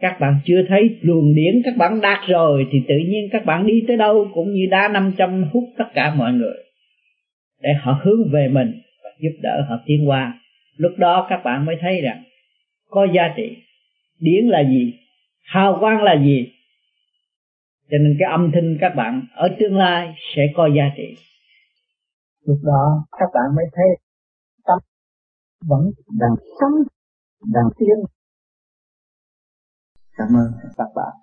Các 0.00 0.16
bạn 0.20 0.34
chưa 0.44 0.62
thấy 0.68 0.90
luồng 1.02 1.34
điển 1.34 1.62
các 1.64 1.76
bạn 1.76 2.00
đạt 2.00 2.18
rồi, 2.28 2.66
thì 2.72 2.78
tự 2.88 2.94
nhiên 3.08 3.28
các 3.32 3.44
bạn 3.44 3.66
đi 3.66 3.84
tới 3.88 3.96
đâu 3.96 4.28
cũng 4.34 4.52
như 4.52 4.66
đá 4.70 4.88
năm 4.88 5.12
trăm 5.18 5.44
hút 5.52 5.64
tất 5.78 5.84
cả 5.94 6.14
mọi 6.14 6.32
người. 6.32 6.56
Để 7.62 7.70
họ 7.80 8.00
hướng 8.04 8.30
về 8.32 8.48
mình 8.48 8.72
và 9.04 9.10
giúp 9.20 9.38
đỡ 9.42 9.66
họ 9.68 9.76
tiến 9.86 10.08
qua. 10.08 10.38
Lúc 10.76 10.92
đó 10.98 11.26
các 11.30 11.40
bạn 11.44 11.66
mới 11.66 11.76
thấy 11.80 12.00
rằng, 12.00 12.22
có 12.88 13.06
giá 13.14 13.34
trị. 13.36 13.56
Điển 14.20 14.44
là 14.44 14.64
gì? 14.70 14.92
Hào 15.44 15.76
quang 15.80 16.02
là 16.02 16.22
gì? 16.24 16.48
Cho 17.90 17.98
nên 17.98 18.16
cái 18.18 18.30
âm 18.30 18.50
thanh 18.54 18.76
các 18.80 18.92
bạn 18.96 19.26
ở 19.34 19.48
tương 19.60 19.76
lai 19.76 20.14
sẽ 20.36 20.42
có 20.56 20.66
giá 20.76 20.84
trị. 20.96 21.16
Lúc 22.46 22.58
đó, 22.62 23.06
các 23.18 23.28
bạn 23.34 23.56
mới 23.56 23.64
thấy 23.72 23.86
tâm 24.64 24.78
vẫn 25.66 25.90
đang 26.20 26.34
sống, 26.60 26.74
đang 27.54 27.64
tiến. 27.78 27.96
Cảm 30.16 30.28
ơn 30.28 30.52
các 30.76 30.88
bạn. 30.94 31.21